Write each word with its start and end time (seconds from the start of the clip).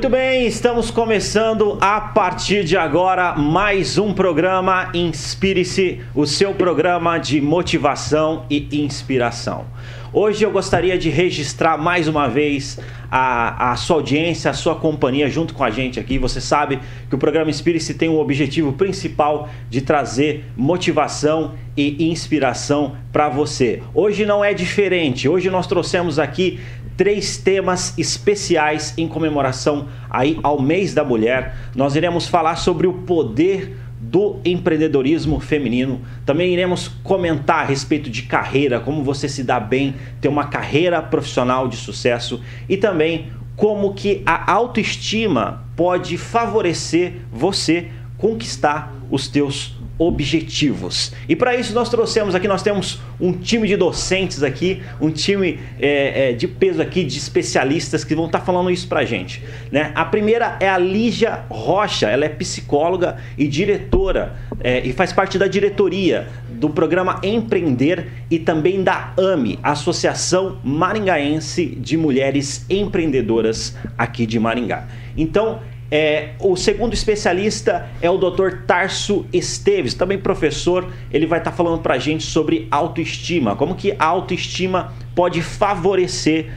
Muito 0.00 0.16
bem, 0.16 0.46
estamos 0.46 0.90
começando 0.90 1.76
a 1.78 2.00
partir 2.00 2.64
de 2.64 2.74
agora 2.74 3.34
mais 3.34 3.98
um 3.98 4.14
programa 4.14 4.90
Inspire-se, 4.94 6.00
o 6.14 6.24
seu 6.26 6.54
programa 6.54 7.18
de 7.18 7.38
motivação 7.38 8.46
e 8.48 8.66
inspiração. 8.82 9.66
Hoje 10.10 10.42
eu 10.42 10.50
gostaria 10.50 10.96
de 10.96 11.10
registrar 11.10 11.76
mais 11.76 12.08
uma 12.08 12.28
vez 12.28 12.80
a, 13.10 13.72
a 13.72 13.76
sua 13.76 13.96
audiência, 13.96 14.50
a 14.50 14.54
sua 14.54 14.74
companhia 14.74 15.28
junto 15.28 15.52
com 15.52 15.62
a 15.62 15.70
gente 15.70 16.00
aqui. 16.00 16.18
Você 16.18 16.40
sabe 16.40 16.80
que 17.08 17.14
o 17.14 17.18
programa 17.18 17.50
Inspire-se 17.50 17.94
tem 17.94 18.08
o 18.08 18.18
objetivo 18.18 18.72
principal 18.72 19.48
de 19.68 19.82
trazer 19.82 20.46
motivação 20.56 21.52
e 21.76 22.10
inspiração 22.10 22.96
para 23.12 23.28
você. 23.28 23.82
Hoje 23.94 24.26
não 24.26 24.44
é 24.44 24.52
diferente. 24.52 25.28
Hoje 25.28 25.48
nós 25.48 25.66
trouxemos 25.66 26.18
aqui 26.18 26.58
três 27.00 27.38
temas 27.38 27.96
especiais 27.96 28.92
em 28.98 29.08
comemoração 29.08 29.88
aí 30.10 30.38
ao 30.42 30.60
mês 30.60 30.92
da 30.92 31.02
mulher. 31.02 31.56
Nós 31.74 31.96
iremos 31.96 32.28
falar 32.28 32.56
sobre 32.56 32.86
o 32.86 32.92
poder 32.92 33.74
do 33.98 34.38
empreendedorismo 34.44 35.40
feminino. 35.40 36.02
Também 36.26 36.52
iremos 36.52 36.88
comentar 37.02 37.60
a 37.60 37.64
respeito 37.64 38.10
de 38.10 38.24
carreira, 38.24 38.80
como 38.80 39.02
você 39.02 39.30
se 39.30 39.42
dá 39.42 39.58
bem, 39.58 39.94
ter 40.20 40.28
uma 40.28 40.48
carreira 40.48 41.00
profissional 41.00 41.68
de 41.68 41.76
sucesso 41.78 42.42
e 42.68 42.76
também 42.76 43.32
como 43.56 43.94
que 43.94 44.22
a 44.26 44.52
autoestima 44.52 45.64
pode 45.74 46.18
favorecer 46.18 47.14
você 47.32 47.88
conquistar 48.18 48.94
os 49.10 49.26
teus 49.26 49.74
objetivos. 50.00 51.12
E 51.28 51.36
para 51.36 51.54
isso 51.54 51.74
nós 51.74 51.90
trouxemos 51.90 52.34
aqui, 52.34 52.48
nós 52.48 52.62
temos 52.62 53.02
um 53.20 53.34
time 53.34 53.68
de 53.68 53.76
docentes 53.76 54.42
aqui, 54.42 54.80
um 54.98 55.10
time 55.10 55.60
é, 55.78 56.30
é, 56.30 56.32
de 56.32 56.48
peso 56.48 56.80
aqui, 56.80 57.04
de 57.04 57.18
especialistas 57.18 58.02
que 58.02 58.14
vão 58.14 58.24
estar 58.24 58.38
tá 58.38 58.44
falando 58.44 58.70
isso 58.70 58.88
para 58.88 59.04
gente. 59.04 59.42
Né? 59.70 59.92
A 59.94 60.06
primeira 60.06 60.56
é 60.58 60.70
a 60.70 60.78
Lígia 60.78 61.44
Rocha, 61.50 62.08
ela 62.08 62.24
é 62.24 62.30
psicóloga 62.30 63.18
e 63.36 63.46
diretora 63.46 64.36
é, 64.58 64.80
e 64.80 64.90
faz 64.94 65.12
parte 65.12 65.38
da 65.38 65.46
diretoria 65.46 66.28
do 66.48 66.70
programa 66.70 67.20
Empreender 67.22 68.08
e 68.30 68.38
também 68.38 68.82
da 68.82 69.12
AME, 69.18 69.58
Associação 69.62 70.58
Maringaense 70.64 71.66
de 71.66 71.98
Mulheres 71.98 72.64
Empreendedoras 72.70 73.76
aqui 73.98 74.24
de 74.24 74.40
Maringá. 74.40 74.88
Então, 75.16 75.60
é, 75.90 76.30
o 76.38 76.54
segundo 76.56 76.94
especialista 76.94 77.88
é 78.00 78.08
o 78.08 78.16
Dr. 78.16 78.64
Tarso 78.66 79.26
Esteves, 79.32 79.94
também 79.94 80.18
professor. 80.18 80.92
Ele 81.12 81.26
vai 81.26 81.40
estar 81.40 81.50
tá 81.50 81.56
falando 81.56 81.80
para 81.80 81.94
a 81.94 81.98
gente 81.98 82.22
sobre 82.22 82.68
autoestima, 82.70 83.56
como 83.56 83.74
que 83.74 83.94
a 83.98 84.04
autoestima 84.04 84.92
pode 85.14 85.42
favorecer 85.42 86.52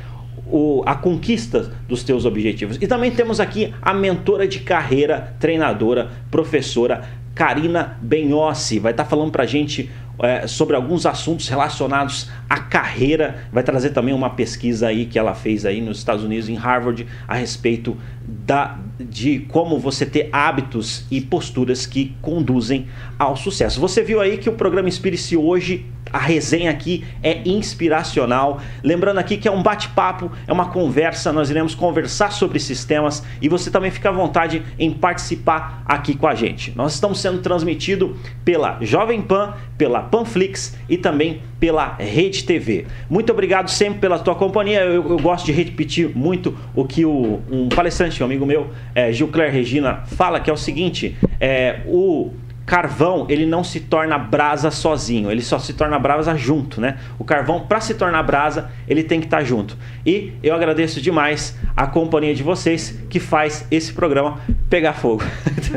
o, 0.46 0.84
a 0.86 0.94
conquista 0.94 1.74
dos 1.88 2.04
teus 2.04 2.26
objetivos. 2.26 2.78
E 2.80 2.86
também 2.86 3.10
temos 3.10 3.40
aqui 3.40 3.74
a 3.82 3.94
mentora 3.94 4.48
de 4.48 4.60
carreira, 4.60 5.36
treinadora, 5.40 6.12
professora 6.30 7.24
Karina 7.34 7.98
Benhossi, 8.02 8.78
vai 8.78 8.92
estar 8.92 9.06
tá 9.06 9.10
falando 9.10 9.32
para 9.32 9.44
a 9.44 9.48
gente 9.48 9.90
é, 10.20 10.46
sobre 10.46 10.76
alguns 10.76 11.06
assuntos 11.06 11.48
relacionados 11.50 12.30
à 12.48 12.60
carreira. 12.60 13.48
Vai 13.52 13.64
trazer 13.64 13.90
também 13.90 14.14
uma 14.14 14.30
pesquisa 14.30 14.88
aí 14.88 15.06
que 15.06 15.18
ela 15.18 15.34
fez 15.34 15.66
aí 15.66 15.82
nos 15.82 15.98
Estados 15.98 16.24
Unidos, 16.24 16.48
em 16.48 16.56
Harvard, 16.56 17.08
a 17.28 17.34
respeito 17.34 17.98
da, 18.28 18.78
de 19.00 19.40
como 19.50 19.80
você 19.80 20.06
ter 20.06 20.30
hábitos 20.32 21.06
e 21.12 21.20
posturas 21.22 21.86
que 21.86 22.16
conduzem 22.22 22.88
ao 23.18 23.36
sucesso. 23.36 23.80
Você 23.80 24.02
viu 24.02 24.22
aí 24.22 24.38
que 24.38 24.50
o 24.50 24.54
programa 24.54 24.88
Inspire-se 24.88 25.36
hoje 25.36 25.86
a 26.14 26.20
resenha 26.20 26.70
aqui 26.70 27.04
é 27.24 27.42
inspiracional. 27.44 28.62
Lembrando 28.84 29.18
aqui 29.18 29.36
que 29.36 29.48
é 29.48 29.52
um 29.52 29.64
bate-papo, 29.64 30.32
é 30.48 30.54
uma 30.54 30.70
conversa, 30.70 31.34
nós 31.34 31.50
iremos 31.50 31.74
conversar 31.74 32.32
sobre 32.32 32.60
sistemas 32.60 33.24
e 33.42 33.50
você 33.50 33.72
também 33.72 33.90
fica 33.90 34.10
à 34.10 34.12
vontade 34.12 34.62
em 34.78 34.92
participar 34.92 35.84
aqui 35.86 36.16
com 36.16 36.28
a 36.28 36.36
gente. 36.36 36.72
Nós 36.76 36.94
estamos 36.94 37.20
sendo 37.20 37.40
transmitido 37.40 38.16
pela 38.46 38.78
Jovem 38.82 39.22
Pan, 39.22 39.56
pela 39.76 40.02
Panflix 40.02 40.78
e 40.88 40.98
também 40.98 41.42
pela 41.60 41.96
Rede 41.98 42.44
TV. 42.44 42.86
Muito 43.10 43.32
obrigado 43.32 43.70
sempre 43.70 44.00
pela 44.00 44.20
tua 44.20 44.36
companhia. 44.36 44.82
Eu, 44.82 45.10
eu 45.10 45.18
gosto 45.18 45.46
de 45.46 45.52
repetir 45.52 46.16
muito 46.16 46.56
o 46.76 46.86
que 46.86 47.06
o, 47.06 47.42
um 47.50 47.70
palestrante, 47.70 48.13
um 48.22 48.26
amigo 48.26 48.46
meu, 48.46 48.70
é, 48.94 49.12
Gilcler 49.12 49.52
Regina, 49.52 50.04
fala, 50.06 50.40
que 50.40 50.50
é 50.50 50.54
o 50.54 50.58
seguinte: 50.58 51.18
é, 51.40 51.82
o 51.88 52.32
carvão 52.66 53.26
ele 53.30 53.46
não 53.46 53.64
se 53.64 53.80
torna 53.80 54.18
brasa 54.18 54.72
sozinho, 54.72 55.30
ele 55.30 55.42
só 55.42 55.60
se 55.60 55.74
torna 55.74 56.00
brasa 56.00 56.36
junto, 56.36 56.80
né? 56.80 56.98
O 57.20 57.24
carvão 57.24 57.62
para 57.62 57.82
se 57.82 57.94
tornar 57.94 58.24
brasa 58.24 58.72
ele 58.88 59.04
tem 59.04 59.20
que 59.20 59.26
estar 59.26 59.40
tá 59.40 59.44
junto. 59.44 59.78
E 60.06 60.34
eu 60.42 60.56
agradeço 60.56 61.02
demais 61.02 61.58
a 61.76 61.88
companhia 61.88 62.34
de 62.34 62.44
vocês 62.44 63.00
que 63.10 63.20
faz 63.20 63.68
esse 63.70 63.92
programa 63.92 64.40
pegar 64.70 64.94
fogo. 64.94 65.24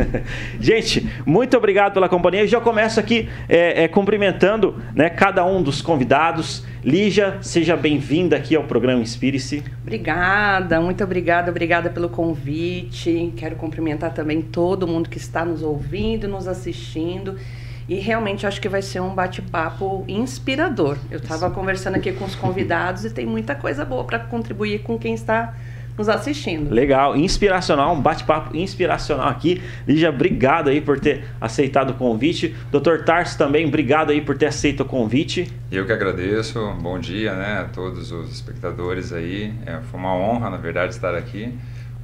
Gente, 0.60 1.08
muito 1.24 1.56
obrigado 1.56 1.94
pela 1.94 2.08
companhia. 2.08 2.42
Eu 2.42 2.48
já 2.48 2.60
começo 2.60 3.00
aqui 3.00 3.28
é, 3.48 3.84
é, 3.84 3.88
cumprimentando, 3.88 4.76
né, 4.94 5.10
cada 5.10 5.44
um 5.44 5.62
dos 5.62 5.82
convidados. 5.82 6.64
Lígia, 6.86 7.38
seja 7.42 7.76
bem-vinda 7.76 8.36
aqui 8.36 8.54
ao 8.54 8.62
programa 8.62 9.02
Inspire-se. 9.02 9.60
Obrigada, 9.82 10.80
muito 10.80 11.02
obrigada, 11.02 11.50
obrigada 11.50 11.90
pelo 11.90 12.08
convite. 12.08 13.32
Quero 13.36 13.56
cumprimentar 13.56 14.14
também 14.14 14.40
todo 14.40 14.86
mundo 14.86 15.10
que 15.10 15.18
está 15.18 15.44
nos 15.44 15.64
ouvindo, 15.64 16.28
nos 16.28 16.46
assistindo. 16.46 17.36
E 17.88 17.96
realmente 17.96 18.46
acho 18.46 18.60
que 18.60 18.68
vai 18.68 18.82
ser 18.82 19.00
um 19.00 19.12
bate-papo 19.12 20.04
inspirador. 20.06 20.96
Eu 21.10 21.18
estava 21.18 21.50
conversando 21.50 21.96
aqui 21.96 22.12
com 22.12 22.24
os 22.24 22.36
convidados 22.36 23.04
e 23.04 23.10
tem 23.10 23.26
muita 23.26 23.56
coisa 23.56 23.84
boa 23.84 24.04
para 24.04 24.20
contribuir 24.20 24.82
com 24.82 24.96
quem 24.96 25.12
está 25.12 25.56
nos 25.96 26.08
assistindo. 26.08 26.72
Legal, 26.72 27.16
inspiracional, 27.16 27.94
um 27.94 28.00
bate-papo 28.00 28.56
inspiracional 28.56 29.28
aqui. 29.28 29.62
Lígia, 29.86 30.10
obrigado 30.10 30.68
aí 30.68 30.80
por 30.80 31.00
ter 31.00 31.24
aceitado 31.40 31.90
o 31.90 31.94
convite. 31.94 32.54
Doutor 32.70 33.04
Tarso 33.04 33.38
também, 33.38 33.66
obrigado 33.66 34.10
aí 34.10 34.20
por 34.20 34.36
ter 34.36 34.46
aceito 34.46 34.82
o 34.82 34.84
convite. 34.84 35.50
Eu 35.70 35.86
que 35.86 35.92
agradeço, 35.92 36.60
bom 36.80 36.98
dia 36.98 37.34
né, 37.34 37.60
a 37.60 37.64
todos 37.64 38.12
os 38.12 38.30
espectadores 38.32 39.12
aí. 39.12 39.52
É, 39.64 39.80
foi 39.90 39.98
uma 39.98 40.14
honra, 40.14 40.50
na 40.50 40.56
verdade, 40.56 40.92
estar 40.92 41.14
aqui 41.14 41.52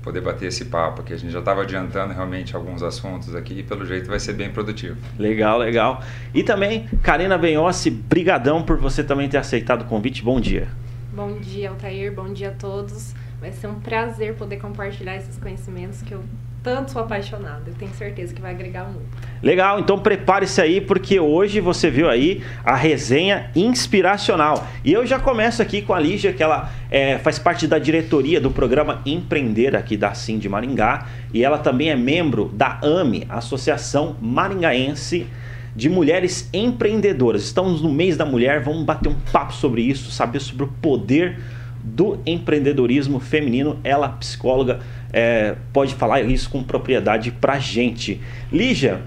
poder 0.02 0.20
bater 0.20 0.46
esse 0.46 0.64
papo 0.66 1.00
aqui. 1.00 1.14
A 1.14 1.16
gente 1.16 1.30
já 1.30 1.38
estava 1.38 1.62
adiantando 1.62 2.12
realmente 2.12 2.54
alguns 2.54 2.82
assuntos 2.82 3.34
aqui 3.34 3.60
e 3.60 3.62
pelo 3.62 3.86
jeito 3.86 4.08
vai 4.08 4.18
ser 4.18 4.32
bem 4.32 4.50
produtivo. 4.50 4.96
Legal, 5.18 5.58
legal. 5.58 6.02
E 6.34 6.42
também, 6.42 6.88
Karina 7.02 7.38
Benhossi, 7.38 7.90
brigadão 7.90 8.62
por 8.62 8.76
você 8.78 9.02
também 9.02 9.28
ter 9.28 9.38
aceitado 9.38 9.82
o 9.82 9.84
convite. 9.84 10.22
Bom 10.22 10.40
dia. 10.40 10.68
Bom 11.12 11.38
dia, 11.38 11.70
Altair. 11.70 12.12
Bom 12.12 12.32
dia 12.32 12.48
a 12.48 12.52
todos. 12.52 13.14
Vai 13.42 13.50
ser 13.50 13.66
um 13.66 13.74
prazer 13.74 14.34
poder 14.34 14.58
compartilhar 14.58 15.16
esses 15.16 15.36
conhecimentos 15.36 16.00
que 16.00 16.14
eu 16.14 16.22
tanto 16.62 16.92
sou 16.92 17.02
apaixonada. 17.02 17.62
Eu 17.66 17.74
tenho 17.74 17.90
certeza 17.92 18.32
que 18.32 18.40
vai 18.40 18.52
agregar 18.52 18.84
muito. 18.84 19.08
Legal, 19.42 19.80
então 19.80 19.98
prepare-se 19.98 20.60
aí, 20.60 20.80
porque 20.80 21.18
hoje 21.18 21.58
você 21.58 21.90
viu 21.90 22.08
aí 22.08 22.40
a 22.64 22.76
resenha 22.76 23.50
inspiracional. 23.56 24.64
E 24.84 24.92
eu 24.92 25.04
já 25.04 25.18
começo 25.18 25.60
aqui 25.60 25.82
com 25.82 25.92
a 25.92 25.98
Lígia, 25.98 26.32
que 26.32 26.40
ela 26.40 26.70
é, 26.88 27.18
faz 27.18 27.36
parte 27.36 27.66
da 27.66 27.80
diretoria 27.80 28.40
do 28.40 28.48
programa 28.48 29.02
Empreender 29.04 29.74
aqui 29.74 29.96
da 29.96 30.14
Sim 30.14 30.38
de 30.38 30.48
Maringá. 30.48 31.08
E 31.34 31.42
ela 31.42 31.58
também 31.58 31.90
é 31.90 31.96
membro 31.96 32.48
da 32.54 32.78
AME, 32.80 33.26
Associação 33.28 34.16
Maringaense 34.22 35.26
de 35.74 35.88
Mulheres 35.88 36.48
Empreendedoras. 36.52 37.42
Estamos 37.42 37.82
no 37.82 37.90
mês 37.90 38.16
da 38.16 38.24
mulher, 38.24 38.60
vamos 38.60 38.84
bater 38.84 39.08
um 39.08 39.16
papo 39.32 39.52
sobre 39.52 39.82
isso, 39.82 40.12
saber 40.12 40.38
sobre 40.38 40.62
o 40.62 40.68
poder 40.68 41.40
do 41.82 42.20
empreendedorismo 42.24 43.18
feminino. 43.20 43.78
Ela, 43.82 44.08
psicóloga, 44.10 44.80
é, 45.12 45.56
pode 45.72 45.94
falar 45.94 46.22
isso 46.22 46.48
com 46.48 46.62
propriedade 46.62 47.30
pra 47.30 47.58
gente. 47.58 48.20
Lígia, 48.50 49.02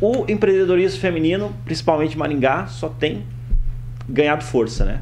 o 0.00 0.24
empreendedorismo 0.28 1.00
feminino, 1.00 1.54
principalmente 1.64 2.16
Maringá, 2.16 2.66
só 2.66 2.88
tem 2.88 3.24
ganhado 4.08 4.42
força, 4.42 4.84
né? 4.84 5.00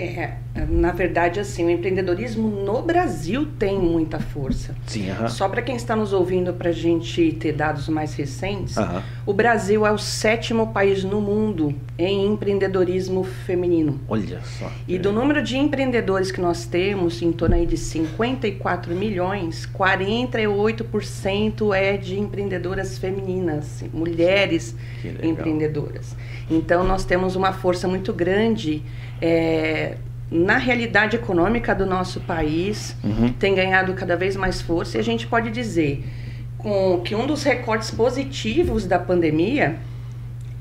É, 0.00 0.32
na 0.68 0.92
verdade, 0.92 1.38
assim, 1.38 1.64
o 1.64 1.70
empreendedorismo 1.70 2.48
no 2.48 2.80
Brasil 2.80 3.46
tem 3.58 3.78
muita 3.78 4.18
força. 4.18 4.74
Sim, 4.86 5.10
uh 5.10 5.14
-huh. 5.14 5.28
Só 5.28 5.48
para 5.48 5.60
quem 5.60 5.76
está 5.76 5.94
nos 5.94 6.14
ouvindo, 6.14 6.54
para 6.54 6.70
a 6.70 6.72
gente 6.72 7.32
ter 7.32 7.52
dados 7.52 7.86
mais 7.88 8.14
recentes, 8.14 8.76
uh 8.76 8.80
-huh. 8.80 9.02
o 9.26 9.34
Brasil 9.34 9.86
é 9.86 9.92
o 9.92 9.98
sétimo 9.98 10.72
país 10.72 11.04
no 11.04 11.20
mundo 11.20 11.74
em 11.98 12.26
empreendedorismo 12.26 13.24
feminino. 13.24 14.00
Olha 14.08 14.40
só. 14.42 14.70
E 14.88 14.98
do 14.98 15.12
número 15.12 15.42
de 15.42 15.58
empreendedores 15.58 16.32
que 16.32 16.40
nós 16.40 16.64
temos, 16.64 17.20
em 17.20 17.30
torno 17.30 17.56
aí 17.56 17.66
de 17.66 17.76
54 17.76 18.94
milhões, 18.94 19.66
48% 19.66 21.74
é 21.74 21.98
de 21.98 22.18
empreendedoras 22.18 22.96
femininas, 22.96 23.84
mulheres 23.92 24.74
empreendedoras. 25.22 26.16
Então, 26.50 26.82
nós 26.82 27.04
temos 27.04 27.36
uma 27.36 27.52
força 27.52 27.86
muito 27.86 28.12
grande 28.12 28.82
é, 29.20 29.96
na 30.30 30.56
realidade 30.56 31.16
econômica 31.16 31.74
do 31.74 31.84
nosso 31.84 32.20
país, 32.20 32.96
uhum. 33.02 33.32
tem 33.32 33.54
ganhado 33.54 33.92
cada 33.94 34.16
vez 34.16 34.36
mais 34.36 34.60
força 34.60 34.96
e 34.96 35.00
a 35.00 35.04
gente 35.04 35.26
pode 35.26 35.50
dizer 35.50 36.04
com 36.56 37.00
que 37.00 37.14
um 37.14 37.26
dos 37.26 37.42
recortes 37.42 37.90
positivos 37.90 38.86
da 38.86 38.98
pandemia 38.98 39.78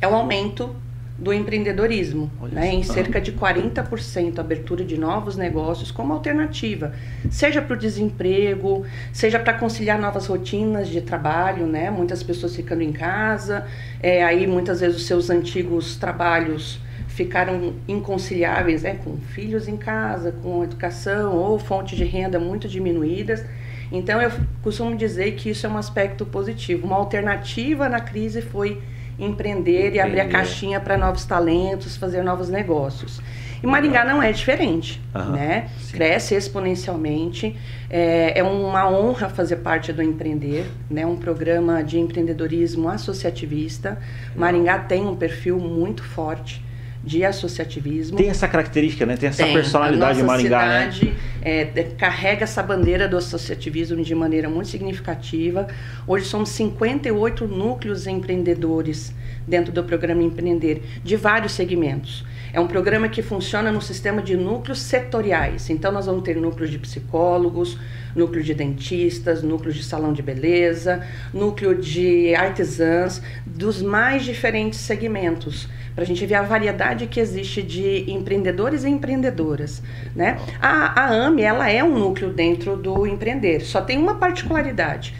é 0.01 0.07
o 0.07 0.15
aumento 0.15 0.75
do 1.19 1.33
empreendedorismo, 1.33 2.31
né, 2.49 2.73
em 2.73 2.81
cerca 2.81 3.19
de 3.19 3.33
40% 3.33 4.39
abertura 4.39 4.85
de 4.85 4.97
novos 4.97 5.35
negócios 5.35 5.91
como 5.91 6.13
alternativa, 6.13 6.93
seja 7.29 7.61
para 7.61 7.73
o 7.73 7.77
desemprego, 7.77 8.85
seja 9.11 9.37
para 9.37 9.53
conciliar 9.53 9.99
novas 9.99 10.27
rotinas 10.27 10.87
de 10.87 11.01
trabalho, 11.01 11.67
né, 11.67 11.91
muitas 11.91 12.23
pessoas 12.23 12.55
ficando 12.55 12.83
em 12.83 12.93
casa, 12.93 13.65
é, 14.01 14.23
aí 14.23 14.47
muitas 14.47 14.79
vezes 14.79 14.95
os 14.95 15.05
seus 15.05 15.29
antigos 15.29 15.97
trabalhos 15.97 16.79
ficaram 17.19 17.73
inconciliáveis, 17.85 18.83
né, 18.83 18.97
com 19.03 19.17
filhos 19.17 19.67
em 19.67 19.75
casa, 19.75 20.31
com 20.41 20.63
educação 20.63 21.35
ou 21.35 21.59
fontes 21.59 21.97
de 21.97 22.05
renda 22.05 22.39
muito 22.39 22.65
diminuídas. 22.65 23.43
Então 23.91 24.21
eu 24.21 24.31
costumo 24.63 24.95
dizer 24.95 25.33
que 25.33 25.49
isso 25.49 25.67
é 25.67 25.69
um 25.69 25.77
aspecto 25.77 26.25
positivo. 26.25 26.87
Uma 26.87 26.95
alternativa 26.95 27.89
na 27.89 27.99
crise 27.99 28.41
foi 28.41 28.81
empreender 29.19 29.95
e 29.95 29.99
abrir 29.99 30.21
a 30.21 30.29
caixinha 30.29 30.79
para 30.79 30.97
novos 30.97 31.25
talentos, 31.25 31.97
fazer 31.97 32.23
novos 32.23 32.47
negócios. 32.47 33.19
E 33.61 33.67
Maringá 33.67 34.05
não 34.05 34.23
é 34.23 34.31
diferente, 34.31 35.01
uhum, 35.13 35.31
né? 35.33 35.67
Sim. 35.81 35.97
Cresce 35.97 36.35
exponencialmente. 36.35 37.53
É, 37.89 38.39
é, 38.39 38.41
uma 38.41 38.89
honra 38.89 39.27
fazer 39.27 39.57
parte 39.57 39.91
do 39.91 40.01
Empreender, 40.01 40.65
né? 40.89 41.05
Um 41.05 41.17
programa 41.17 41.83
de 41.83 41.99
empreendedorismo 41.99 42.87
associativista. 42.87 43.99
Maringá 44.37 44.79
tem 44.79 45.05
um 45.05 45.17
perfil 45.17 45.59
muito 45.59 46.01
forte 46.01 46.63
de 47.09 47.25
associativismo. 47.25 48.15
Tem 48.15 48.29
essa 48.29 48.47
característica, 48.47 49.03
né? 49.03 49.17
Tem 49.17 49.29
essa 49.29 49.43
Tem. 49.43 49.51
personalidade 49.51 50.19
de 50.19 50.23
Maringá, 50.23 50.67
né? 50.67 50.91
cidade, 50.91 51.05
né? 51.07 51.15
É, 51.41 51.65
carrega 51.97 52.43
essa 52.43 52.61
bandeira 52.61 53.07
do 53.07 53.17
associativismo 53.17 54.03
de 54.03 54.13
maneira 54.13 54.47
muito 54.47 54.69
significativa. 54.69 55.67
Hoje 56.05 56.25
somos 56.25 56.49
58 56.49 57.47
núcleos 57.47 58.05
empreendedores 58.05 59.11
dentro 59.47 59.73
do 59.73 59.83
programa 59.83 60.21
Empreender, 60.21 60.83
de 61.03 61.15
vários 61.15 61.53
segmentos. 61.53 62.23
É 62.53 62.59
um 62.59 62.67
programa 62.67 63.09
que 63.09 63.23
funciona 63.23 63.71
no 63.71 63.81
sistema 63.81 64.21
de 64.21 64.37
núcleos 64.37 64.79
setoriais. 64.79 65.67
Então, 65.71 65.91
nós 65.91 66.05
vamos 66.05 66.21
ter 66.21 66.35
núcleos 66.35 66.69
de 66.69 66.77
psicólogos, 66.77 67.75
núcleo 68.15 68.43
de 68.43 68.53
dentistas, 68.53 69.43
núcleo 69.43 69.73
de 69.73 69.83
salão 69.83 70.13
de 70.13 70.21
beleza, 70.21 71.05
núcleo 71.33 71.75
de 71.75 72.33
artesãs, 72.35 73.21
dos 73.45 73.81
mais 73.81 74.23
diferentes 74.23 74.79
segmentos 74.79 75.67
para 75.99 76.05
a 76.05 76.07
gente 76.07 76.25
ver 76.25 76.35
a 76.35 76.41
variedade 76.41 77.07
que 77.07 77.19
existe 77.19 77.61
de 77.61 78.09
empreendedores 78.09 78.85
e 78.85 78.89
empreendedoras. 78.89 79.83
Né? 80.15 80.39
A, 80.61 81.01
a 81.01 81.25
AME 81.27 81.41
ela 81.41 81.69
é 81.69 81.83
um 81.83 81.97
núcleo 81.99 82.31
dentro 82.31 82.77
do 82.77 83.05
empreender, 83.05 83.59
só 83.59 83.81
tem 83.81 83.97
uma 83.97 84.15
particularidade. 84.15 85.13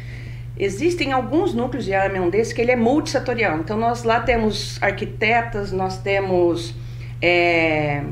Existem 0.58 1.12
alguns 1.12 1.54
núcleos 1.54 1.84
de 1.84 1.94
AME 1.94 2.22
um 2.22 2.30
desses 2.30 2.54
que 2.54 2.62
ele 2.62 2.72
é 2.72 2.78
multissetorial. 2.78 3.60
Então 3.60 3.78
nós 3.78 4.04
lá 4.04 4.22
temos 4.22 4.82
arquitetas, 4.82 5.74
nós 5.74 5.98
temos 5.98 6.74
é, 7.22 8.04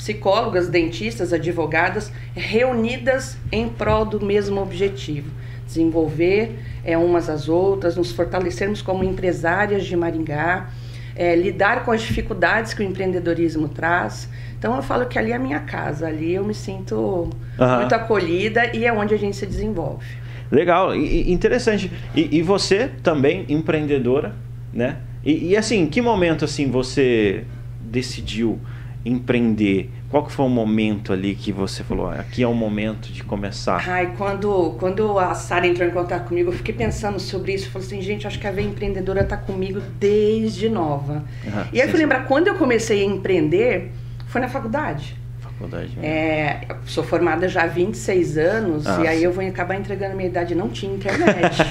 psicólogas, 0.00 0.66
dentistas, 0.66 1.30
advogadas 1.30 2.10
reunidas 2.34 3.36
em 3.52 3.68
prol 3.68 4.06
do 4.06 4.24
mesmo 4.24 4.58
objetivo 4.58 5.30
desenvolver 5.66 6.58
é, 6.82 6.96
umas 6.98 7.28
às 7.28 7.48
outras, 7.48 7.94
nos 7.94 8.10
fortalecermos 8.10 8.80
como 8.80 9.04
empresárias 9.04 9.84
de 9.84 9.94
Maringá, 9.94 10.70
é, 11.14 11.36
lidar 11.36 11.84
com 11.84 11.92
as 11.92 12.00
dificuldades 12.00 12.72
que 12.74 12.82
o 12.82 12.84
empreendedorismo 12.84 13.68
traz. 13.68 14.28
Então 14.58 14.74
eu 14.74 14.82
falo 14.82 15.06
que 15.06 15.18
ali 15.18 15.32
é 15.32 15.36
a 15.36 15.38
minha 15.38 15.60
casa, 15.60 16.08
ali 16.08 16.34
eu 16.34 16.44
me 16.44 16.54
sinto 16.54 16.96
uhum. 16.96 17.76
muito 17.76 17.94
acolhida 17.94 18.74
e 18.74 18.84
é 18.86 18.92
onde 18.92 19.14
a 19.14 19.18
gente 19.18 19.36
se 19.36 19.46
desenvolve. 19.46 20.06
Legal, 20.50 20.96
e, 20.96 21.30
interessante. 21.30 21.92
E, 22.16 22.38
e, 22.38 22.42
você 22.42 22.90
também 23.04 23.44
empreendedora, 23.48 24.34
né? 24.72 24.96
E, 25.24 25.50
e 25.50 25.56
assim, 25.56 25.82
em 25.82 25.86
que 25.86 26.02
momento 26.02 26.44
assim 26.44 26.68
você 26.70 27.44
decidiu 27.80 28.58
empreender? 29.04 29.90
Qual 30.10 30.24
que 30.24 30.32
foi 30.32 30.44
o 30.44 30.48
momento 30.48 31.12
ali 31.12 31.34
que 31.34 31.52
você 31.52 31.84
falou, 31.84 32.10
aqui 32.10 32.42
é 32.42 32.46
o 32.46 32.54
momento 32.54 33.12
de 33.12 33.22
começar? 33.22 33.82
Ai, 33.88 34.14
quando, 34.18 34.74
quando 34.78 35.18
a 35.18 35.34
Sara 35.34 35.66
entrou 35.66 35.88
em 35.88 35.92
contato 35.92 36.28
comigo, 36.28 36.50
eu 36.50 36.52
fiquei 36.52 36.74
pensando 36.74 37.20
sobre 37.20 37.54
isso. 37.54 37.70
Falei 37.70 37.86
assim, 37.86 38.02
gente, 38.02 38.26
acho 38.26 38.38
que 38.38 38.46
a 38.46 38.50
Veia 38.50 38.66
Empreendedora 38.66 39.20
está 39.20 39.36
comigo 39.36 39.80
desde 39.98 40.68
nova. 40.68 41.24
Uhum, 41.44 41.64
e 41.72 41.80
aí 41.80 41.86
eu 41.86 41.90
fui 41.90 42.00
lembrar, 42.00 42.26
quando 42.26 42.48
eu 42.48 42.56
comecei 42.56 43.02
a 43.02 43.06
empreender, 43.06 43.92
foi 44.26 44.40
na 44.40 44.48
faculdade. 44.48 45.16
Faculdade 45.40 45.88
mesmo. 45.88 46.04
É, 46.04 46.60
sou 46.86 47.04
formada 47.04 47.46
já 47.48 47.62
há 47.62 47.66
26 47.66 48.38
anos 48.38 48.86
ah, 48.86 49.02
e 49.04 49.08
aí 49.08 49.22
eu 49.22 49.32
vou 49.32 49.46
acabar 49.46 49.76
entregando 49.76 50.12
a 50.12 50.16
minha 50.16 50.28
idade. 50.28 50.54
Não 50.54 50.68
tinha 50.68 50.92
internet. 50.92 51.56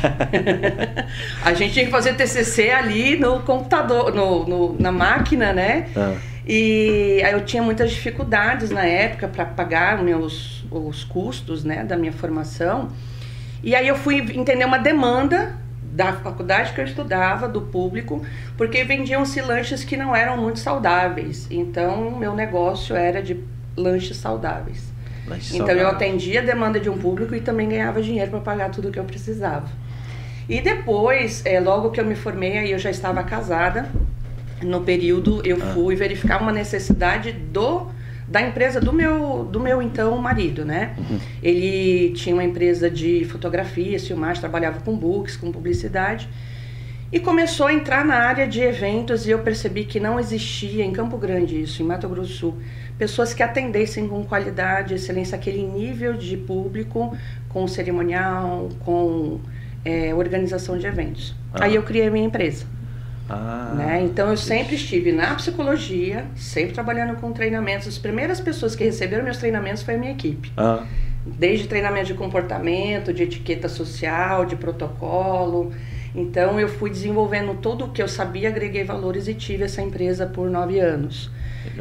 a 1.44 1.54
gente 1.54 1.74
tinha 1.74 1.86
que 1.86 1.92
fazer 1.92 2.14
TCC 2.14 2.70
ali 2.70 3.18
no 3.18 3.42
computador, 3.42 4.14
no, 4.14 4.48
no 4.48 4.76
na 4.80 4.92
máquina, 4.92 5.52
né? 5.52 5.88
Ah. 5.96 6.16
E 6.52 7.22
aí 7.24 7.32
eu 7.32 7.46
tinha 7.46 7.62
muitas 7.62 7.92
dificuldades 7.92 8.72
na 8.72 8.84
época 8.84 9.28
para 9.28 9.46
pagar 9.46 10.02
meus, 10.02 10.66
os 10.72 11.04
custos 11.04 11.64
né, 11.64 11.84
da 11.84 11.96
minha 11.96 12.12
formação. 12.12 12.90
E 13.62 13.76
aí 13.76 13.88
eu 13.88 13.96
fui 13.96 14.18
entender 14.18 14.66
uma 14.66 14.80
demanda 14.80 15.56
da 15.92 16.12
faculdade 16.14 16.74
que 16.74 16.82
eu 16.82 16.86
estudava, 16.86 17.48
do 17.48 17.62
público, 17.62 18.26
porque 18.58 18.84
vendiam-se 18.84 19.40
lanches 19.42 19.84
que 19.84 19.96
não 19.96 20.16
eram 20.16 20.38
muito 20.38 20.58
saudáveis. 20.58 21.46
Então, 21.52 22.18
meu 22.18 22.34
negócio 22.34 22.96
era 22.96 23.22
de 23.22 23.40
lanches 23.78 24.18
saudáveis. 24.18 24.92
Lanches 25.28 25.54
então, 25.54 25.68
saudáveis. 25.68 25.88
eu 25.88 25.96
atendia 25.96 26.40
a 26.42 26.44
demanda 26.44 26.80
de 26.80 26.90
um 26.90 26.98
público 26.98 27.36
e 27.36 27.42
também 27.42 27.70
ganhava 27.70 28.02
dinheiro 28.02 28.32
para 28.32 28.40
pagar 28.40 28.72
tudo 28.72 28.90
que 28.90 28.98
eu 28.98 29.04
precisava. 29.04 29.68
E 30.48 30.60
depois, 30.62 31.46
é, 31.46 31.60
logo 31.60 31.92
que 31.92 32.02
eu 32.02 32.06
me 32.06 32.16
formei, 32.16 32.58
aí 32.58 32.72
eu 32.72 32.80
já 32.80 32.90
estava 32.90 33.22
casada 33.22 33.88
no 34.62 34.82
período 34.82 35.42
eu 35.46 35.58
ah. 35.62 35.74
fui 35.74 35.96
verificar 35.96 36.42
uma 36.42 36.52
necessidade 36.52 37.32
do 37.32 37.88
da 38.28 38.42
empresa 38.42 38.80
do 38.80 38.94
meu 38.94 39.44
do 39.44 39.60
meu 39.60 39.82
então 39.82 40.16
marido, 40.18 40.64
né? 40.64 40.96
Uhum. 40.98 41.20
Ele 41.42 42.12
tinha 42.12 42.36
uma 42.36 42.44
empresa 42.44 42.90
de 42.90 43.26
fotografia, 43.26 44.00
filmagem, 44.00 44.40
trabalhava 44.40 44.80
com 44.82 44.96
books, 44.96 45.36
com 45.36 45.52
publicidade. 45.52 46.30
E 47.12 47.20
começou 47.20 47.66
a 47.66 47.74
entrar 47.74 48.06
na 48.06 48.16
área 48.16 48.48
de 48.48 48.62
eventos 48.62 49.26
e 49.26 49.32
eu 49.32 49.40
percebi 49.40 49.84
que 49.84 50.00
não 50.00 50.20
existia 50.20 50.86
em 50.86 50.92
Campo 50.92 51.18
Grande 51.18 51.60
isso, 51.60 51.82
em 51.82 51.86
Mato 51.86 52.08
Grosso 52.08 52.30
do 52.30 52.36
Sul, 52.36 52.58
pessoas 53.00 53.34
que 53.34 53.42
atendessem 53.42 54.08
com 54.08 54.24
qualidade, 54.24 54.94
excelência, 54.94 55.36
aquele 55.36 55.64
nível 55.64 56.14
de 56.14 56.38
público, 56.38 57.18
com 57.48 57.68
cerimonial, 57.68 58.70
com 58.86 59.40
é, 59.84 60.14
organização 60.14 60.78
de 60.78 60.86
eventos. 60.86 61.34
Ah. 61.52 61.64
Aí 61.64 61.74
eu 61.74 61.82
criei 61.82 62.12
minha 62.12 62.28
empresa. 62.28 62.68
Ah, 63.30 63.74
né? 63.76 64.02
Então 64.04 64.30
eu 64.30 64.38
sempre 64.38 64.76
estive 64.76 65.12
na 65.12 65.36
psicologia, 65.36 66.26
sempre 66.36 66.74
trabalhando 66.74 67.16
com 67.18 67.32
treinamentos. 67.32 67.88
As 67.88 67.98
primeiras 67.98 68.40
pessoas 68.40 68.76
que 68.76 68.84
receberam 68.84 69.24
meus 69.24 69.38
treinamentos 69.38 69.84
foi 69.84 69.96
a 69.96 69.98
minha 69.98 70.12
equipe. 70.12 70.52
Ah. 70.58 70.84
Desde 71.26 71.68
treinamento 71.68 72.08
de 72.08 72.14
comportamento, 72.16 73.14
de 73.14 73.24
etiqueta 73.24 73.70
social, 73.70 74.46
de 74.46 74.56
protocolo. 74.56 75.72
Então 76.16 76.60
eu 76.60 76.68
fui 76.68 76.90
desenvolvendo 76.90 77.56
tudo 77.62 77.86
o 77.86 77.90
que 77.90 78.02
eu 78.02 78.08
sabia, 78.08 78.50
agreguei 78.50 78.84
valores 78.84 79.28
e 79.28 79.34
tive 79.34 79.66
essa 79.66 79.82
empresa 79.82 80.26
por 80.26 80.50
nove 80.50 80.80
anos. 80.80 81.30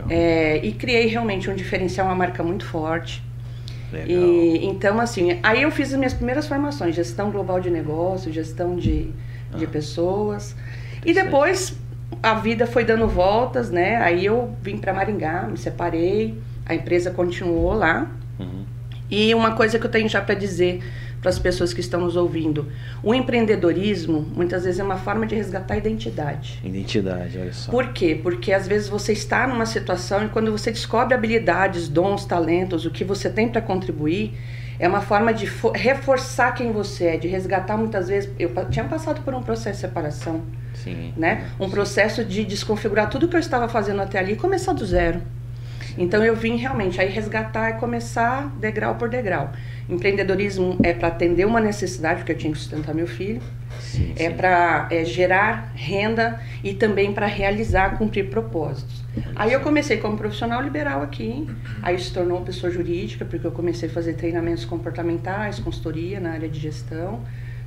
É, 0.08 0.58
e 0.64 0.72
criei 0.72 1.06
realmente 1.06 1.50
um 1.50 1.54
diferencial, 1.54 2.06
uma 2.06 2.14
marca 2.14 2.42
muito 2.42 2.64
forte. 2.64 3.22
Legal. 3.92 4.06
E, 4.08 4.66
então, 4.66 5.00
assim, 5.00 5.38
aí 5.42 5.62
eu 5.62 5.70
fiz 5.70 5.92
as 5.92 5.98
minhas 5.98 6.12
primeiras 6.12 6.46
formações, 6.46 6.94
gestão 6.94 7.30
global 7.30 7.58
de 7.58 7.70
negócio, 7.70 8.32
gestão 8.32 8.76
de, 8.76 9.10
ah. 9.52 9.56
de 9.56 9.66
pessoas. 9.66 10.54
E 11.08 11.14
depois 11.14 11.74
a 12.22 12.34
vida 12.34 12.66
foi 12.66 12.84
dando 12.84 13.08
voltas, 13.08 13.70
né? 13.70 13.96
Aí 13.96 14.26
eu 14.26 14.54
vim 14.62 14.76
para 14.76 14.92
Maringá, 14.92 15.44
me 15.44 15.56
separei, 15.56 16.38
a 16.66 16.74
empresa 16.74 17.10
continuou 17.10 17.72
lá. 17.72 18.10
Uhum. 18.38 18.66
E 19.10 19.34
uma 19.34 19.52
coisa 19.52 19.78
que 19.78 19.86
eu 19.86 19.90
tenho 19.90 20.06
já 20.06 20.20
para 20.20 20.34
dizer 20.34 20.82
para 21.22 21.30
as 21.30 21.38
pessoas 21.38 21.72
que 21.72 21.80
estão 21.80 22.02
nos 22.02 22.14
ouvindo: 22.14 22.68
o 23.02 23.14
empreendedorismo 23.14 24.20
muitas 24.36 24.64
vezes 24.64 24.80
é 24.80 24.84
uma 24.84 24.98
forma 24.98 25.24
de 25.24 25.34
resgatar 25.34 25.72
a 25.72 25.78
identidade. 25.78 26.60
Identidade, 26.62 27.38
olha 27.38 27.54
só. 27.54 27.70
Por 27.70 27.90
quê? 27.94 28.20
Porque 28.22 28.52
às 28.52 28.68
vezes 28.68 28.86
você 28.86 29.14
está 29.14 29.46
numa 29.46 29.64
situação 29.64 30.26
e 30.26 30.28
quando 30.28 30.52
você 30.52 30.70
descobre 30.70 31.14
habilidades, 31.14 31.88
dons, 31.88 32.26
talentos, 32.26 32.84
o 32.84 32.90
que 32.90 33.02
você 33.02 33.30
tem 33.30 33.48
para 33.48 33.62
contribuir, 33.62 34.34
é 34.78 34.86
uma 34.86 35.00
forma 35.00 35.34
de 35.34 35.50
reforçar 35.74 36.52
quem 36.52 36.70
você 36.70 37.06
é, 37.06 37.16
de 37.16 37.26
resgatar 37.26 37.76
muitas 37.76 38.08
vezes. 38.08 38.30
Eu 38.38 38.50
tinha 38.70 38.84
passado 38.84 39.22
por 39.22 39.34
um 39.34 39.42
processo 39.42 39.80
de 39.80 39.86
separação. 39.86 40.42
Sim. 40.74 41.12
Né? 41.16 41.48
Um 41.58 41.68
processo 41.68 42.24
de 42.24 42.44
desconfigurar 42.44 43.10
tudo 43.10 43.28
que 43.28 43.34
eu 43.34 43.40
estava 43.40 43.68
fazendo 43.68 44.00
até 44.00 44.18
ali 44.18 44.34
e 44.34 44.36
começar 44.36 44.72
do 44.72 44.86
zero. 44.86 45.20
Então 45.96 46.24
eu 46.24 46.36
vim 46.36 46.56
realmente 46.56 47.00
aí 47.00 47.08
resgatar 47.08 47.70
e 47.70 47.72
começar 47.74 48.46
degrau 48.60 48.94
por 48.94 49.08
degrau. 49.08 49.50
Empreendedorismo 49.88 50.78
é 50.82 50.92
para 50.92 51.08
atender 51.08 51.44
uma 51.44 51.60
necessidade, 51.60 52.20
porque 52.20 52.32
eu 52.32 52.38
tinha 52.38 52.52
que 52.52 52.58
sustentar 52.58 52.94
meu 52.94 53.06
filho. 53.06 53.42
Sim, 53.98 54.14
é 54.16 54.30
para 54.30 54.88
é, 54.90 55.04
gerar 55.04 55.72
renda 55.74 56.40
e 56.64 56.72
também 56.72 57.12
para 57.12 57.26
realizar, 57.26 57.98
cumprir 57.98 58.30
propósitos. 58.30 59.04
Aí 59.34 59.52
eu 59.52 59.60
comecei 59.60 59.96
como 59.98 60.16
profissional 60.16 60.62
liberal 60.62 61.02
aqui, 61.02 61.46
aí 61.82 61.98
se 61.98 62.12
tornou 62.12 62.40
pessoa 62.42 62.72
jurídica, 62.72 63.24
porque 63.24 63.46
eu 63.46 63.52
comecei 63.52 63.88
a 63.88 63.92
fazer 63.92 64.14
treinamentos 64.14 64.64
comportamentais, 64.64 65.58
consultoria 65.58 66.20
na 66.20 66.30
área 66.30 66.48
de 66.48 66.58
gestão 66.58 67.20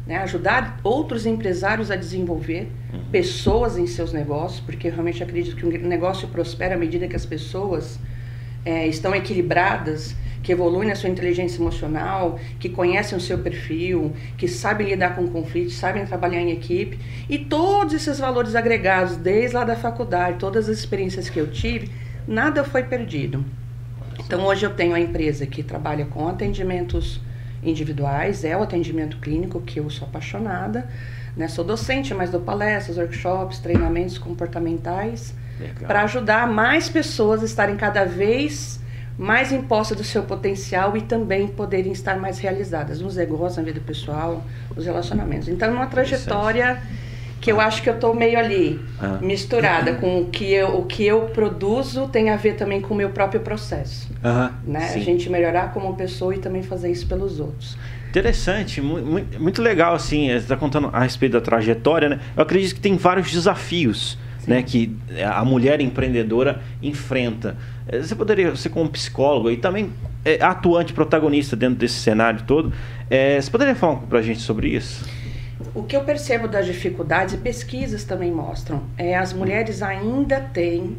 né? 0.06 0.18
ajudar 0.18 0.80
outros 0.84 1.26
empresários 1.26 1.92
a 1.92 1.96
desenvolver 1.96 2.72
uhum. 2.94 3.06
pessoas 3.12 3.78
em 3.78 3.88
seus 3.88 4.12
negócios, 4.12 4.60
porque 4.60 4.88
eu 4.88 4.92
realmente 4.92 5.22
acredito 5.24 5.56
que 5.56 5.66
um 5.66 5.88
negócio 5.88 6.28
prospera 6.28 6.76
à 6.76 6.78
medida 6.78 7.08
que 7.08 7.16
as 7.16 7.26
pessoas 7.26 8.00
é, 8.66 8.88
estão 8.88 9.14
equilibradas, 9.16 10.16
que 10.42 10.52
evoluem 10.52 10.90
na 10.90 10.96
sua 10.96 11.10
inteligência 11.10 11.60
emocional, 11.60 12.40
que 12.60 12.70
conhecem 12.70 13.18
o 13.18 13.22
seu 13.22 13.38
perfil, 13.40 14.14
que 14.38 14.48
sabem 14.48 14.90
lidar 14.90 15.16
com 15.16 15.28
conflitos, 15.28 15.76
sabem 15.76 16.06
trabalhar 16.06 16.40
em 16.40 16.52
equipe 16.52 17.00
e 17.30 17.38
todos 17.38 17.94
esses 17.94 18.20
valores 18.20 18.56
agregados 18.56 19.18
desde 19.18 19.56
lá 19.56 19.64
da 19.64 19.76
faculdade, 19.76 20.38
todas 20.40 20.68
as 20.68 20.78
experiências 20.78 21.30
que 21.30 21.40
eu 21.40 21.52
tive, 21.52 21.92
nada 22.28 22.64
foi 22.64 22.84
perdido. 22.84 23.44
Então 24.20 24.46
hoje 24.46 24.66
eu 24.66 24.74
tenho 24.74 24.94
a 24.94 25.00
empresa 25.00 25.46
que 25.46 25.64
trabalha 25.64 26.06
com 26.06 26.28
atendimentos 26.28 27.22
individuais, 27.64 28.44
é 28.44 28.58
o 28.58 28.64
atendimento 28.64 29.18
clínico 29.18 29.62
que 29.62 29.80
eu 29.80 29.90
sou 29.90 30.08
apaixonada, 30.08 30.88
né? 31.36 31.48
Sou 31.48 31.64
docente, 31.64 32.14
mas 32.14 32.30
dou 32.30 32.42
palestras, 32.42 32.98
workshops, 32.98 33.60
treinamentos 33.60 34.18
comportamentais 34.18 35.34
para 35.86 36.04
ajudar 36.04 36.48
mais 36.48 36.90
pessoas 36.90 37.42
a 37.42 37.46
estarem 37.46 37.76
cada 37.76 38.04
vez 38.04 38.80
mais 39.22 39.52
em 39.52 39.62
posse 39.62 39.94
do 39.94 40.04
seu 40.04 40.24
potencial 40.24 40.98
e 40.98 41.02
também 41.02 41.48
poderem 41.48 41.92
estar 41.92 42.18
mais 42.18 42.40
realizadas 42.40 43.00
nos 43.00 43.18
negócios, 43.18 43.58
na 43.58 43.62
vida 43.62 43.80
pessoal, 43.80 44.44
nos 44.76 44.84
relacionamentos. 44.84 45.48
Então, 45.48 45.70
é 45.70 45.72
uma 45.72 45.86
trajetória 45.86 46.82
que 47.40 47.52
eu 47.52 47.62
acho 47.62 47.84
que 47.84 47.90
eu 47.90 47.94
estou 47.94 48.16
meio 48.16 48.40
ali 48.40 48.80
ah. 49.00 49.20
misturada 49.22 49.94
com 49.94 50.22
o 50.22 50.26
que 50.26 50.52
eu 50.52 50.80
o 50.80 50.86
que 50.86 51.06
eu 51.06 51.22
produzo 51.28 52.08
tem 52.08 52.30
a 52.30 52.36
ver 52.36 52.54
também 52.54 52.82
com 52.82 52.94
o 52.94 52.98
meu 52.98 53.10
próprio 53.10 53.42
processo 53.42 54.10
né 54.64 54.82
sim. 54.82 55.00
a 55.00 55.04
gente 55.04 55.28
melhorar 55.28 55.74
como 55.74 55.96
pessoa 55.96 56.36
e 56.36 56.38
também 56.38 56.62
fazer 56.62 56.92
isso 56.92 57.08
pelos 57.08 57.40
outros 57.40 57.76
interessante 58.12 58.80
muito, 58.80 59.42
muito 59.42 59.60
legal 59.60 59.96
assim 59.96 60.30
está 60.30 60.56
contando 60.56 60.92
a 60.94 61.00
respeito 61.00 61.32
da 61.32 61.42
trajetória 61.42 62.10
né 62.10 62.20
eu 62.38 62.44
acredito 62.44 62.76
que 62.76 62.82
tem 62.82 62.96
vários 62.96 63.32
desafios 63.32 64.20
né, 64.48 64.64
que 64.64 64.96
a 65.24 65.44
mulher 65.46 65.82
empreendedora 65.82 66.62
enfrenta. 66.82 67.58
Eh, 67.88 68.00
você 68.00 68.16
poderia 68.16 68.56
ser 68.56 68.70
como 68.70 68.90
psicólogo 68.90 69.52
e 69.52 69.58
também 69.58 69.92
é, 70.26 70.42
atuante 70.42 70.94
protagonista 70.94 71.56
dentro 71.56 71.76
desse 71.76 71.96
cenário 71.96 72.44
todo. 72.46 72.74
É, 73.10 73.40
você 73.40 73.50
poderia 73.50 73.76
falar 73.76 73.94
um 73.94 73.96
pouco 73.96 74.10
para 74.10 74.20
a 74.20 74.24
gente 74.24 74.40
sobre 74.40 74.70
isso? 74.70 75.06
O 75.76 75.84
que 75.84 75.96
eu 75.96 76.02
percebo 76.02 76.48
das 76.48 76.66
dificuldades, 76.66 77.36
e 77.36 77.38
pesquisas 77.38 78.04
também 78.04 78.32
mostram, 78.32 78.84
é 78.98 79.16
as 79.16 79.32
mulheres 79.32 79.82
ainda 79.82 80.40
têm 80.40 80.98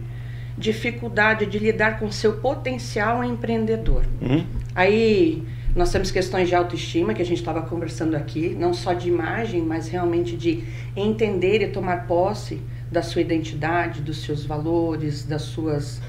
dificuldade 0.57 1.47
de 1.47 1.59
lidar 1.59 1.99
com 1.99 2.11
seu 2.11 2.35
potencial 2.35 3.25
empreendedor. 3.25 4.05
Uhum. 4.21 4.45
Aí 4.75 5.43
nós 5.75 5.91
temos 5.91 6.11
questões 6.11 6.49
de 6.49 6.55
autoestima 6.55 7.15
que 7.15 7.23
a 7.23 7.25
gente 7.25 7.39
estava 7.39 7.63
conversando 7.63 8.15
aqui, 8.15 8.55
não 8.59 8.75
só 8.75 8.93
de 8.93 9.09
imagem, 9.09 9.63
mas 9.63 9.89
realmente 9.89 10.37
de 10.37 10.63
entender 10.95 11.63
e 11.63 11.69
tomar 11.69 12.07
posse 12.07 12.61
da 12.93 13.03
sua 13.03 13.23
identidade, 13.23 14.01
dos 14.01 14.23
seus 14.23 14.45
valores, 14.45 15.25
das 15.25 15.43
suas, 15.43 16.01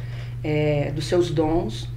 é, 0.44 0.92
dos 0.92 1.06
seus 1.06 1.32
dons. 1.32 1.90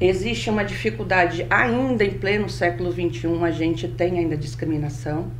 Existe 0.00 0.50
uma 0.50 0.64
dificuldade 0.64 1.46
ainda 1.48 2.04
em 2.04 2.10
pleno 2.10 2.48
século 2.50 2.92
XXI, 2.92 3.42
a 3.42 3.50
gente 3.50 3.86
tem 3.88 4.18
ainda 4.18 4.36
discriminação, 4.36 5.30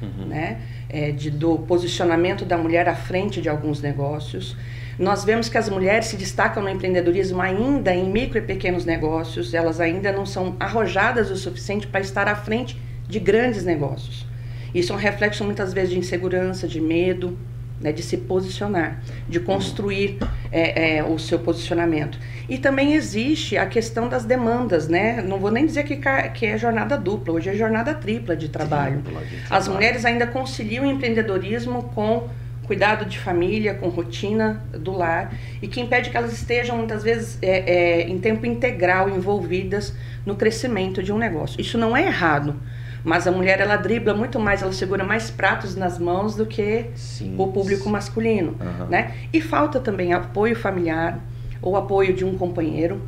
uhum. 0.00 0.26
né? 0.26 0.60
É, 0.88 1.10
de, 1.10 1.30
do 1.30 1.58
posicionamento 1.58 2.44
da 2.44 2.56
mulher 2.56 2.88
à 2.88 2.94
frente 2.94 3.40
de 3.42 3.48
alguns 3.48 3.82
negócios. 3.82 4.56
Nós 4.96 5.24
vemos 5.24 5.48
que 5.48 5.58
as 5.58 5.68
mulheres 5.68 6.06
se 6.06 6.16
destacam 6.16 6.62
no 6.62 6.68
empreendedorismo 6.68 7.42
ainda 7.42 7.92
em 7.92 8.08
micro 8.08 8.38
e 8.38 8.42
pequenos 8.42 8.84
negócios, 8.84 9.52
elas 9.52 9.80
ainda 9.80 10.12
não 10.12 10.24
são 10.24 10.54
arrojadas 10.60 11.30
o 11.32 11.36
suficiente 11.36 11.88
para 11.88 12.00
estar 12.00 12.28
à 12.28 12.36
frente 12.36 12.80
de 13.08 13.18
grandes 13.18 13.64
negócios. 13.64 14.24
Isso 14.72 14.92
é 14.92 14.94
um 14.94 14.98
reflexo 14.98 15.44
muitas 15.44 15.72
vezes 15.72 15.90
de 15.90 15.98
insegurança, 15.98 16.68
de 16.68 16.80
medo, 16.80 17.36
né, 17.84 17.92
de 17.92 18.02
se 18.02 18.16
posicionar, 18.16 19.02
de 19.28 19.38
construir 19.38 20.16
é, 20.50 20.96
é, 20.96 21.04
o 21.04 21.18
seu 21.18 21.38
posicionamento. 21.38 22.18
E 22.48 22.56
também 22.56 22.94
existe 22.94 23.58
a 23.58 23.66
questão 23.66 24.08
das 24.08 24.24
demandas, 24.24 24.88
né? 24.88 25.20
Não 25.20 25.38
vou 25.38 25.50
nem 25.50 25.66
dizer 25.66 25.84
que, 25.84 26.00
que 26.32 26.46
é 26.46 26.56
jornada 26.56 26.96
dupla, 26.96 27.34
hoje 27.34 27.50
é 27.50 27.54
jornada 27.54 27.92
tripla 27.92 28.34
de 28.34 28.48
trabalho. 28.48 29.02
Tripla 29.02 29.20
de 29.20 29.36
trabalho. 29.36 29.46
As 29.50 29.68
mulheres 29.68 30.06
ainda 30.06 30.26
conciliam 30.26 30.86
o 30.86 30.90
empreendedorismo 30.90 31.82
com 31.94 32.26
cuidado 32.66 33.04
de 33.04 33.18
família, 33.18 33.74
com 33.74 33.88
rotina 33.88 34.64
do 34.72 34.92
lar, 34.92 35.34
e 35.60 35.68
que 35.68 35.78
impede 35.78 36.08
que 36.08 36.16
elas 36.16 36.32
estejam 36.32 36.78
muitas 36.78 37.02
vezes 37.02 37.38
é, 37.42 37.70
é 37.70 38.08
em 38.08 38.18
tempo 38.18 38.46
integral 38.46 39.10
envolvidas 39.10 39.94
no 40.24 40.36
crescimento 40.36 41.02
de 41.02 41.12
um 41.12 41.18
negócio. 41.18 41.60
Isso 41.60 41.76
não 41.76 41.94
é 41.94 42.06
errado, 42.06 42.56
mas 43.04 43.26
a 43.26 43.30
mulher 43.30 43.60
ela 43.60 43.76
dribla 43.76 44.14
muito 44.14 44.40
mais, 44.40 44.62
ela 44.62 44.72
segura 44.72 45.04
mais 45.04 45.30
pratos 45.30 45.76
nas 45.76 45.98
mãos 45.98 46.34
do 46.34 46.46
que 46.46 46.86
Sim. 46.94 47.34
o 47.36 47.48
público 47.48 47.88
masculino, 47.88 48.56
uhum. 48.58 48.86
né? 48.86 49.14
E 49.30 49.42
falta 49.42 49.78
também 49.78 50.14
apoio 50.14 50.56
familiar 50.56 51.20
ou 51.60 51.76
apoio 51.76 52.14
de 52.14 52.24
um 52.24 52.36
companheiro, 52.38 53.02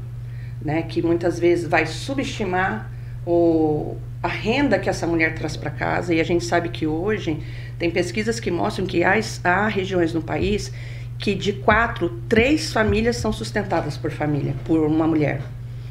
né? 0.63 0.83
Que 0.83 1.01
muitas 1.01 1.39
vezes 1.39 1.67
vai 1.67 1.87
subestimar 1.87 2.91
o, 3.27 3.97
a 4.23 4.29
renda 4.29 4.79
que 4.79 4.91
essa 4.91 5.07
mulher 5.07 5.35
traz 5.35 5.57
para 5.57 5.71
casa 5.71 6.15
e 6.15 6.21
a 6.21 6.25
gente 6.25 6.45
sabe 6.45 6.69
que 6.69 6.87
hoje 6.87 7.43
tem 7.79 7.91
pesquisas 7.91 8.39
que 8.39 8.51
mostram 8.51 8.87
que 8.87 9.03
há, 9.03 9.15
há 9.43 9.67
regiões 9.67 10.13
no 10.13 10.21
país 10.21 10.71
que 11.19 11.35
de 11.35 11.55
quatro, 11.55 12.21
três 12.29 12.73
famílias 12.73 13.17
são 13.17 13.33
sustentadas 13.33 13.97
por 13.97 14.11
família, 14.11 14.55
por 14.65 14.81
uma 14.81 15.07
mulher. 15.07 15.41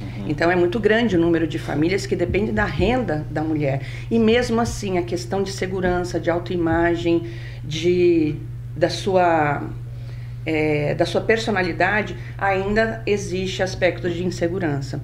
Uhum. 0.01 0.25
Então 0.27 0.51
é 0.51 0.55
muito 0.55 0.79
grande 0.79 1.15
o 1.15 1.19
número 1.19 1.47
de 1.47 1.57
famílias 1.57 2.05
que 2.05 2.15
depende 2.15 2.51
da 2.51 2.65
renda 2.65 3.25
da 3.29 3.43
mulher. 3.43 3.81
E 4.09 4.19
mesmo 4.19 4.59
assim, 4.61 4.97
a 4.97 5.03
questão 5.03 5.43
de 5.43 5.51
segurança, 5.51 6.19
de 6.19 6.29
autoimagem, 6.29 7.23
de, 7.63 8.35
da, 8.75 8.89
sua, 8.89 9.63
é, 10.45 10.93
da 10.95 11.05
sua 11.05 11.21
personalidade, 11.21 12.15
ainda 12.37 13.01
existe 13.05 13.63
aspectos 13.63 14.13
de 14.13 14.25
insegurança. 14.25 15.01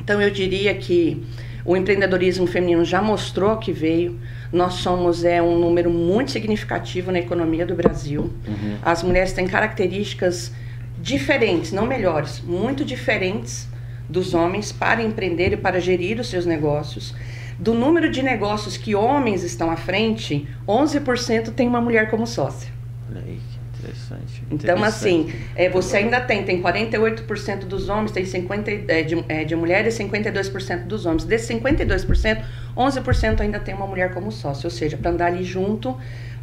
Então 0.00 0.20
eu 0.20 0.30
diria 0.30 0.74
que 0.74 1.24
o 1.64 1.76
empreendedorismo 1.76 2.46
feminino 2.46 2.84
já 2.84 3.00
mostrou 3.00 3.56
que 3.56 3.72
veio. 3.72 4.20
Nós 4.52 4.74
somos 4.74 5.24
é 5.24 5.42
um 5.42 5.58
número 5.58 5.90
muito 5.90 6.30
significativo 6.30 7.10
na 7.10 7.18
economia 7.18 7.64
do 7.64 7.74
Brasil. 7.74 8.30
Uhum. 8.46 8.76
As 8.82 9.02
mulheres 9.02 9.32
têm 9.32 9.46
características 9.46 10.52
diferentes, 11.00 11.72
não 11.72 11.86
melhores, 11.86 12.40
muito 12.40 12.84
diferentes 12.84 13.68
dos 14.08 14.34
homens 14.34 14.72
para 14.72 15.02
empreender 15.02 15.52
e 15.52 15.56
para 15.56 15.80
gerir 15.80 16.20
os 16.20 16.28
seus 16.28 16.46
negócios. 16.46 17.14
Do 17.58 17.72
número 17.72 18.10
de 18.10 18.22
negócios 18.22 18.76
que 18.76 18.94
homens 18.94 19.42
estão 19.42 19.70
à 19.70 19.76
frente, 19.76 20.48
11% 20.66 21.52
tem 21.52 21.68
uma 21.68 21.80
mulher 21.80 22.10
como 22.10 22.26
sócia. 22.26 22.72
Olha 23.08 23.20
aí, 23.20 23.38
que 23.38 23.64
interessante. 23.84 24.42
Então, 24.50 24.82
assim, 24.82 25.32
é, 25.54 25.68
você 25.68 25.98
ainda 25.98 26.20
tem, 26.20 26.42
tem 26.42 26.62
48% 26.62 27.60
dos 27.60 27.88
homens, 27.88 28.10
tem 28.10 28.24
50, 28.24 28.70
é, 28.70 29.02
de, 29.02 29.24
é, 29.28 29.44
de 29.44 29.54
mulheres, 29.54 29.98
52% 29.98 30.84
dos 30.84 31.06
homens. 31.06 31.24
Desses 31.24 31.48
52%, 31.48 32.42
11% 32.76 33.40
ainda 33.40 33.60
tem 33.60 33.74
uma 33.74 33.86
mulher 33.86 34.12
como 34.12 34.32
sócia, 34.32 34.66
ou 34.66 34.70
seja, 34.70 34.96
para 34.96 35.10
andar 35.10 35.26
ali 35.26 35.44
junto, 35.44 35.96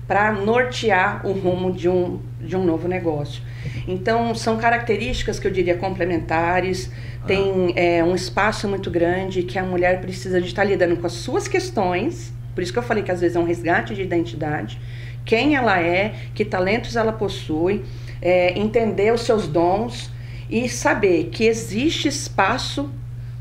para 0.08 0.32
nortear 0.34 1.26
o 1.26 1.32
rumo 1.32 1.72
de 1.72 1.88
um, 1.88 2.20
de 2.40 2.56
um 2.56 2.64
novo 2.64 2.88
negócio. 2.88 3.42
Então, 3.88 4.34
são 4.36 4.58
características 4.58 5.40
que 5.40 5.48
eu 5.48 5.52
diria 5.52 5.78
complementares, 5.78 6.92
tem 7.26 7.74
é, 7.76 8.04
um 8.04 8.16
espaço 8.16 8.68
muito 8.68 8.90
grande 8.90 9.44
que 9.44 9.60
a 9.60 9.64
mulher 9.64 10.02
precisa 10.02 10.42
de 10.42 10.48
estar 10.48 10.64
lidando 10.64 10.98
com 10.98 11.06
as 11.06 11.14
suas 11.14 11.48
questões, 11.48 12.34
por 12.56 12.62
isso 12.62 12.74
que 12.74 12.80
eu 12.80 12.84
falei 12.84 13.04
que 13.04 13.12
às 13.12 13.22
vezes 13.22 13.36
é 13.36 13.40
um 13.40 13.46
resgate 13.46 13.94
de 13.94 14.02
identidade, 14.02 14.80
quem 15.24 15.56
ela 15.56 15.80
é, 15.80 16.16
que 16.34 16.44
talentos 16.44 16.96
ela 16.96 17.14
possui, 17.14 17.84
é, 18.22 18.58
entender 18.60 19.14
os 19.14 19.22
seus 19.22 19.48
dons 19.48 20.12
e 20.50 20.68
saber 20.68 21.26
que 21.26 21.46
existe 21.46 22.08
espaço 22.08 22.92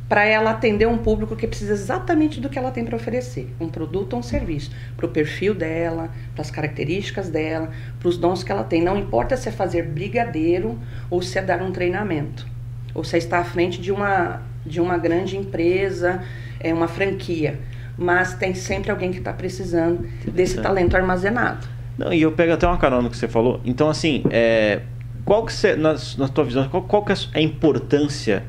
para 0.08 0.24
ela 0.24 0.50
atender 0.50 0.88
um 0.88 0.98
público 0.98 1.36
que 1.36 1.46
precisa 1.46 1.72
exatamente 1.72 2.40
do 2.40 2.48
que 2.48 2.58
ela 2.58 2.72
tem 2.72 2.84
para 2.84 2.96
oferecer, 2.96 3.48
um 3.60 3.68
produto 3.68 4.14
ou 4.14 4.18
um 4.18 4.22
serviço, 4.22 4.72
para 4.96 5.06
o 5.06 5.08
perfil 5.08 5.54
dela, 5.54 6.10
para 6.34 6.42
as 6.42 6.50
características 6.50 7.28
dela, 7.28 7.70
para 7.98 8.08
os 8.08 8.18
dons 8.18 8.42
que 8.42 8.50
ela 8.50 8.64
tem. 8.64 8.82
Não 8.82 8.98
importa 8.98 9.36
se 9.36 9.48
é 9.48 9.52
fazer 9.52 9.84
brigadeiro 9.84 10.76
ou 11.08 11.22
se 11.22 11.38
é 11.38 11.42
dar 11.42 11.62
um 11.62 11.70
treinamento, 11.70 12.44
ou 12.94 13.02
é 13.12 13.18
estar 13.18 13.38
à 13.38 13.44
frente 13.44 13.80
de 13.80 13.92
uma, 13.92 14.42
de 14.64 14.80
uma 14.80 14.98
grande 14.98 15.36
empresa, 15.36 16.22
é 16.58 16.72
uma 16.72 16.88
franquia, 16.88 17.58
mas 17.96 18.34
tem 18.34 18.54
sempre 18.54 18.90
alguém 18.90 19.10
que 19.10 19.18
está 19.18 19.32
precisando 19.32 20.08
desse 20.26 20.60
talento 20.60 20.96
armazenado. 20.96 21.66
Não, 21.96 22.12
e 22.12 22.22
eu 22.22 22.32
pego 22.32 22.52
até 22.52 22.66
uma 22.66 22.78
carona 22.78 23.10
que 23.10 23.16
você 23.16 23.28
falou. 23.28 23.60
Então, 23.64 23.90
assim, 23.90 24.22
é, 24.30 24.80
qual 25.24 25.44
que 25.44 25.52
você, 25.52 25.76
na, 25.76 25.94
na 26.16 26.28
tua 26.28 26.44
visão, 26.44 26.68
qual, 26.68 26.82
qual 26.82 27.04
que 27.04 27.12
é 27.12 27.16
a 27.34 27.40
importância 27.40 28.42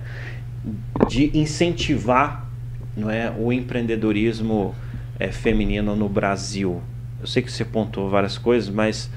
de 1.08 1.38
incentivar 1.38 2.50
não 2.96 3.10
é, 3.10 3.32
o 3.38 3.52
empreendedorismo 3.52 4.76
é, 5.20 5.32
feminino 5.32 5.96
no 5.96 6.10
Brasil. 6.10 6.82
Eu 7.20 7.28
sei 7.28 7.42
que 7.42 7.52
você 7.52 7.64
pontuou 7.64 8.10
várias 8.10 8.38
coisas, 8.38 8.70
mas 8.70 9.10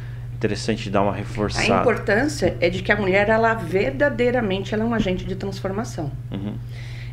interessante 0.45 0.91
dar 0.91 1.03
uma 1.03 1.13
reforçada. 1.15 1.79
A 1.79 1.81
importância 1.81 2.57
é 2.61 2.69
de 2.69 2.83
que 2.83 2.93
a 2.93 2.97
mulher, 2.97 3.29
ela 3.29 3.55
verdadeiramente 3.55 4.75
ela 4.75 4.83
é 4.85 4.87
um 4.87 4.93
agente 4.95 5.25
de 5.25 5.35
transformação. 5.35 6.13
Uhum. 6.31 6.55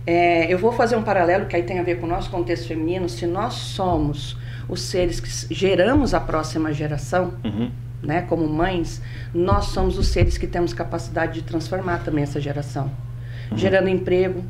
É, 0.06 0.52
eu 0.52 0.58
vou 0.58 0.72
fazer 0.74 0.96
um 0.96 1.04
paralelo 1.04 1.46
que 1.46 1.56
aí 1.56 1.64
tem 1.64 1.80
a 1.80 1.84
ver 1.84 2.00
com 2.00 2.06
o 2.06 2.10
nosso 2.10 2.30
contexto 2.30 2.68
feminino. 2.68 3.08
Se 3.08 3.26
nós 3.26 3.54
somos 3.54 4.38
os 4.68 4.82
seres 4.82 5.20
que 5.20 5.54
geramos 5.54 6.14
a 6.14 6.20
próxima 6.20 6.74
geração, 6.74 7.34
Uhum. 7.44 7.72
né, 8.04 8.22
como 8.24 8.48
mães, 8.48 9.02
nós 9.34 9.66
somos 9.66 9.98
os 9.98 10.08
seres 10.08 10.38
que 10.38 10.48
temos 10.48 10.74
capacidade 10.74 11.34
de 11.36 11.44
transformar 11.44 12.00
também 12.00 12.24
essa 12.24 12.42
geração. 12.42 12.92
Gerando 13.56 13.90
emprego, 13.90 14.44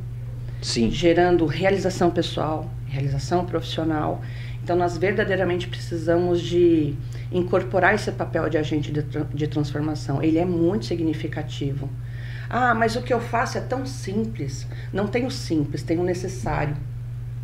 Sim. 0.61 0.91
gerando 0.91 1.45
realização 1.45 2.11
pessoal, 2.11 2.69
realização 2.87 3.45
profissional. 3.45 4.21
Então, 4.63 4.75
nós 4.75 4.97
verdadeiramente 4.97 5.67
precisamos 5.67 6.41
de 6.41 6.95
incorporar 7.31 7.95
esse 7.95 8.11
papel 8.11 8.47
de 8.49 8.57
agente 8.57 8.91
de, 8.91 9.01
de 9.01 9.47
transformação. 9.47 10.21
Ele 10.21 10.37
é 10.37 10.45
muito 10.45 10.85
significativo. 10.85 11.89
Ah, 12.49 12.73
mas 12.75 12.95
o 12.95 13.01
que 13.01 13.13
eu 13.13 13.19
faço 13.19 13.57
é 13.57 13.61
tão 13.61 13.85
simples. 13.85 14.67
Não 14.91 15.07
tem 15.07 15.25
o 15.25 15.31
simples, 15.31 15.83
tem 15.83 15.97
o 15.97 16.03
necessário. 16.03 16.75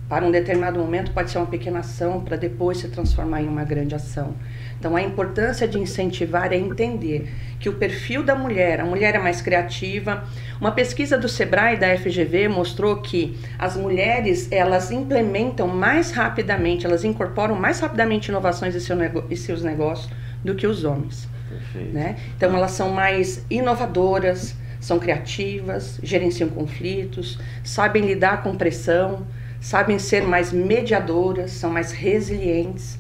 Para 0.10 0.26
um 0.26 0.32
determinado 0.32 0.80
momento 0.80 1.12
pode 1.12 1.30
ser 1.30 1.38
uma 1.38 1.48
pequena 1.48 1.80
ação 1.80 2.22
para 2.22 2.38
depois 2.38 2.78
se 2.78 2.88
transformar 2.88 3.42
em 3.42 3.48
uma 3.48 3.66
grande 3.66 3.94
ação. 3.94 4.34
Então 4.80 4.96
a 4.96 5.02
importância 5.02 5.68
de 5.68 5.78
incentivar 5.78 6.54
é 6.54 6.56
entender 6.56 7.30
que 7.60 7.68
o 7.68 7.74
perfil 7.74 8.24
da 8.24 8.34
mulher, 8.34 8.80
a 8.80 8.86
mulher 8.86 9.16
é 9.16 9.20
mais 9.20 9.42
criativa. 9.42 10.24
Uma 10.62 10.72
pesquisa 10.72 11.18
do 11.18 11.28
Sebrae 11.28 11.76
da 11.76 11.98
FGV 11.98 12.48
mostrou 12.48 12.98
que 13.02 13.38
as 13.60 13.76
mulheres 13.76 14.50
elas 14.50 14.92
implementam 14.92 15.68
mais 15.68 16.12
rapidamente, 16.12 16.86
elas 16.86 17.04
incorporam 17.04 17.56
mais 17.56 17.80
rapidamente 17.82 18.30
inovações 18.30 18.76
em, 18.76 18.80
seu 18.80 18.96
nego- 18.96 19.26
em 19.30 19.36
seus 19.36 19.62
negócios 19.62 20.10
do 20.42 20.56
que 20.56 20.66
os 20.68 20.86
homens. 20.86 21.28
Perfeito. 21.50 21.94
Né? 21.94 22.16
Então 22.38 22.56
elas 22.56 22.72
são 22.72 22.92
mais 22.92 23.44
inovadoras, 23.50 24.56
são 24.80 25.00
criativas, 25.00 26.00
gerenciam 26.04 26.50
conflitos, 26.50 27.38
sabem 27.64 28.06
lidar 28.06 28.44
com 28.44 28.56
pressão, 28.56 29.26
sabem 29.60 30.00
ser 30.00 30.24
mais 30.24 30.52
mediadoras, 30.52 31.52
são 31.52 31.72
mais 31.72 31.92
resilientes. 31.92 32.98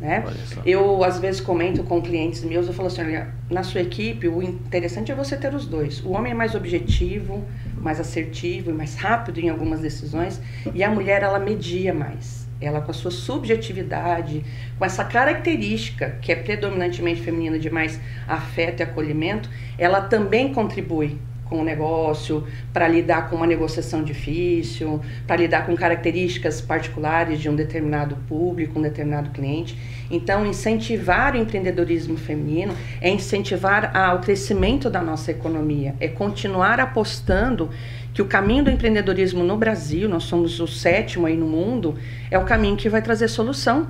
Né? 0.00 0.24
Eu 0.66 1.04
às 1.04 1.18
vezes 1.18 1.40
comento 1.40 1.84
com 1.84 2.02
clientes 2.02 2.42
meus, 2.42 2.66
eu 2.66 2.72
falo 2.72 2.88
assim, 2.88 3.02
olha, 3.02 3.28
na 3.48 3.62
sua 3.62 3.80
equipe 3.80 4.26
o 4.26 4.42
interessante 4.42 5.12
é 5.12 5.14
você 5.14 5.36
ter 5.36 5.54
os 5.54 5.66
dois. 5.66 6.04
O 6.04 6.10
homem 6.10 6.32
é 6.32 6.34
mais 6.34 6.54
objetivo, 6.54 7.44
mais 7.76 8.00
assertivo 8.00 8.70
e 8.70 8.72
mais 8.72 8.96
rápido 8.96 9.38
em 9.38 9.48
algumas 9.48 9.80
decisões, 9.80 10.40
e 10.74 10.82
a 10.82 10.90
mulher 10.90 11.22
ela 11.22 11.38
media 11.38 11.94
mais. 11.94 12.44
Ela 12.60 12.80
com 12.80 12.90
a 12.90 12.94
sua 12.94 13.10
subjetividade, 13.10 14.44
com 14.78 14.84
essa 14.84 15.04
característica 15.04 16.18
que 16.20 16.32
é 16.32 16.36
predominantemente 16.36 17.20
feminina 17.20 17.58
de 17.58 17.70
mais 17.70 18.00
afeto 18.26 18.80
e 18.80 18.82
acolhimento, 18.82 19.48
ela 19.78 20.00
também 20.00 20.52
contribui 20.52 21.18
com 21.54 21.60
o 21.60 21.64
negócio, 21.64 22.44
para 22.72 22.88
lidar 22.88 23.30
com 23.30 23.36
uma 23.36 23.46
negociação 23.46 24.02
difícil, 24.02 25.00
para 25.24 25.36
lidar 25.36 25.66
com 25.66 25.76
características 25.76 26.60
particulares 26.60 27.38
de 27.38 27.48
um 27.48 27.54
determinado 27.54 28.16
público, 28.28 28.76
um 28.76 28.82
determinado 28.82 29.30
cliente. 29.30 29.78
Então, 30.10 30.44
incentivar 30.44 31.34
o 31.34 31.36
empreendedorismo 31.36 32.16
feminino 32.16 32.74
é 33.00 33.08
incentivar 33.08 33.96
a- 33.96 34.14
o 34.14 34.18
crescimento 34.18 34.90
da 34.90 35.00
nossa 35.00 35.30
economia, 35.30 35.94
é 36.00 36.08
continuar 36.08 36.80
apostando 36.80 37.70
que 38.12 38.20
o 38.20 38.26
caminho 38.26 38.64
do 38.64 38.70
empreendedorismo 38.70 39.44
no 39.44 39.56
Brasil, 39.56 40.08
nós 40.08 40.24
somos 40.24 40.58
o 40.58 40.66
sétimo 40.66 41.26
aí 41.26 41.36
no 41.36 41.46
mundo, 41.46 41.94
é 42.32 42.38
o 42.38 42.44
caminho 42.44 42.76
que 42.76 42.88
vai 42.88 43.00
trazer 43.00 43.28
solução 43.28 43.86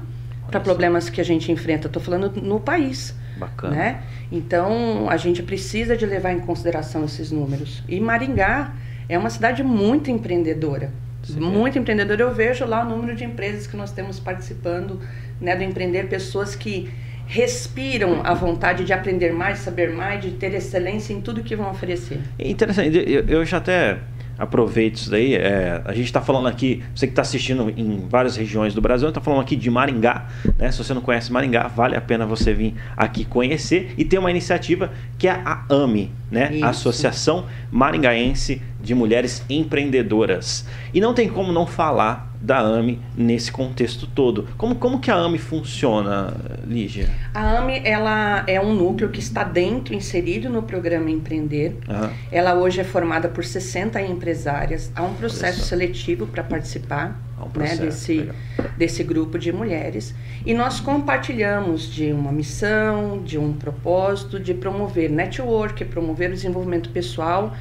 para 0.50 0.60
problemas 0.60 1.08
que 1.08 1.20
a 1.20 1.24
gente 1.24 1.50
enfrenta. 1.50 1.86
Estou 1.86 2.02
falando 2.02 2.30
no 2.42 2.60
país. 2.60 3.14
Bacana. 3.36 3.74
Né? 3.74 4.02
Então, 4.30 5.08
a 5.08 5.16
gente 5.16 5.42
precisa 5.42 5.96
de 5.96 6.06
levar 6.06 6.32
em 6.32 6.40
consideração 6.40 7.04
esses 7.04 7.30
números. 7.30 7.82
E 7.88 8.00
Maringá 8.00 8.72
é 9.08 9.18
uma 9.18 9.30
cidade 9.30 9.62
muito 9.62 10.10
empreendedora. 10.10 10.90
Sim. 11.22 11.40
Muito 11.40 11.78
empreendedora. 11.78 12.22
Eu 12.22 12.34
vejo 12.34 12.64
lá 12.64 12.84
o 12.84 12.88
número 12.88 13.16
de 13.16 13.24
empresas 13.24 13.66
que 13.66 13.76
nós 13.76 13.92
temos 13.92 14.20
participando 14.20 15.00
né, 15.40 15.56
do 15.56 15.62
empreender, 15.62 16.08
pessoas 16.08 16.54
que 16.54 16.90
respiram 17.26 18.20
a 18.22 18.34
vontade 18.34 18.84
de 18.84 18.92
aprender 18.92 19.32
mais, 19.32 19.60
saber 19.60 19.90
mais, 19.90 20.22
de 20.22 20.32
ter 20.32 20.52
excelência 20.54 21.12
em 21.12 21.20
tudo 21.20 21.42
que 21.42 21.56
vão 21.56 21.70
oferecer. 21.70 22.20
É 22.38 22.48
Interessante, 22.48 22.96
eu, 22.96 23.24
eu 23.26 23.44
já 23.44 23.56
até 23.56 23.98
aproveito 24.38 24.96
isso 24.96 25.10
daí. 25.10 25.34
é, 25.34 25.82
a 25.84 25.92
gente 25.92 26.06
está 26.06 26.20
falando 26.20 26.48
aqui, 26.48 26.82
você 26.94 27.06
que 27.06 27.12
está 27.12 27.22
assistindo 27.22 27.72
em 27.76 28.06
várias 28.08 28.36
regiões 28.36 28.74
do 28.74 28.80
Brasil, 28.80 29.08
está 29.08 29.20
falando 29.20 29.40
aqui 29.40 29.56
de 29.56 29.70
Maringá. 29.70 30.26
Né? 30.58 30.70
Se 30.70 30.78
você 30.78 30.94
não 30.94 31.00
conhece 31.00 31.32
Maringá, 31.32 31.68
vale 31.68 31.96
a 31.96 32.00
pena 32.00 32.26
você 32.26 32.52
vir 32.52 32.74
aqui 32.96 33.24
conhecer. 33.24 33.94
E 33.96 34.04
tem 34.04 34.18
uma 34.18 34.30
iniciativa 34.30 34.90
que 35.18 35.28
é 35.28 35.32
a 35.32 35.64
AME, 35.68 36.12
né? 36.30 36.50
Isso. 36.54 36.64
Associação 36.64 37.46
Maringaense 37.70 38.60
de 38.84 38.94
Mulheres 38.94 39.42
Empreendedoras. 39.48 40.66
E 40.92 41.00
não 41.00 41.14
tem 41.14 41.28
como 41.28 41.52
não 41.52 41.66
falar 41.66 42.32
da 42.40 42.58
AME 42.58 43.00
nesse 43.16 43.50
contexto 43.50 44.06
todo. 44.06 44.46
Como, 44.58 44.74
como 44.74 45.00
que 45.00 45.10
a 45.10 45.14
AME 45.14 45.38
funciona, 45.38 46.34
Lígia? 46.66 47.10
A 47.32 47.58
AME 47.58 47.80
ela 47.82 48.44
é 48.46 48.60
um 48.60 48.74
núcleo 48.74 49.08
que 49.08 49.18
está 49.18 49.42
dentro, 49.42 49.94
inserido 49.94 50.50
no 50.50 50.62
programa 50.62 51.10
Empreender. 51.10 51.78
Aham. 51.88 52.12
Ela 52.30 52.54
hoje 52.54 52.80
é 52.80 52.84
formada 52.84 53.28
por 53.28 53.42
60 53.42 54.00
empresárias. 54.02 54.92
Há 54.94 55.02
um 55.02 55.14
processo 55.14 55.62
seletivo 55.62 56.26
para 56.26 56.44
participar 56.44 57.18
um 57.38 57.44
né, 57.44 57.50
processo, 57.52 57.82
desse, 57.82 58.12
legal. 58.18 58.36
desse 58.76 59.02
grupo 59.02 59.38
de 59.38 59.50
mulheres. 59.50 60.14
E 60.44 60.52
nós 60.52 60.80
compartilhamos 60.80 61.90
de 61.90 62.12
uma 62.12 62.30
missão, 62.30 63.22
de 63.22 63.38
um 63.38 63.54
propósito 63.54 64.38
de 64.38 64.52
promover 64.52 65.10
network, 65.10 65.82
promover 65.86 66.30
o 66.30 66.34
desenvolvimento 66.34 66.90
pessoal 66.90 67.54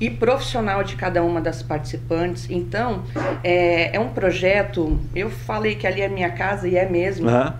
e 0.00 0.08
profissional 0.08 0.84
de 0.84 0.96
cada 0.96 1.22
uma 1.22 1.40
das 1.40 1.62
participantes. 1.62 2.46
Então, 2.48 3.02
é, 3.42 3.96
é 3.96 4.00
um 4.00 4.10
projeto, 4.10 4.98
eu 5.14 5.30
falei 5.30 5.74
que 5.74 5.86
ali 5.86 6.00
é 6.00 6.08
minha 6.08 6.30
casa 6.30 6.68
e 6.68 6.76
é 6.76 6.88
mesmo 6.88 7.28
Aham. 7.28 7.54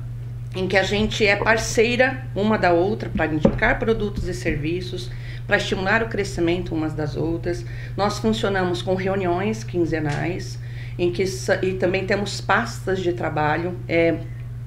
em 0.54 0.68
que 0.68 0.76
a 0.76 0.82
gente 0.82 1.26
é 1.26 1.36
parceira 1.36 2.24
uma 2.34 2.56
da 2.56 2.72
outra 2.72 3.08
para 3.08 3.26
indicar 3.26 3.78
produtos 3.78 4.28
e 4.28 4.34
serviços, 4.34 5.10
para 5.46 5.56
estimular 5.56 6.02
o 6.02 6.08
crescimento 6.08 6.74
umas 6.74 6.92
das 6.92 7.16
outras. 7.16 7.64
Nós 7.96 8.18
funcionamos 8.18 8.82
com 8.82 8.94
reuniões 8.94 9.64
quinzenais, 9.64 10.58
em 10.98 11.10
que 11.10 11.24
e 11.62 11.74
também 11.74 12.04
temos 12.06 12.40
pastas 12.40 13.00
de 13.00 13.12
trabalho. 13.12 13.76
É, 13.88 14.16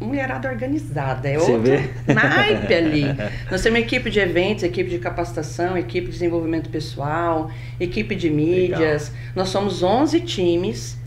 mulherada 0.02 0.50
organizada, 0.50 1.30
é 1.30 1.38
Você 1.38 1.52
outro 1.52 1.72
vê? 1.72 1.90
naipe 2.14 2.74
ali. 2.74 3.06
Nós 3.50 3.62
temos 3.62 3.80
equipe 3.80 4.10
de 4.10 4.20
eventos, 4.20 4.64
equipe 4.64 4.90
de 4.90 5.00
capacitação, 5.00 5.78
equipe 5.78 6.08
de 6.08 6.14
desenvolvimento 6.14 6.70
pessoal, 6.70 7.50
equipe 7.80 8.16
de 8.16 8.30
mídias. 8.30 9.12
Nós 9.36 9.50
somos 9.50 9.84
11 9.84 10.20
times 10.22 11.00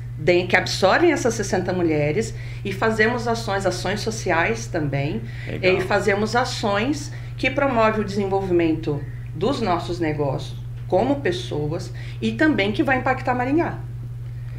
que 0.49 0.57
absorvem 0.57 1.13
essas 1.13 1.35
60 1.35 1.73
mulheres 1.73 2.35
e 2.65 2.73
fazemos 2.73 3.27
ações, 3.27 3.67
ações 3.67 4.01
sociais 4.01 4.67
também, 4.67 5.21
Legal. 5.47 5.77
e 5.77 5.81
fazemos 5.81 6.37
ações 6.37 7.13
que 7.37 7.51
promovem 7.51 8.01
o 8.01 8.05
desenvolvimento 8.05 9.03
dos 9.35 9.61
nossos 9.61 9.99
negócios 9.99 10.65
como 10.87 11.17
pessoas 11.17 11.93
e 12.23 12.33
também 12.33 12.71
que 12.71 12.83
vai 12.83 12.99
impactar 12.99 13.35
Maringá. 13.35 13.79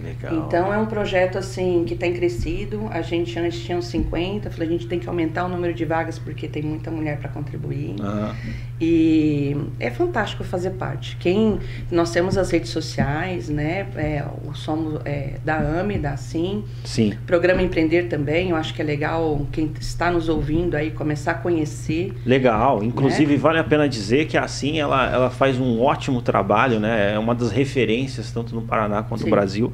Legal. 0.05 0.45
Então 0.45 0.71
é 0.71 0.77
um 0.77 0.85
projeto 0.85 1.37
assim 1.37 1.83
que 1.85 1.95
tem 1.95 2.13
crescido. 2.13 2.87
A 2.91 3.01
gente 3.01 3.37
antes 3.39 3.59
tinha 3.61 3.77
uns 3.77 3.87
50, 3.87 4.51
falei, 4.51 4.67
a 4.67 4.71
gente 4.71 4.87
tem 4.87 4.99
que 4.99 5.07
aumentar 5.09 5.45
o 5.45 5.49
número 5.49 5.73
de 5.73 5.83
vagas 5.83 6.19
porque 6.19 6.47
tem 6.47 6.61
muita 6.61 6.91
mulher 6.91 7.17
para 7.17 7.29
contribuir. 7.29 7.95
Aham. 7.99 8.35
E 8.79 9.55
é 9.79 9.89
fantástico 9.89 10.43
fazer 10.43 10.71
parte. 10.71 11.15
Quem 11.17 11.59
nós 11.89 12.11
temos 12.11 12.38
as 12.38 12.51
redes 12.51 12.71
sociais, 12.71 13.47
né? 13.47 13.88
É, 13.95 14.23
o 14.45 14.53
somos 14.53 14.99
é, 15.05 15.35
da 15.45 15.57
AME, 15.57 15.97
da 15.97 16.17
Sim, 16.17 16.63
Sim. 16.83 17.13
programa 17.25 17.61
Empreender 17.61 18.09
também. 18.09 18.49
Eu 18.49 18.57
acho 18.57 18.73
que 18.73 18.81
é 18.81 18.85
legal 18.85 19.47
quem 19.51 19.71
está 19.79 20.11
nos 20.11 20.27
ouvindo 20.27 20.75
aí 20.75 20.91
começar 20.91 21.31
a 21.31 21.35
conhecer. 21.35 22.13
Legal. 22.25 22.81
Né? 22.81 22.88
Inclusive, 22.88 23.38
vale 23.38 23.59
a 23.59 23.63
pena 23.63 23.88
dizer 23.88 24.27
que 24.27 24.38
assim 24.38 24.79
ela, 24.79 25.09
ela 25.09 25.29
faz 25.29 25.57
um 25.57 25.81
ótimo 25.81 26.21
trabalho, 26.21 26.79
né? 26.79 27.13
É 27.13 27.19
uma 27.19 27.33
das 27.33 27.51
referências, 27.51 28.31
tanto 28.31 28.53
no 28.53 28.61
Paraná 28.61 29.03
quanto 29.03 29.21
Sim. 29.21 29.29
no 29.29 29.31
Brasil, 29.31 29.73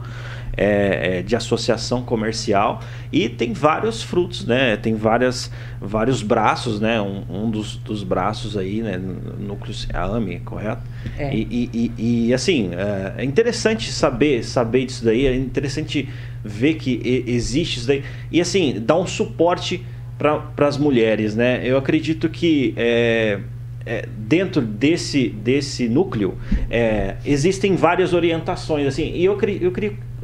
é, 0.56 1.20
é, 1.20 1.22
de 1.22 1.36
associação 1.36 2.02
comercial. 2.04 2.82
E 3.12 3.30
tem 3.30 3.54
vários 3.54 4.04
frutos, 4.04 4.46
né? 4.46 4.78
Tem 4.78 4.96
várias, 4.96 5.52
vários 5.80 6.22
braços, 6.22 6.80
né? 6.80 7.02
Um, 7.02 7.24
um 7.30 7.50
dos, 7.50 7.76
dos 7.78 8.04
braços 8.04 8.58
aí, 8.58 8.82
né? 8.82 8.98
Núcleo 9.40 9.76
a 9.94 10.04
AME, 10.06 10.40
correto? 10.40 10.82
É. 11.18 11.34
E, 11.34 11.48
e, 11.74 11.92
e- 11.98 12.28
e, 12.28 12.34
assim, 12.34 12.72
é, 12.74 13.22
é 13.22 13.26
interessante 13.26 13.92
saber, 13.92 14.44
saber 14.44 14.86
disso 14.86 15.04
daí, 15.06 15.26
é 15.26 15.36
interessante 15.36 16.08
ver 16.44 16.76
que 16.76 17.24
existe 17.28 17.78
isso 17.78 17.88
daí. 17.88 18.04
E 18.32 18.42
assim, 18.42 18.82
dar 18.86 18.98
um 18.98 19.08
suporte 19.08 19.84
para 20.18 20.68
as 20.68 20.78
mulheres, 20.78 21.36
né? 21.36 21.62
Eu 21.64 21.78
acredito 21.78 22.30
que 22.30 22.74
é, 22.78 23.40
é, 23.86 24.06
dentro 24.18 24.62
desse, 24.62 25.30
desse 25.30 25.90
núcleo 25.90 26.38
é, 26.70 27.16
existem 27.26 27.76
várias 27.76 28.14
orientações, 28.14 28.86
assim, 28.88 29.12
e 29.16 29.26
eu, 29.26 29.40
eu 29.60 29.72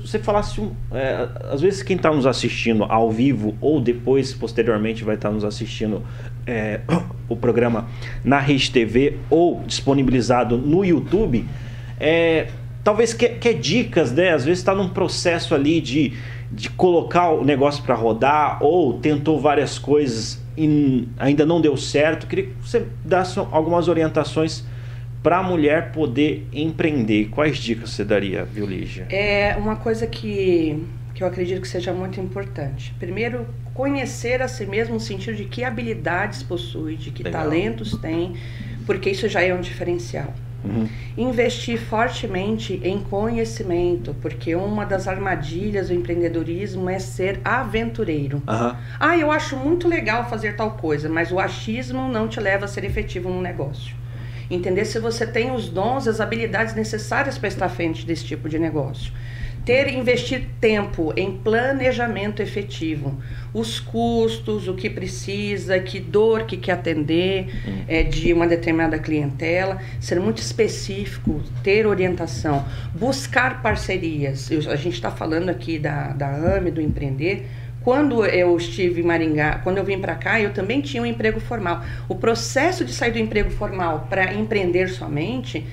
você 0.07 0.19
falasse, 0.19 0.61
um, 0.61 0.71
é, 0.93 1.27
às 1.51 1.59
vezes 1.59 1.83
quem 1.83 1.97
está 1.97 2.09
nos 2.09 2.25
assistindo 2.25 2.85
ao 2.85 3.11
vivo 3.11 3.57
ou 3.59 3.81
depois, 3.81 4.33
posteriormente, 4.33 5.03
vai 5.03 5.15
estar 5.15 5.29
nos 5.29 5.43
assistindo 5.43 6.01
é, 6.45 6.79
o 7.27 7.35
programa 7.35 7.87
na 8.23 8.39
Rede 8.39 8.71
TV 8.71 9.17
ou 9.29 9.61
disponibilizado 9.67 10.57
no 10.57 10.85
YouTube, 10.85 11.45
é, 11.99 12.47
talvez 12.85 13.13
quer, 13.13 13.37
quer 13.37 13.55
dicas, 13.55 14.13
né? 14.13 14.31
Às 14.31 14.45
vezes 14.45 14.59
está 14.59 14.73
num 14.73 14.87
processo 14.87 15.53
ali 15.53 15.81
de, 15.81 16.13
de 16.49 16.69
colocar 16.69 17.31
o 17.31 17.43
negócio 17.43 17.83
para 17.83 17.93
rodar 17.93 18.63
ou 18.63 18.93
tentou 18.99 19.41
várias 19.41 19.77
coisas 19.77 20.41
e 20.57 21.05
ainda 21.19 21.45
não 21.45 21.59
deu 21.59 21.75
certo. 21.75 22.27
Queria 22.27 22.45
que 22.45 22.53
você 22.61 22.87
desse 23.03 23.37
algumas 23.39 23.89
orientações 23.89 24.63
para 25.21 25.37
a 25.37 25.43
mulher 25.43 25.91
poder 25.91 26.47
empreender. 26.53 27.29
Quais 27.29 27.57
dicas 27.57 27.91
você 27.91 28.05
daria, 28.05 28.43
viu, 28.43 28.65
Lígia? 28.65 29.07
É 29.09 29.55
uma 29.57 29.75
coisa 29.75 30.07
que, 30.07 30.83
que 31.13 31.23
eu 31.23 31.27
acredito 31.27 31.61
que 31.61 31.67
seja 31.67 31.93
muito 31.93 32.19
importante. 32.19 32.93
Primeiro, 32.99 33.45
conhecer 33.73 34.41
a 34.41 34.47
si 34.47 34.65
mesmo 34.65 34.95
no 34.95 34.99
sentido 34.99 35.35
de 35.35 35.45
que 35.45 35.63
habilidades 35.63 36.43
possui, 36.43 36.95
de 36.95 37.11
que 37.11 37.23
Legal. 37.23 37.43
talentos 37.43 37.97
tem, 37.97 38.35
porque 38.85 39.09
isso 39.09 39.27
já 39.27 39.41
é 39.41 39.53
um 39.53 39.61
diferencial. 39.61 40.33
Uhum. 40.63 40.87
Investir 41.17 41.79
fortemente 41.79 42.79
em 42.83 42.99
conhecimento, 42.99 44.15
porque 44.21 44.55
uma 44.55 44.85
das 44.85 45.07
armadilhas 45.07 45.87
do 45.87 45.93
empreendedorismo 45.93 46.89
é 46.89 46.99
ser 46.99 47.39
aventureiro. 47.43 48.37
Uhum. 48.47 48.75
Ah, 48.99 49.17
eu 49.17 49.31
acho 49.31 49.55
muito 49.55 49.87
legal 49.87 50.29
fazer 50.29 50.55
tal 50.55 50.71
coisa, 50.71 51.07
mas 51.07 51.31
o 51.31 51.39
achismo 51.39 52.07
não 52.09 52.27
te 52.27 52.39
leva 52.39 52.65
a 52.65 52.67
ser 52.67 52.83
efetivo 52.83 53.29
no 53.29 53.41
negócio. 53.41 53.95
Entender 54.49 54.85
se 54.85 54.99
você 54.99 55.25
tem 55.25 55.51
os 55.51 55.69
dons, 55.69 56.07
as 56.07 56.19
habilidades 56.19 56.73
necessárias 56.73 57.37
para 57.37 57.47
estar 57.47 57.65
à 57.65 57.69
frente 57.69 58.05
desse 58.05 58.25
tipo 58.25 58.47
de 58.47 58.57
negócio 58.57 59.11
ter 59.67 59.93
investir 59.93 60.47
tempo 60.61 61.11
em 61.17 61.39
planejamento 61.39 62.41
efetivo, 62.41 63.21
os 63.53 63.81
custos, 63.81 64.65
o 64.69 64.73
que 64.73 64.89
precisa, 64.89 65.77
que 65.77 65.99
dor 65.99 66.45
que 66.45 66.55
quer 66.55 66.71
atender 66.71 67.47
é, 67.85 68.01
de 68.01 68.31
uma 68.31 68.47
determinada 68.47 68.97
clientela, 68.97 69.77
ser 69.99 70.21
muito 70.21 70.37
específico, 70.37 71.43
ter 71.61 71.85
orientação, 71.85 72.65
buscar 72.95 73.61
parcerias. 73.61 74.49
Eu, 74.49 74.71
a 74.71 74.77
gente 74.77 74.93
está 74.93 75.11
falando 75.11 75.49
aqui 75.49 75.77
da, 75.77 76.13
da 76.13 76.29
AME, 76.29 76.71
do 76.71 76.79
empreender. 76.79 77.45
Quando 77.87 78.25
eu 78.25 78.57
estive 78.57 78.99
em 78.99 79.03
Maringá, 79.05 79.61
quando 79.63 79.77
eu 79.77 79.83
vim 79.85 79.97
para 79.97 80.13
cá, 80.13 80.41
eu 80.41 80.51
também 80.51 80.81
tinha 80.81 81.01
um 81.01 81.05
emprego 81.05 81.39
formal. 81.39 81.85
O 82.09 82.15
processo 82.15 82.83
de 82.83 82.91
sair 82.91 83.11
do 83.11 83.17
emprego 83.17 83.49
formal 83.49 84.07
para 84.09 84.33
empreender 84.33 84.89
somente 84.89 85.65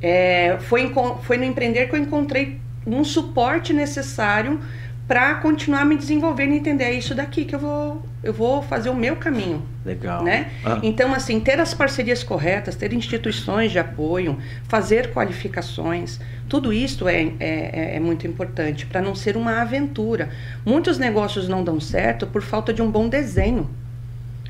é, 0.00 0.56
foi, 0.60 0.90
foi 1.24 1.36
no 1.36 1.44
empreender 1.44 1.90
que 1.90 1.94
eu 1.94 2.00
encontrei 2.00 2.58
um 2.86 3.04
suporte 3.04 3.74
necessário 3.74 4.58
para 5.08 5.36
continuar 5.36 5.84
me 5.84 5.96
desenvolvendo 5.96 6.52
e 6.52 6.58
entender 6.58 6.84
é 6.84 6.92
isso 6.92 7.14
daqui 7.14 7.44
que 7.44 7.54
eu 7.54 7.58
vou 7.58 8.02
eu 8.22 8.32
vou 8.32 8.62
fazer 8.62 8.90
o 8.90 8.94
meu 8.94 9.16
caminho 9.16 9.62
legal. 9.84 10.22
né? 10.22 10.50
Ah. 10.64 10.78
então 10.82 11.14
assim 11.14 11.40
ter 11.40 11.58
as 11.58 11.72
parcerias 11.72 12.22
corretas 12.22 12.76
ter 12.76 12.92
instituições 12.92 13.72
de 13.72 13.78
apoio 13.78 14.38
fazer 14.68 15.12
qualificações 15.12 16.20
tudo 16.48 16.72
isso 16.72 17.06
é, 17.06 17.22
é, 17.22 17.32
é, 17.40 17.96
é 17.96 18.00
muito 18.00 18.26
importante 18.26 18.86
para 18.86 19.02
não 19.02 19.14
ser 19.14 19.36
uma 19.36 19.60
aventura. 19.60 20.30
Muitos 20.64 20.98
negócios 20.98 21.46
não 21.46 21.62
dão 21.62 21.78
certo 21.78 22.26
por 22.26 22.40
falta 22.40 22.72
de 22.72 22.80
um 22.80 22.90
bom 22.90 23.08
desenho 23.08 23.68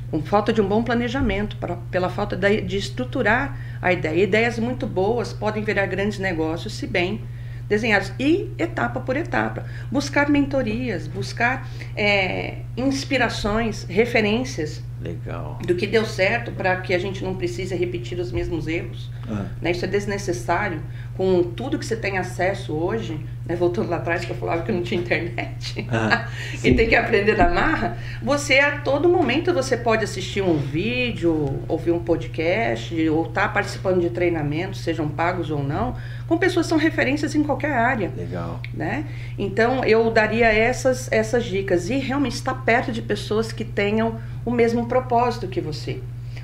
com 0.09 0.21
falta 0.23 0.51
de 0.51 0.59
um 0.59 0.67
bom 0.67 0.81
planejamento 0.81 1.55
pra, 1.57 1.75
pela 1.91 2.09
falta 2.09 2.35
de, 2.35 2.61
de 2.61 2.77
estruturar 2.77 3.55
a 3.81 3.93
ideia. 3.93 4.23
Ideias 4.23 4.57
muito 4.57 4.87
boas 4.87 5.33
podem 5.33 5.63
virar 5.63 5.85
grandes 5.85 6.17
negócios 6.17 6.73
se 6.73 6.87
bem 6.87 7.21
desenhados 7.69 8.11
e 8.19 8.51
etapa 8.57 8.99
por 8.99 9.15
etapa. 9.15 9.65
Buscar 9.91 10.29
mentorias, 10.29 11.07
buscar 11.07 11.69
é, 11.95 12.63
inspirações, 12.75 13.85
referências 13.87 14.83
Legal. 15.01 15.59
do 15.65 15.75
que 15.75 15.87
deu 15.87 16.03
certo 16.03 16.51
para 16.51 16.75
que 16.77 16.93
a 16.93 16.99
gente 16.99 17.23
não 17.23 17.35
precise 17.35 17.73
repetir 17.75 18.19
os 18.19 18.31
mesmos 18.31 18.67
erros. 18.67 19.09
Ah. 19.29 19.45
Né? 19.61 19.71
Isso 19.71 19.85
é 19.85 19.87
desnecessário. 19.87 20.81
Com 21.15 21.43
tudo 21.43 21.77
que 21.77 21.85
você 21.85 21.95
tem 21.95 22.17
acesso 22.17 22.73
hoje, 22.73 23.19
né? 23.45 23.55
voltando 23.55 23.89
lá 23.89 23.97
atrás 23.97 24.25
que 24.25 24.31
eu 24.31 24.35
falava 24.35 24.63
que 24.63 24.71
não 24.71 24.81
tinha 24.81 24.99
internet 24.99 25.85
ah, 25.89 26.27
e 26.63 26.73
tem 26.73 26.87
que 26.87 26.95
aprender 26.95 27.37
na 27.37 27.49
marra, 27.49 27.97
você 28.21 28.59
a 28.59 28.79
todo 28.79 29.07
momento 29.09 29.53
você 29.53 29.75
pode 29.75 30.03
assistir 30.03 30.41
um 30.41 30.57
vídeo, 30.57 31.59
ouvir 31.67 31.91
um 31.91 31.99
podcast 31.99 33.09
ou 33.09 33.23
estar 33.23 33.47
tá 33.47 33.49
participando 33.49 34.01
de 34.01 34.09
treinamentos, 34.09 34.81
sejam 34.81 35.09
pagos 35.09 35.51
ou 35.51 35.63
não, 35.63 35.95
com 36.29 36.37
pessoas 36.37 36.67
que 36.67 36.69
são 36.69 36.77
referências 36.77 37.33
em 37.33 37.43
qualquer 37.43 37.73
área. 37.73 38.11
Legal. 38.15 38.59
Né? 38.71 39.05
Então 39.35 39.83
eu 39.83 40.11
daria 40.11 40.45
essas, 40.45 41.11
essas 41.11 41.43
dicas 41.43 41.89
e 41.89 41.97
realmente 41.97 42.35
estar 42.35 42.53
perto 42.53 42.91
de 42.91 43.01
pessoas 43.01 43.51
que 43.51 43.65
tenham 43.65 44.19
o 44.45 44.51
mesmo 44.51 44.85
propósito 44.85 45.47
que 45.47 45.59
você. 45.59 45.99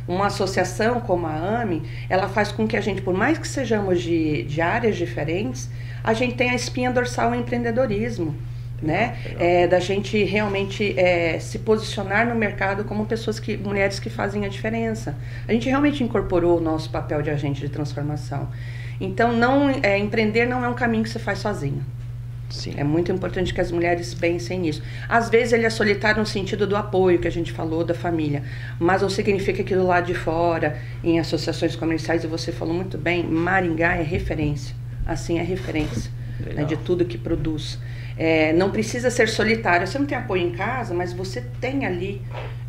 Uma 0.08 0.26
associação 0.26 1.00
como 1.02 1.28
a 1.28 1.62
AME, 1.62 1.84
ela 2.10 2.28
faz 2.28 2.52
com 2.52 2.68
que 2.68 2.76
a 2.76 2.82
gente, 2.82 3.04
por 3.04 3.14
mais 3.14 3.38
que 3.38 3.48
sejamos 3.48 4.02
de, 4.02 4.44
de 4.44 4.60
áreas 4.60 4.96
diferentes, 4.98 5.70
a 6.04 6.14
gente 6.14 6.34
tenha 6.34 6.54
a 6.54 6.56
espinha 6.56 6.92
dorsal 6.92 7.28
ao 7.28 7.36
empreendedorismo. 7.36 8.36
Né? 8.82 9.16
É, 9.40 9.68
da 9.68 9.80
gente 9.80 10.22
realmente 10.24 11.00
é, 11.00 11.40
se 11.40 11.60
posicionar 11.60 12.28
no 12.28 12.36
mercado 12.36 12.84
como 12.84 13.06
pessoas 13.06 13.40
que 13.40 13.56
mulheres 13.56 14.00
que 14.00 14.10
fazem 14.10 14.46
a 14.46 14.50
diferença 14.50 15.16
a 15.48 15.54
gente 15.54 15.70
realmente 15.70 16.04
incorporou 16.04 16.58
o 16.58 16.62
nosso 16.62 16.90
papel 16.90 17.22
de 17.22 17.30
agente 17.30 17.62
de 17.62 17.70
transformação 17.70 18.50
então 19.00 19.34
não 19.34 19.70
é, 19.70 19.98
empreender 19.98 20.46
não 20.46 20.64
é 20.64 20.70
um 20.70 20.74
caminho 20.74 21.04
que 21.04 21.10
você 21.10 21.20
faz 21.20 21.40
sozinho 21.40 21.84
Sim. 22.50 22.74
É 22.78 22.84
muito 22.84 23.12
importante 23.12 23.54
que 23.54 23.60
as 23.60 23.72
mulheres 23.72 24.14
pensem 24.14 24.60
nisso. 24.60 24.82
Às 25.10 25.30
vezes 25.30 25.52
ele 25.52 25.66
é 25.66 25.70
solitário 25.70 26.20
no 26.20 26.26
sentido 26.26 26.68
do 26.68 26.76
apoio 26.76 27.20
que 27.20 27.28
a 27.28 27.32
gente 27.32 27.52
falou 27.52 27.84
da 27.84 27.94
família, 27.94 28.44
mas 28.80 29.02
não 29.02 29.10
significa 29.10 29.64
que 29.64 29.76
do 29.76 29.86
lado 29.86 30.06
de 30.06 30.14
fora, 30.14 30.80
em 31.04 31.20
associações 31.20 31.76
comerciais, 31.76 32.24
e 32.24 32.28
você 32.28 32.52
falou 32.52 32.74
muito 32.74 32.98
bem, 32.98 33.24
Maringá 33.24 33.96
é 33.96 34.04
referência. 34.04 34.76
Assim 35.06 35.40
é 35.40 35.44
referência 35.44 36.12
né, 36.40 36.64
de 36.64 36.78
tudo 36.78 37.06
que 37.06 37.18
produz. 37.18 37.80
É, 38.18 38.54
não 38.54 38.72
precisa 38.72 39.10
ser 39.10 39.28
solitário. 39.28 39.86
Você 39.86 40.00
não 40.00 40.06
tem 40.06 40.18
apoio 40.18 40.44
em 40.44 40.52
casa, 40.52 40.94
mas 40.94 41.14
você 41.14 41.42
tem 41.60 41.86
ali 41.86 42.22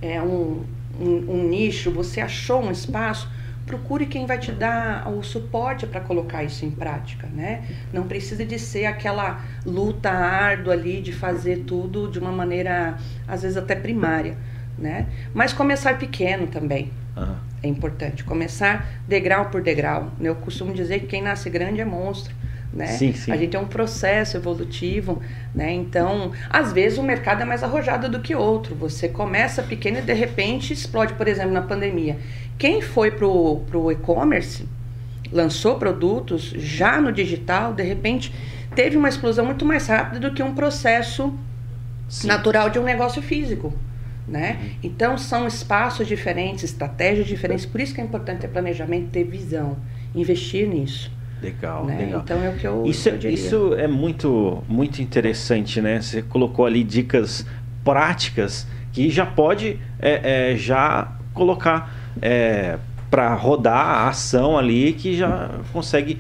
é, 0.02 0.20
um, 0.20 0.64
um, 1.00 1.24
um 1.28 1.48
nicho, 1.48 1.90
você 1.90 2.20
achou 2.20 2.62
um 2.62 2.70
espaço 2.70 3.30
procure 3.66 4.06
quem 4.06 4.24
vai 4.26 4.38
te 4.38 4.52
dar 4.52 5.08
o 5.10 5.22
suporte 5.22 5.86
para 5.86 6.00
colocar 6.00 6.44
isso 6.44 6.64
em 6.64 6.70
prática, 6.70 7.26
né? 7.26 7.64
Não 7.92 8.06
precisa 8.06 8.44
de 8.44 8.58
ser 8.58 8.86
aquela 8.86 9.44
luta 9.66 10.08
árdua 10.08 10.72
ali 10.72 11.02
de 11.02 11.12
fazer 11.12 11.64
tudo 11.66 12.08
de 12.08 12.18
uma 12.18 12.30
maneira 12.30 12.96
às 13.26 13.42
vezes 13.42 13.56
até 13.56 13.74
primária, 13.74 14.36
né? 14.78 15.06
Mas 15.34 15.52
começar 15.52 15.98
pequeno 15.98 16.46
também. 16.46 16.92
Uhum. 17.16 17.36
É 17.62 17.68
importante 17.68 18.22
começar 18.22 18.86
degrau 19.08 19.46
por 19.46 19.60
degrau. 19.60 20.12
Eu 20.20 20.36
costumo 20.36 20.72
dizer 20.72 21.00
que 21.00 21.06
quem 21.06 21.22
nasce 21.22 21.50
grande 21.50 21.80
é 21.80 21.84
monstro. 21.84 22.34
Né? 22.72 22.88
Sim, 22.88 23.14
sim. 23.14 23.32
A 23.32 23.36
gente 23.36 23.56
é 23.56 23.58
um 23.58 23.66
processo 23.66 24.36
evolutivo, 24.36 25.22
né? 25.54 25.72
Então, 25.72 26.32
às 26.50 26.72
vezes 26.72 26.98
o 26.98 27.02
mercado 27.02 27.40
é 27.40 27.44
mais 27.44 27.62
arrojado 27.62 28.08
do 28.08 28.20
que 28.20 28.34
outro. 28.34 28.74
Você 28.74 29.08
começa 29.08 29.62
pequeno 29.62 29.98
e 29.98 30.02
de 30.02 30.12
repente 30.12 30.74
explode, 30.74 31.14
por 31.14 31.26
exemplo, 31.26 31.52
na 31.52 31.62
pandemia. 31.62 32.18
Quem 32.58 32.80
foi 32.80 33.10
para 33.10 33.26
o 33.26 33.92
e-commerce, 33.92 34.66
lançou 35.30 35.76
produtos 35.76 36.54
já 36.56 37.00
no 37.00 37.12
digital, 37.12 37.74
de 37.74 37.82
repente 37.82 38.32
teve 38.74 38.96
uma 38.96 39.08
explosão 39.08 39.44
muito 39.44 39.64
mais 39.64 39.86
rápida 39.86 40.20
do 40.28 40.34
que 40.34 40.42
um 40.42 40.54
processo 40.54 41.34
Sim. 42.08 42.28
natural 42.28 42.70
de 42.70 42.78
um 42.78 42.84
negócio 42.84 43.20
físico. 43.20 43.72
Né? 44.26 44.58
Uhum. 44.60 44.70
Então 44.82 45.18
são 45.18 45.46
espaços 45.46 46.06
diferentes, 46.06 46.64
estratégias 46.64 47.26
diferentes, 47.26 47.64
por 47.64 47.80
isso 47.80 47.94
que 47.94 48.00
é 48.00 48.04
importante 48.04 48.40
ter 48.40 48.48
planejamento, 48.48 49.10
ter 49.10 49.22
visão, 49.22 49.76
investir 50.14 50.68
nisso. 50.68 51.12
Legal, 51.40 51.84
né? 51.84 51.96
legal. 51.96 52.22
Então 52.24 52.42
é 52.42 52.48
o 52.48 52.54
que 52.54 52.66
eu, 52.66 52.84
isso, 52.86 53.08
eu 53.08 53.18
diria. 53.18 53.34
Isso 53.34 53.74
é 53.74 53.86
muito, 53.86 54.64
muito 54.68 55.00
interessante, 55.00 55.80
né? 55.80 56.00
Você 56.00 56.22
colocou 56.22 56.66
ali 56.66 56.82
dicas 56.82 57.46
práticas 57.84 58.66
que 58.92 59.10
já 59.10 59.24
pode 59.24 59.78
é, 60.00 60.52
é, 60.52 60.56
já 60.56 61.12
colocar 61.32 61.95
é, 62.20 62.78
para 63.10 63.34
rodar 63.34 63.76
a 63.76 64.08
ação 64.08 64.58
ali 64.58 64.92
que 64.92 65.16
já 65.16 65.50
consegue 65.72 66.18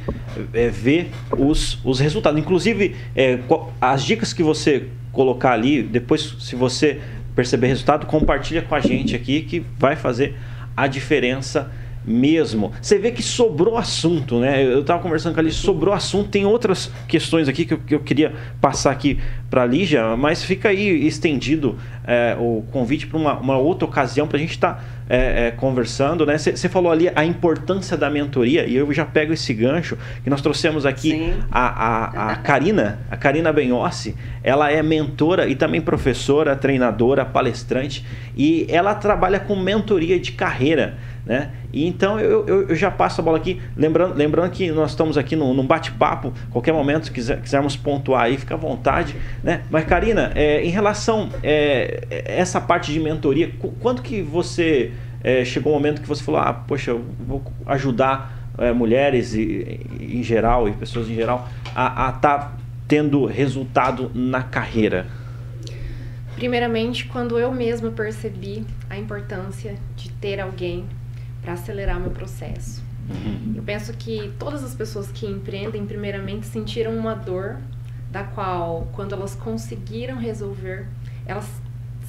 é, 0.52 0.68
ver 0.68 1.10
os, 1.36 1.78
os 1.84 2.00
resultados. 2.00 2.40
Inclusive, 2.40 2.94
é, 3.14 3.38
as 3.80 4.04
dicas 4.04 4.32
que 4.32 4.42
você 4.42 4.88
colocar 5.12 5.52
ali, 5.52 5.82
depois, 5.82 6.36
se 6.40 6.54
você 6.54 7.00
perceber 7.34 7.68
resultado, 7.68 8.06
compartilha 8.06 8.62
com 8.62 8.74
a 8.74 8.80
gente 8.80 9.14
aqui 9.14 9.42
que 9.42 9.64
vai 9.78 9.96
fazer 9.96 10.36
a 10.76 10.86
diferença 10.86 11.70
mesmo. 12.06 12.72
Você 12.80 12.98
vê 12.98 13.10
que 13.10 13.22
sobrou 13.22 13.76
assunto, 13.76 14.38
né? 14.38 14.64
Eu 14.64 14.80
estava 14.80 15.02
conversando 15.02 15.34
com 15.34 15.40
a 15.40 15.42
Lígia, 15.42 15.60
sobrou 15.60 15.92
assunto. 15.92 16.30
Tem 16.30 16.46
outras 16.46 16.90
questões 17.08 17.48
aqui 17.48 17.64
que 17.64 17.74
eu, 17.74 17.78
que 17.78 17.94
eu 17.94 18.00
queria 18.00 18.32
passar 18.60 18.92
aqui 18.92 19.18
para 19.50 19.62
a 19.62 19.66
Lígia, 19.66 20.16
mas 20.16 20.44
fica 20.44 20.68
aí 20.68 21.06
estendido 21.06 21.76
é, 22.06 22.36
o 22.38 22.64
convite 22.70 23.06
para 23.06 23.18
uma, 23.18 23.38
uma, 23.38 23.58
outra 23.58 23.86
ocasião 23.86 24.28
para 24.28 24.36
a 24.36 24.40
gente 24.40 24.52
estar 24.52 24.74
tá 24.74 24.84
é, 25.08 25.46
é, 25.46 25.50
conversando, 25.50 26.26
né? 26.26 26.36
Você 26.36 26.68
falou 26.68 26.90
ali 26.90 27.10
a 27.14 27.24
importância 27.24 27.96
da 27.96 28.10
mentoria, 28.10 28.66
e 28.66 28.74
eu 28.74 28.92
já 28.92 29.04
pego 29.04 29.32
esse 29.32 29.54
gancho, 29.54 29.96
que 30.22 30.30
nós 30.30 30.40
trouxemos 30.40 30.84
aqui 30.84 31.34
a, 31.50 31.60
a, 31.60 32.32
a 32.32 32.36
Karina, 32.36 32.98
a 33.10 33.16
Karina 33.16 33.52
Benhossi, 33.52 34.16
ela 34.42 34.70
é 34.70 34.82
mentora 34.82 35.48
e 35.48 35.54
também 35.54 35.80
professora, 35.80 36.56
treinadora, 36.56 37.24
palestrante, 37.24 38.04
e 38.36 38.66
ela 38.68 38.94
trabalha 38.94 39.38
com 39.38 39.56
mentoria 39.56 40.18
de 40.18 40.32
carreira. 40.32 40.98
Né? 41.26 41.50
E 41.72 41.84
então 41.84 42.20
eu, 42.20 42.46
eu, 42.46 42.68
eu, 42.68 42.76
já 42.76 42.88
passo 42.88 43.20
a 43.20 43.24
bola 43.24 43.36
aqui, 43.36 43.60
lembrando, 43.76 44.14
lembrando 44.14 44.48
que 44.52 44.70
nós 44.70 44.92
estamos 44.92 45.18
aqui 45.18 45.34
num, 45.34 45.66
bate-papo, 45.66 46.32
qualquer 46.52 46.72
momento, 46.72 47.06
se 47.06 47.10
quiser, 47.10 47.40
quisermos 47.40 47.76
pontuar 47.76 48.26
aí, 48.26 48.38
fica 48.38 48.54
à 48.54 48.56
vontade. 48.56 49.16
Né? 49.42 49.62
Mas, 49.68 49.84
Karina, 49.86 50.30
é, 50.36 50.62
em 50.64 50.70
relação 50.70 51.28
é, 51.42 52.06
essa 52.24 52.60
parte 52.60 52.92
de 52.92 53.00
mentoria, 53.00 53.50
quando 53.80 54.02
que 54.02 54.22
você 54.22 54.92
é, 55.24 55.44
chegou 55.44 55.72
o 55.72 55.74
um 55.74 55.78
momento 55.78 56.00
que 56.00 56.06
você 56.06 56.22
falou, 56.22 56.40
ah, 56.40 56.52
poxa, 56.52 56.92
eu 56.92 57.04
vou 57.26 57.42
ajudar 57.66 58.48
é, 58.56 58.72
mulheres 58.72 59.34
e, 59.34 59.80
em 60.00 60.22
geral 60.22 60.68
e 60.68 60.72
pessoas 60.72 61.08
em 61.08 61.14
geral 61.16 61.48
a 61.74 62.12
estar 62.14 62.20
tá 62.20 62.52
tendo 62.86 63.26
resultado 63.26 64.12
na 64.14 64.44
carreira? 64.44 65.08
Primeiramente, 66.36 67.06
quando 67.06 67.38
eu 67.38 67.50
mesma 67.50 67.90
percebi 67.90 68.64
a 68.88 68.96
importância 68.96 69.74
de 69.96 70.10
ter 70.12 70.38
alguém 70.38 70.84
para 71.46 71.54
acelerar 71.54 71.96
o 71.96 72.00
meu 72.00 72.10
processo. 72.10 72.82
Uhum. 73.08 73.52
Eu 73.54 73.62
penso 73.62 73.92
que 73.92 74.32
todas 74.36 74.64
as 74.64 74.74
pessoas 74.74 75.12
que 75.12 75.26
empreendem, 75.26 75.86
primeiramente, 75.86 76.44
sentiram 76.44 76.96
uma 76.96 77.14
dor 77.14 77.58
da 78.10 78.24
qual, 78.24 78.88
quando 78.92 79.14
elas 79.14 79.36
conseguiram 79.36 80.18
resolver, 80.18 80.88
elas 81.24 81.48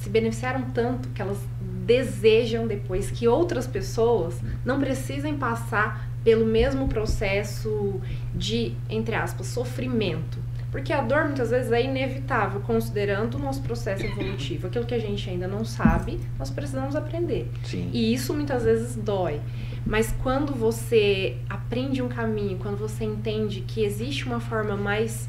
se 0.00 0.10
beneficiaram 0.10 0.62
tanto 0.74 1.08
que 1.10 1.22
elas 1.22 1.38
desejam 1.86 2.66
depois 2.66 3.12
que 3.12 3.28
outras 3.28 3.64
pessoas 3.68 4.34
não 4.64 4.80
precisem 4.80 5.36
passar 5.36 6.08
pelo 6.24 6.44
mesmo 6.44 6.88
processo 6.88 8.00
de, 8.34 8.74
entre 8.90 9.14
aspas, 9.14 9.46
sofrimento. 9.46 10.36
Porque 10.70 10.92
a 10.92 11.00
dor 11.00 11.24
muitas 11.24 11.50
vezes 11.50 11.72
é 11.72 11.82
inevitável, 11.82 12.60
considerando 12.60 13.36
o 13.36 13.38
nosso 13.38 13.62
processo 13.62 14.04
evolutivo. 14.04 14.66
Aquilo 14.66 14.84
que 14.84 14.94
a 14.94 14.98
gente 14.98 15.28
ainda 15.30 15.48
não 15.48 15.64
sabe, 15.64 16.20
nós 16.38 16.50
precisamos 16.50 16.94
aprender. 16.94 17.50
Sim. 17.64 17.88
E 17.92 18.12
isso 18.12 18.34
muitas 18.34 18.64
vezes 18.64 18.94
dói. 18.94 19.40
Mas 19.86 20.14
quando 20.22 20.54
você 20.54 21.38
aprende 21.48 22.02
um 22.02 22.08
caminho, 22.08 22.58
quando 22.58 22.76
você 22.76 23.04
entende 23.04 23.62
que 23.62 23.82
existe 23.82 24.26
uma 24.26 24.40
forma 24.40 24.76
mais 24.76 25.26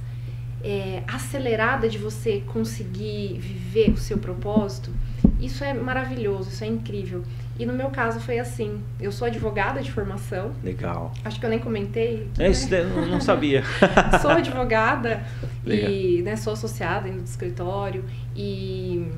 é, 0.62 1.04
acelerada 1.08 1.88
de 1.88 1.98
você 1.98 2.42
conseguir 2.46 3.38
viver 3.40 3.92
o 3.92 3.98
seu 3.98 4.18
propósito, 4.18 4.92
isso 5.40 5.64
é 5.64 5.74
maravilhoso, 5.74 6.50
isso 6.50 6.64
é 6.64 6.68
incrível. 6.68 7.24
E 7.58 7.66
no 7.66 7.74
meu 7.74 7.90
caso 7.90 8.20
foi 8.20 8.40
assim. 8.40 8.82
Eu 9.00 9.12
sou 9.12 9.28
advogada 9.28 9.82
de 9.82 9.92
formação. 9.92 10.52
Legal. 10.64 11.14
Acho 11.26 11.40
que 11.40 11.46
eu 11.46 11.50
nem 11.50 11.60
comentei. 11.60 12.30
É, 12.38 12.50
isso 12.50 12.70
não, 12.72 13.06
não 13.06 13.22
sabia. 13.22 13.64
sou 14.22 14.32
advogada 14.32 15.24
Legal. 15.66 15.92
e 15.92 16.22
né, 16.22 16.36
sou 16.36 16.54
associada 16.54 17.10
do 17.10 17.24
escritório 17.24 18.06
e 18.36 19.12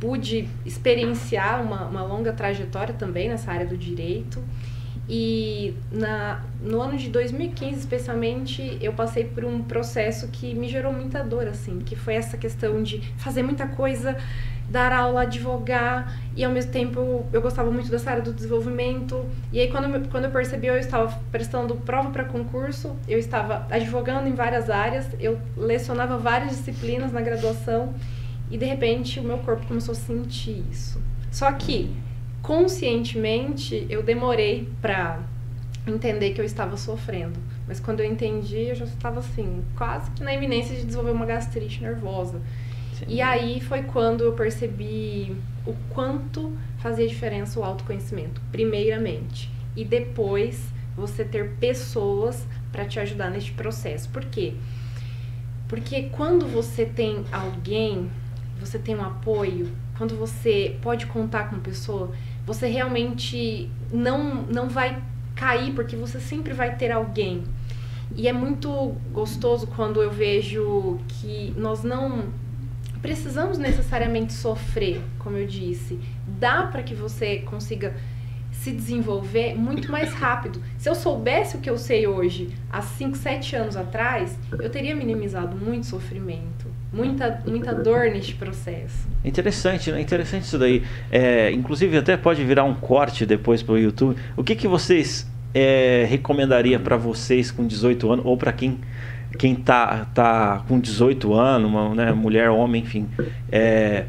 pude 0.00 0.48
experienciar 0.64 1.62
uma, 1.62 1.86
uma 1.86 2.02
longa 2.02 2.32
trajetória 2.32 2.94
também 2.94 3.28
nessa 3.28 3.52
área 3.52 3.66
do 3.66 3.76
direito. 3.76 4.42
E 5.08 5.74
na, 5.90 6.42
no 6.62 6.80
ano 6.80 6.96
de 6.96 7.08
2015, 7.08 7.78
especialmente, 7.78 8.78
eu 8.80 8.92
passei 8.92 9.24
por 9.24 9.44
um 9.44 9.62
processo 9.62 10.28
que 10.28 10.54
me 10.54 10.68
gerou 10.68 10.92
muita 10.92 11.22
dor, 11.22 11.46
assim, 11.46 11.80
que 11.80 11.94
foi 11.94 12.14
essa 12.14 12.36
questão 12.36 12.82
de 12.82 13.00
fazer 13.18 13.42
muita 13.42 13.66
coisa 13.66 14.16
dar 14.72 14.90
aula, 14.90 15.22
advogar, 15.22 16.18
e 16.34 16.42
ao 16.42 16.50
mesmo 16.50 16.72
tempo 16.72 17.26
eu 17.30 17.42
gostava 17.42 17.70
muito 17.70 17.90
dessa 17.90 18.10
área 18.10 18.22
do 18.22 18.32
desenvolvimento. 18.32 19.24
E 19.52 19.60
aí, 19.60 19.70
quando, 19.70 19.94
eu, 19.94 20.02
quando 20.10 20.24
eu 20.24 20.30
percebi, 20.30 20.66
eu 20.66 20.78
estava 20.78 21.14
prestando 21.30 21.76
prova 21.76 22.10
para 22.10 22.24
concurso, 22.24 22.96
eu 23.06 23.18
estava 23.18 23.66
advogando 23.70 24.26
em 24.26 24.34
várias 24.34 24.70
áreas, 24.70 25.06
eu 25.20 25.38
lecionava 25.56 26.16
várias 26.16 26.56
disciplinas 26.56 27.12
na 27.12 27.20
graduação, 27.20 27.92
e 28.50 28.56
de 28.56 28.64
repente 28.64 29.20
o 29.20 29.22
meu 29.22 29.38
corpo 29.38 29.66
começou 29.66 29.92
a 29.92 29.94
sentir 29.94 30.64
isso. 30.70 31.00
Só 31.30 31.52
que, 31.52 31.94
conscientemente, 32.40 33.86
eu 33.90 34.02
demorei 34.02 34.68
para 34.80 35.20
entender 35.86 36.32
que 36.32 36.40
eu 36.40 36.44
estava 36.44 36.76
sofrendo. 36.78 37.38
Mas 37.68 37.78
quando 37.78 38.00
eu 38.00 38.06
entendi, 38.06 38.68
eu 38.68 38.74
já 38.74 38.84
estava 38.84 39.20
assim, 39.20 39.62
quase 39.76 40.10
que 40.12 40.22
na 40.22 40.32
iminência 40.32 40.74
de 40.76 40.84
desenvolver 40.84 41.12
uma 41.12 41.26
gastrite 41.26 41.82
nervosa. 41.82 42.40
E 43.06 43.20
aí 43.20 43.60
foi 43.60 43.82
quando 43.82 44.24
eu 44.24 44.32
percebi 44.32 45.36
o 45.66 45.74
quanto 45.90 46.52
fazia 46.78 47.06
diferença 47.06 47.58
o 47.58 47.64
autoconhecimento, 47.64 48.40
primeiramente. 48.50 49.50
E 49.76 49.84
depois 49.84 50.60
você 50.96 51.24
ter 51.24 51.52
pessoas 51.54 52.46
para 52.70 52.84
te 52.84 53.00
ajudar 53.00 53.30
neste 53.30 53.52
processo. 53.52 54.08
Por 54.08 54.24
quê? 54.24 54.54
Porque 55.68 56.10
quando 56.10 56.46
você 56.46 56.84
tem 56.84 57.24
alguém, 57.32 58.10
você 58.60 58.78
tem 58.78 58.94
um 58.94 59.02
apoio, 59.02 59.70
quando 59.96 60.16
você 60.16 60.76
pode 60.82 61.06
contar 61.06 61.48
com 61.48 61.58
pessoa, 61.58 62.12
você 62.44 62.66
realmente 62.66 63.70
não, 63.92 64.42
não 64.42 64.68
vai 64.68 65.02
cair, 65.34 65.72
porque 65.72 65.96
você 65.96 66.20
sempre 66.20 66.52
vai 66.52 66.76
ter 66.76 66.90
alguém. 66.90 67.44
E 68.14 68.28
é 68.28 68.32
muito 68.32 68.94
gostoso 69.12 69.66
quando 69.66 70.02
eu 70.02 70.10
vejo 70.10 70.98
que 71.08 71.54
nós 71.56 71.82
não 71.82 72.24
precisamos 73.02 73.58
necessariamente 73.58 74.32
sofrer, 74.32 75.02
como 75.18 75.36
eu 75.36 75.46
disse. 75.46 75.98
Dá 76.38 76.62
para 76.62 76.82
que 76.82 76.94
você 76.94 77.38
consiga 77.38 77.94
se 78.52 78.70
desenvolver 78.70 79.54
muito 79.56 79.90
mais 79.90 80.12
rápido. 80.12 80.62
Se 80.78 80.88
eu 80.88 80.94
soubesse 80.94 81.56
o 81.56 81.60
que 81.60 81.68
eu 81.68 81.76
sei 81.76 82.06
hoje, 82.06 82.50
há 82.70 82.80
5, 82.80 83.16
7 83.16 83.56
anos 83.56 83.76
atrás, 83.76 84.38
eu 84.52 84.70
teria 84.70 84.94
minimizado 84.94 85.56
muito 85.56 85.86
sofrimento, 85.86 86.66
muita, 86.92 87.42
muita 87.44 87.74
dor 87.74 88.10
neste 88.10 88.34
processo. 88.36 89.08
Interessante, 89.24 89.90
né? 89.90 90.00
Interessante 90.00 90.44
isso 90.44 90.58
daí. 90.58 90.84
É, 91.10 91.50
inclusive, 91.50 91.96
até 91.96 92.16
pode 92.16 92.44
virar 92.44 92.62
um 92.62 92.74
corte 92.74 93.26
depois 93.26 93.62
para 93.62 93.74
o 93.74 93.78
YouTube. 93.78 94.16
O 94.36 94.44
que, 94.44 94.54
que 94.54 94.68
vocês 94.68 95.26
é, 95.54 96.06
recomendaria 96.08 96.78
para 96.78 96.96
vocês 96.96 97.50
com 97.50 97.66
18 97.66 98.12
anos, 98.12 98.24
ou 98.24 98.36
para 98.36 98.52
quem 98.52 98.78
quem 99.38 99.54
tá, 99.54 100.06
tá 100.14 100.64
com 100.68 100.78
18 100.78 101.32
anos, 101.34 101.70
uma 101.70 101.94
né, 101.94 102.12
mulher, 102.12 102.50
homem, 102.50 102.82
enfim. 102.82 103.08
É, 103.50 104.06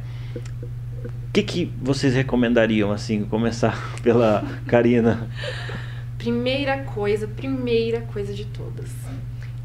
o 1.06 1.34
que, 1.34 1.44
que 1.44 1.74
vocês 1.82 2.14
recomendariam, 2.14 2.92
assim, 2.92 3.24
começar 3.26 3.78
pela 4.04 4.44
Karina? 4.68 5.30
Primeira 6.18 6.84
coisa, 6.84 7.28
primeira 7.28 8.02
coisa 8.02 8.34
de 8.34 8.46
todas. 8.46 8.92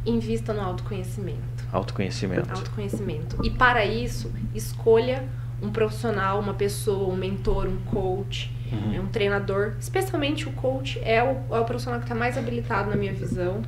Invista 0.05 0.53
no 0.55 0.61
autoconhecimento. 0.61 1.67
Autoconhecimento. 1.73 2.51
Autoconhecimento. 2.51 3.39
E 3.45 3.51
para 3.51 3.85
isso, 3.85 4.33
escolha 4.55 5.25
um 5.61 5.71
profissional, 5.71 6.41
uma 6.41 6.55
pessoa, 6.55 7.13
um 7.13 7.17
mentor, 7.17 7.67
um 7.67 7.77
coach, 7.85 8.51
uhum. 8.73 9.03
um 9.03 9.07
treinador. 9.07 9.75
Especialmente 9.79 10.49
o 10.49 10.53
coach 10.53 10.99
é 11.03 11.23
o, 11.23 11.55
é 11.55 11.61
o 11.61 11.65
profissional 11.65 12.01
que 12.01 12.07
está 12.07 12.15
mais 12.15 12.39
habilitado 12.39 12.91
na 12.91 12.97
minha 12.97 13.13
visão 13.13 13.63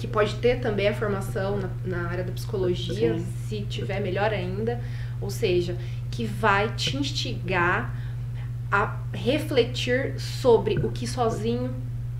que 0.00 0.08
pode 0.08 0.36
ter 0.36 0.60
também 0.60 0.88
a 0.88 0.94
formação 0.94 1.58
na, 1.58 1.68
na 1.84 2.08
área 2.08 2.24
da 2.24 2.32
psicologia, 2.32 3.18
Sim. 3.18 3.26
se 3.46 3.60
tiver 3.68 4.00
melhor 4.00 4.32
ainda, 4.32 4.80
ou 5.20 5.28
seja, 5.28 5.76
que 6.10 6.24
vai 6.24 6.74
te 6.74 6.96
instigar 6.96 7.94
a 8.72 8.98
refletir 9.12 10.18
sobre 10.18 10.78
o 10.78 10.90
que 10.90 11.06
sozinho 11.06 11.74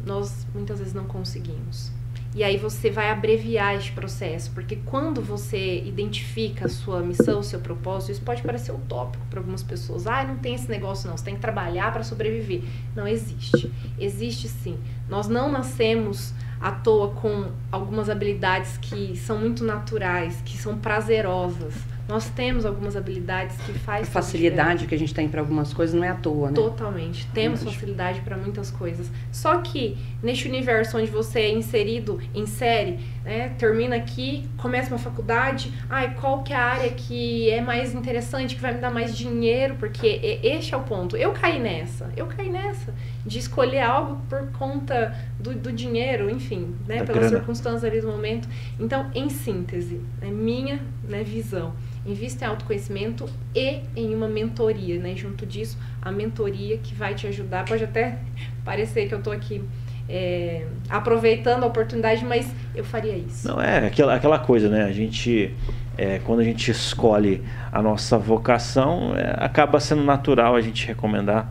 nós 0.05 0.47
muitas 0.55 0.79
vezes 0.79 0.93
não 0.93 1.07
conseguimos. 1.07 1.91
E 2.35 2.45
aí 2.45 2.59
você 2.59 2.91
vai 2.91 3.11
abreviar 3.11 3.75
esse 3.75 3.91
processo, 3.93 4.51
porque 4.53 4.77
quando 4.85 5.23
você 5.23 5.83
identifica 5.83 6.67
a 6.67 6.69
sua 6.69 7.01
missão, 7.01 7.41
o 7.41 7.43
seu 7.43 7.61
propósito, 7.61 8.13
isso 8.13 8.23
pode 8.23 8.43
parecer 8.43 8.73
utópico 8.73 9.25
para 9.31 9.41
algumas 9.41 9.63
pessoas. 9.63 10.07
Ah, 10.07 10.23
não 10.23 10.37
tem 10.37 10.55
esse 10.55 10.69
negócio 10.69 11.09
não, 11.09 11.17
você 11.17 11.25
tem 11.25 11.35
que 11.35 11.41
trabalhar 11.41 11.91
para 11.93 12.05
sobreviver. 12.05 12.63
Não 12.95 13.09
existe. 13.09 13.73
Existe 13.99 14.49
sim. 14.49 14.79
Nós 15.09 15.29
não 15.29 15.51
nascemos 15.51 16.35
à 16.61 16.71
toa 16.73 17.09
com 17.09 17.51
algumas 17.73 18.11
habilidades 18.11 18.77
que 18.79 19.17
são 19.17 19.39
muito 19.39 19.65
naturais, 19.65 20.43
que 20.45 20.57
são 20.57 20.77
prazerosas. 20.79 21.75
Nós 22.11 22.29
temos 22.29 22.67
algumas 22.67 22.97
habilidades 22.97 23.57
que 23.59 23.73
faz 23.73 24.09
a 24.09 24.11
facilidade 24.11 24.89
que 24.89 24.95
a 24.95 24.99
gente 24.99 25.15
tem 25.15 25.29
para 25.29 25.41
algumas 25.41 25.73
coisas 25.73 25.95
não 25.95 26.03
é 26.03 26.09
à 26.09 26.15
toa, 26.17 26.49
né? 26.49 26.55
Totalmente. 26.55 27.25
Temos 27.33 27.63
facilidade 27.63 28.21
para 28.23 28.37
muitas 28.37 28.69
coisas. 28.69 29.09
Só 29.31 29.59
que 29.59 29.97
neste 30.21 30.49
universo 30.49 30.99
onde 30.99 31.09
você 31.09 31.39
é 31.39 31.53
inserido 31.53 32.21
em 32.35 32.47
série, 32.47 32.99
né? 33.25 33.51
Termina 33.59 33.97
aqui, 33.97 34.49
começa 34.57 34.91
uma 34.91 34.99
faculdade, 34.99 35.73
ai, 35.89 36.15
qual 36.15 36.43
que 36.43 36.53
é 36.53 36.57
a 36.57 36.65
área 36.65 36.91
que 36.91 37.51
é 37.51 37.61
mais 37.61 37.95
interessante, 37.95 38.55
que 38.55 38.61
vai 38.61 38.75
me 38.75 38.81
dar 38.81 38.91
mais 38.91 39.17
dinheiro, 39.17 39.77
porque 39.79 40.41
este 40.43 40.75
é 40.75 40.77
o 40.77 40.83
ponto. 40.83 41.17
Eu 41.17 41.33
caí 41.33 41.61
nessa, 41.61 42.11
eu 42.17 42.27
caí 42.27 42.49
nessa, 42.49 42.95
de 43.25 43.39
escolher 43.39 43.81
algo 43.81 44.21
por 44.29 44.51
conta 44.53 45.15
do, 45.39 45.55
do 45.55 45.73
dinheiro, 45.73 46.31
enfim, 46.31 46.75
né? 46.87 47.05
Pelas 47.05 47.29
circunstâncias 47.29 47.85
ali 47.85 48.01
do 48.01 48.09
momento. 48.09 48.49
Então, 48.79 49.11
em 49.15 49.29
síntese, 49.29 50.01
é 50.21 50.31
minha 50.31 50.81
né, 51.05 51.23
visão. 51.23 51.75
Invista 52.07 52.45
em 52.45 52.49
autoconhecimento 52.49 53.29
e 53.55 53.83
em 53.95 54.15
uma 54.15 54.29
mentoria, 54.29 54.99
né? 54.99 55.15
Junto 55.15 55.45
disso, 55.45 55.79
a 56.01 56.11
mentoria 56.11 56.79
que 56.79 56.95
vai 56.95 57.15
te 57.15 57.27
ajudar. 57.27 57.67
Pode 57.67 57.85
até 57.85 58.19
parecer 58.65 59.07
que 59.07 59.15
eu 59.15 59.19
estou 59.19 59.33
aqui 59.33 59.63
é, 60.11 60.67
aproveitando 60.89 61.63
a 61.63 61.67
oportunidade, 61.67 62.25
mas 62.25 62.53
eu 62.75 62.85
faria 62.85 63.17
isso. 63.17 63.47
Não, 63.47 63.61
é 63.61 63.87
aquela, 63.87 64.15
aquela 64.15 64.39
coisa, 64.41 64.69
né? 64.69 64.85
A 64.85 64.93
gente, 64.93 65.55
é, 65.97 66.21
quando 66.25 66.41
a 66.41 66.45
gente 66.45 66.71
escolhe 66.71 67.43
a 67.71 67.81
nossa 67.81 68.19
vocação, 68.19 69.15
é, 69.17 69.37
acaba 69.39 69.79
sendo 69.79 70.03
natural 70.03 70.57
a 70.57 70.61
gente 70.61 70.87
recomendar. 70.87 71.51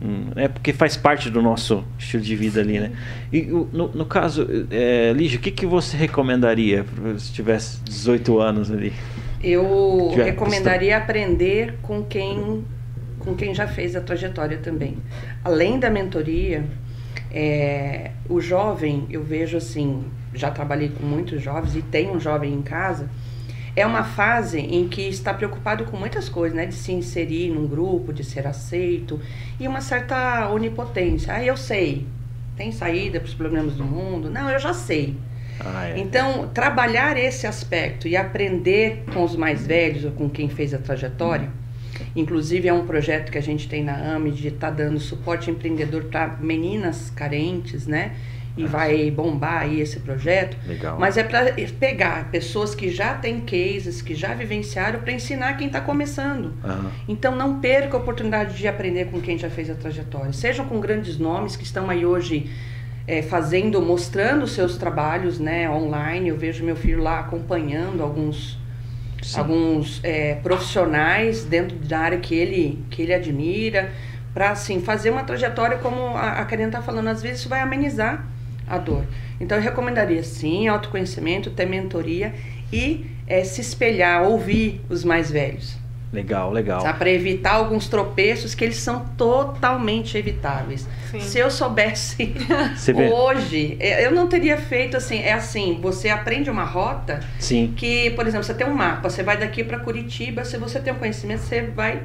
Hum, 0.00 0.30
é 0.36 0.48
porque 0.48 0.72
faz 0.72 0.96
parte 0.96 1.28
do 1.28 1.42
nosso 1.42 1.84
estilo 1.98 2.22
de 2.22 2.34
vida 2.34 2.60
ali, 2.60 2.78
né? 2.78 2.92
E 3.32 3.42
no, 3.42 3.88
no 3.88 4.06
caso, 4.06 4.46
é, 4.70 5.12
Lígia, 5.12 5.38
o 5.38 5.42
que, 5.42 5.50
que 5.50 5.66
você 5.66 5.96
recomendaria 5.96 6.86
se 7.18 7.32
tivesse 7.32 7.80
18 7.82 8.38
anos 8.40 8.70
ali? 8.70 8.92
Eu 9.42 10.12
recomendaria 10.16 10.96
aprender 10.96 11.78
com 11.82 12.02
quem, 12.02 12.64
com 13.18 13.34
quem 13.34 13.54
já 13.54 13.66
fez 13.66 13.94
a 13.94 14.00
trajetória 14.00 14.58
também. 14.58 14.98
Além 15.44 15.78
da 15.78 15.90
mentoria, 15.90 16.64
é, 17.30 18.12
o 18.28 18.40
jovem, 18.40 19.06
eu 19.10 19.22
vejo 19.22 19.56
assim, 19.56 20.04
já 20.34 20.50
trabalhei 20.50 20.88
com 20.88 21.04
muitos 21.04 21.42
jovens 21.42 21.76
e 21.76 21.82
tenho 21.82 22.14
um 22.14 22.20
jovem 22.20 22.52
em 22.52 22.62
casa, 22.62 23.08
é 23.76 23.86
uma 23.86 24.02
fase 24.02 24.58
em 24.58 24.88
que 24.88 25.02
está 25.02 25.32
preocupado 25.32 25.84
com 25.84 25.96
muitas 25.96 26.28
coisas, 26.28 26.56
né? 26.56 26.66
De 26.66 26.74
se 26.74 26.92
inserir 26.92 27.50
num 27.50 27.66
grupo, 27.66 28.12
de 28.12 28.24
ser 28.24 28.46
aceito 28.46 29.20
e 29.60 29.68
uma 29.68 29.80
certa 29.80 30.48
onipotência. 30.50 31.32
Ah, 31.32 31.44
eu 31.44 31.56
sei, 31.56 32.04
tem 32.56 32.72
saída 32.72 33.20
para 33.20 33.28
os 33.28 33.34
problemas 33.34 33.74
do 33.74 33.84
mundo? 33.84 34.28
Não, 34.28 34.50
eu 34.50 34.58
já 34.58 34.74
sei. 34.74 35.16
Ah, 35.60 35.88
é. 35.88 35.98
Então, 35.98 36.48
trabalhar 36.48 37.16
esse 37.16 37.46
aspecto 37.46 38.08
e 38.08 38.16
aprender 38.16 39.04
com 39.12 39.22
os 39.22 39.36
mais 39.36 39.66
velhos 39.66 40.04
ou 40.04 40.10
com 40.12 40.28
quem 40.28 40.48
fez 40.48 40.74
a 40.74 40.78
trajetória. 40.78 41.48
Inclusive 42.18 42.66
é 42.66 42.72
um 42.72 42.84
projeto 42.84 43.30
que 43.30 43.38
a 43.38 43.42
gente 43.42 43.68
tem 43.68 43.84
na 43.84 43.94
AME 43.94 44.32
de 44.32 44.48
estar 44.48 44.68
tá 44.68 44.72
dando 44.72 44.98
suporte 44.98 45.50
empreendedor 45.50 46.04
para 46.04 46.36
meninas 46.40 47.10
carentes, 47.10 47.86
né? 47.86 48.16
E 48.56 48.62
Nossa. 48.62 48.76
vai 48.76 49.08
bombar 49.08 49.62
aí 49.62 49.80
esse 49.80 50.00
projeto. 50.00 50.56
Legal. 50.66 50.98
Mas 50.98 51.16
é 51.16 51.22
para 51.22 51.52
pegar 51.78 52.28
pessoas 52.32 52.74
que 52.74 52.90
já 52.90 53.14
têm 53.14 53.40
cases, 53.42 54.02
que 54.02 54.16
já 54.16 54.34
vivenciaram, 54.34 54.98
para 54.98 55.12
ensinar 55.12 55.56
quem 55.56 55.68
está 55.68 55.80
começando. 55.80 56.46
Uhum. 56.64 56.90
Então 57.06 57.36
não 57.36 57.60
perca 57.60 57.96
a 57.96 58.00
oportunidade 58.00 58.56
de 58.56 58.66
aprender 58.66 59.04
com 59.12 59.20
quem 59.20 59.38
já 59.38 59.48
fez 59.48 59.70
a 59.70 59.74
trajetória. 59.74 60.32
Sejam 60.32 60.66
com 60.66 60.80
grandes 60.80 61.18
nomes 61.18 61.54
que 61.54 61.62
estão 61.62 61.88
aí 61.88 62.04
hoje 62.04 62.50
é, 63.06 63.22
fazendo, 63.22 63.80
mostrando 63.80 64.44
seus 64.48 64.76
trabalhos 64.76 65.38
né, 65.38 65.70
online. 65.70 66.30
Eu 66.30 66.36
vejo 66.36 66.64
meu 66.64 66.74
filho 66.74 67.00
lá 67.00 67.20
acompanhando 67.20 68.02
alguns 68.02 68.58
Sim. 69.22 69.40
alguns 69.40 70.00
é, 70.02 70.36
profissionais 70.36 71.44
dentro 71.44 71.76
da 71.76 71.98
área 71.98 72.18
que 72.18 72.34
ele, 72.34 72.82
que 72.90 73.02
ele 73.02 73.12
admira, 73.12 73.90
para 74.32 74.50
assim, 74.50 74.80
fazer 74.80 75.10
uma 75.10 75.24
trajetória 75.24 75.78
como 75.78 76.16
a, 76.16 76.32
a 76.32 76.44
Karen 76.44 76.66
está 76.66 76.80
falando, 76.80 77.08
às 77.08 77.20
vezes 77.22 77.40
isso 77.40 77.48
vai 77.48 77.60
amenizar 77.60 78.24
a 78.66 78.78
dor. 78.78 79.04
Então 79.40 79.56
eu 79.56 79.62
recomendaria 79.62 80.22
sim 80.22 80.68
autoconhecimento, 80.68 81.50
ter 81.50 81.66
mentoria 81.66 82.34
e 82.72 83.06
é, 83.26 83.42
se 83.44 83.60
espelhar, 83.60 84.22
ouvir 84.22 84.80
os 84.88 85.04
mais 85.04 85.30
velhos. 85.30 85.76
Legal, 86.12 86.50
legal. 86.50 86.82
Para 86.94 87.10
evitar 87.10 87.52
alguns 87.52 87.86
tropeços 87.86 88.54
que 88.54 88.64
eles 88.64 88.78
são 88.78 89.04
totalmente 89.16 90.16
evitáveis. 90.16 90.88
Sim. 91.10 91.20
Se 91.20 91.38
eu 91.38 91.50
soubesse 91.50 92.34
hoje, 93.12 93.76
eu 93.78 94.10
não 94.10 94.26
teria 94.26 94.56
feito 94.56 94.96
assim. 94.96 95.18
É 95.18 95.34
assim, 95.34 95.78
você 95.82 96.08
aprende 96.08 96.48
uma 96.50 96.64
rota 96.64 97.20
Sim. 97.38 97.74
que, 97.76 98.10
por 98.12 98.26
exemplo, 98.26 98.44
você 98.44 98.54
tem 98.54 98.66
um 98.66 98.74
mapa, 98.74 99.10
você 99.10 99.22
vai 99.22 99.36
daqui 99.36 99.62
para 99.62 99.78
Curitiba, 99.80 100.44
se 100.44 100.56
você 100.56 100.80
tem 100.80 100.92
o 100.92 100.96
um 100.96 100.98
conhecimento, 100.98 101.42
você 101.42 101.62
vai 101.62 102.02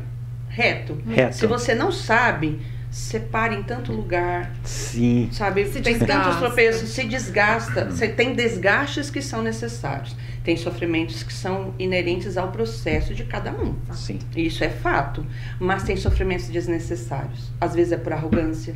reto. 0.50 1.02
reto. 1.08 1.36
Se 1.36 1.48
você 1.48 1.74
não 1.74 1.92
sabe, 1.92 2.60
você 2.92 3.22
para 3.22 3.54
em 3.54 3.64
tanto 3.64 3.94
lugar. 3.94 4.52
Sim. 4.64 5.30
Sabe? 5.32 5.66
Se 5.66 5.82
tem 5.82 5.98
desgasta. 5.98 6.24
tantos 6.24 6.40
tropeços, 6.40 6.90
se 6.90 7.06
desgasta. 7.06 7.86
Você 7.86 8.10
tem 8.10 8.36
desgastes 8.36 9.10
que 9.10 9.22
são 9.22 9.42
necessários 9.42 10.14
tem 10.44 10.58
sofrimentos 10.58 11.24
que 11.24 11.32
são 11.32 11.74
inerentes 11.80 12.38
ao 12.38 12.52
processo 12.52 13.14
de 13.14 13.24
cada 13.24 13.52
um. 13.52 13.76
Sim. 13.94 14.20
Isso 14.36 14.64
é 14.64 14.70
fato. 14.70 15.26
Mas 15.60 15.84
tem 15.84 15.96
sofrimentos 15.96 16.50
desnecessários. 16.50 17.52
Às 17.62 17.74
vezes 17.74 17.94
é 17.94 17.98
por 17.98 18.12
arrogância, 18.12 18.76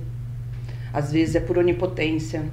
às 0.93 1.11
vezes 1.11 1.35
é 1.35 1.39
por 1.41 1.57
onipotência, 1.57 2.45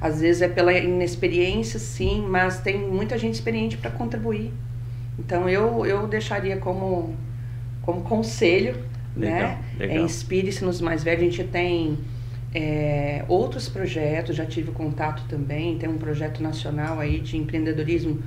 às 0.00 0.20
vezes 0.20 0.42
é 0.42 0.48
pela 0.48 0.72
inexperiência, 0.72 1.78
sim, 1.78 2.26
mas 2.28 2.60
tem 2.60 2.78
muita 2.78 3.18
gente 3.18 3.34
experiente 3.34 3.76
para 3.76 3.90
contribuir. 3.90 4.52
Então 5.18 5.48
eu, 5.48 5.84
eu 5.84 6.06
deixaria 6.06 6.56
como, 6.56 7.14
como 7.82 8.00
conselho, 8.02 8.76
legal, 9.16 9.40
né? 9.40 9.58
Legal. 9.78 9.96
É, 9.98 10.00
Inspire-se 10.00 10.64
nos 10.64 10.80
mais 10.80 11.04
velhos. 11.04 11.22
A 11.22 11.24
gente 11.24 11.44
tem 11.44 11.98
é, 12.54 13.24
outros 13.28 13.68
projetos, 13.68 14.34
já 14.34 14.46
tive 14.46 14.70
contato 14.70 15.24
também, 15.28 15.76
tem 15.76 15.88
um 15.88 15.98
projeto 15.98 16.42
nacional 16.42 16.98
aí 17.00 17.20
de 17.20 17.36
empreendedorismo 17.36 18.22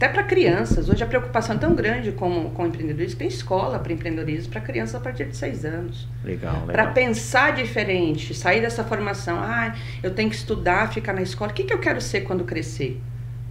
até 0.00 0.08
para 0.08 0.22
crianças. 0.22 0.88
Hoje 0.88 1.04
a 1.04 1.06
preocupação 1.06 1.56
é 1.56 1.58
tão 1.58 1.74
grande 1.74 2.10
com, 2.10 2.48
com 2.52 2.66
empreendedorismo, 2.66 3.18
tem 3.18 3.28
escola 3.28 3.78
para 3.78 3.92
empreendedorismo 3.92 4.50
para 4.50 4.62
crianças 4.62 4.94
a 4.94 5.00
partir 5.00 5.26
de 5.26 5.36
seis 5.36 5.62
anos. 5.62 6.08
Legal, 6.24 6.54
legal. 6.54 6.68
Para 6.68 6.86
pensar 6.86 7.52
diferente, 7.52 8.32
sair 8.32 8.62
dessa 8.62 8.82
formação, 8.82 9.38
ah, 9.38 9.76
eu 10.02 10.14
tenho 10.14 10.30
que 10.30 10.36
estudar, 10.36 10.90
ficar 10.90 11.12
na 11.12 11.20
escola. 11.20 11.50
O 11.50 11.54
que, 11.54 11.64
que 11.64 11.74
eu 11.74 11.78
quero 11.78 12.00
ser 12.00 12.22
quando 12.22 12.44
crescer? 12.44 12.98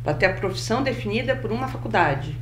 Para 0.04 0.16
ter 0.16 0.26
a 0.26 0.34
profissão 0.34 0.82
definida 0.82 1.36
por 1.36 1.52
uma 1.52 1.68
faculdade. 1.68 2.36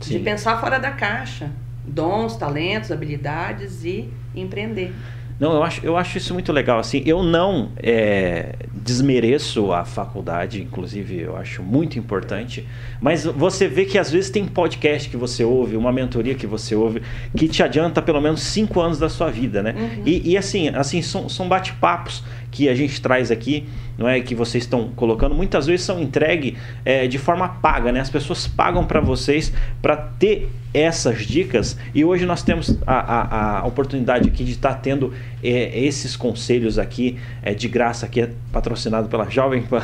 Sim. 0.00 0.18
De 0.18 0.22
pensar 0.22 0.60
fora 0.60 0.78
da 0.78 0.90
caixa. 0.90 1.50
Dons, 1.86 2.36
talentos, 2.36 2.92
habilidades 2.92 3.86
e 3.86 4.12
empreender. 4.34 4.92
Não, 5.38 5.52
eu 5.52 5.62
acho, 5.62 5.86
eu 5.86 5.96
acho 5.96 6.18
isso 6.18 6.34
muito 6.34 6.52
legal. 6.52 6.80
Assim, 6.80 7.02
eu 7.06 7.22
não 7.22 7.70
é, 7.76 8.56
desmereço 8.74 9.72
a 9.72 9.84
faculdade, 9.84 10.60
inclusive 10.60 11.20
eu 11.20 11.36
acho 11.36 11.62
muito 11.62 11.98
importante, 11.98 12.66
mas 13.00 13.24
você 13.24 13.68
vê 13.68 13.84
que 13.84 13.98
às 13.98 14.10
vezes 14.10 14.30
tem 14.30 14.44
podcast 14.44 15.08
que 15.08 15.16
você 15.16 15.44
ouve, 15.44 15.76
uma 15.76 15.92
mentoria 15.92 16.34
que 16.34 16.46
você 16.46 16.74
ouve, 16.74 17.02
que 17.36 17.48
te 17.48 17.62
adianta 17.62 18.02
pelo 18.02 18.20
menos 18.20 18.42
cinco 18.42 18.80
anos 18.80 18.98
da 18.98 19.08
sua 19.08 19.30
vida, 19.30 19.62
né? 19.62 19.74
Uhum. 19.76 20.02
E, 20.04 20.32
e, 20.32 20.36
assim, 20.36 20.68
assim 20.70 21.02
são, 21.02 21.28
são 21.28 21.48
bate-papos 21.48 22.24
que 22.50 22.68
a 22.68 22.74
gente 22.74 23.00
traz 23.00 23.30
aqui, 23.30 23.66
não 23.96 24.08
é 24.08 24.20
que 24.20 24.34
vocês 24.34 24.64
estão 24.64 24.88
colocando, 24.94 25.34
muitas 25.34 25.66
vezes 25.66 25.84
são 25.84 26.00
entregues 26.00 26.54
é, 26.84 27.06
de 27.06 27.18
forma 27.18 27.48
paga, 27.48 27.92
né? 27.92 28.00
As 28.00 28.10
pessoas 28.10 28.46
pagam 28.46 28.86
para 28.86 29.00
vocês 29.00 29.52
para 29.82 29.96
ter 29.96 30.48
essas 30.72 31.26
dicas 31.26 31.76
e 31.94 32.04
hoje 32.04 32.26
nós 32.26 32.42
temos 32.42 32.78
a, 32.86 32.98
a, 32.98 33.58
a 33.60 33.66
oportunidade 33.66 34.28
aqui 34.28 34.44
de 34.44 34.52
estar 34.52 34.74
tá 34.74 34.76
tendo 34.76 35.12
é, 35.42 35.80
esses 35.80 36.16
conselhos 36.16 36.78
aqui 36.78 37.18
é, 37.42 37.54
de 37.54 37.68
graça, 37.68 38.06
aqui 38.06 38.20
é 38.20 38.30
patrocinado 38.52 39.08
pela 39.08 39.28
Jovem 39.28 39.62
Pan. 39.62 39.82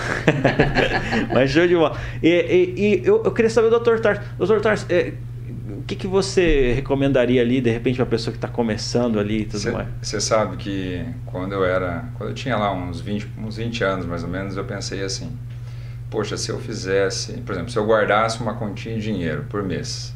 Mas 1.33 1.51
show 1.51 1.67
de 1.67 1.75
bola. 1.75 1.97
E, 2.23 2.29
e, 2.29 2.75
e 2.77 3.03
eu, 3.05 3.23
eu, 3.25 3.33
queria 3.33 3.51
saber, 3.51 3.71
doutor 3.71 4.01
Tars, 4.01 4.21
doutor 4.39 4.61
Tars, 4.61 4.87
é, 4.89 5.13
o 5.79 5.83
que, 5.83 5.95
que 5.95 6.07
você 6.07 6.73
recomendaria 6.73 7.43
ali, 7.43 7.61
de 7.61 7.71
repente, 7.71 7.97
para 7.97 8.05
a 8.05 8.09
pessoa 8.09 8.33
que 8.33 8.39
está 8.39 8.49
começando 8.49 9.19
ali 9.19 9.43
e 9.43 9.45
tudo 9.45 9.59
cê, 9.59 9.71
mais? 9.71 9.89
Você 10.01 10.21
sabe 10.21 10.57
que 10.57 11.05
quando 11.27 11.53
eu 11.53 11.65
era, 11.65 12.05
quando 12.17 12.31
eu 12.31 12.35
tinha 12.35 12.57
lá 12.57 12.73
uns 12.73 13.01
20, 13.01 13.29
uns 13.39 13.57
20 13.57 13.85
anos 13.85 14.07
mais 14.07 14.23
ou 14.23 14.29
menos, 14.31 14.57
eu 14.57 14.65
pensei 14.65 15.03
assim, 15.03 15.31
poxa, 16.11 16.37
se 16.37 16.51
eu 16.51 16.59
fizesse, 16.59 17.35
por 17.43 17.53
exemplo, 17.53 17.71
se 17.71 17.79
eu 17.79 17.85
guardasse 17.87 18.41
uma 18.41 18.55
continha 18.55 18.97
de 18.97 19.03
dinheiro 19.03 19.45
por 19.51 19.63
mês, 19.63 20.15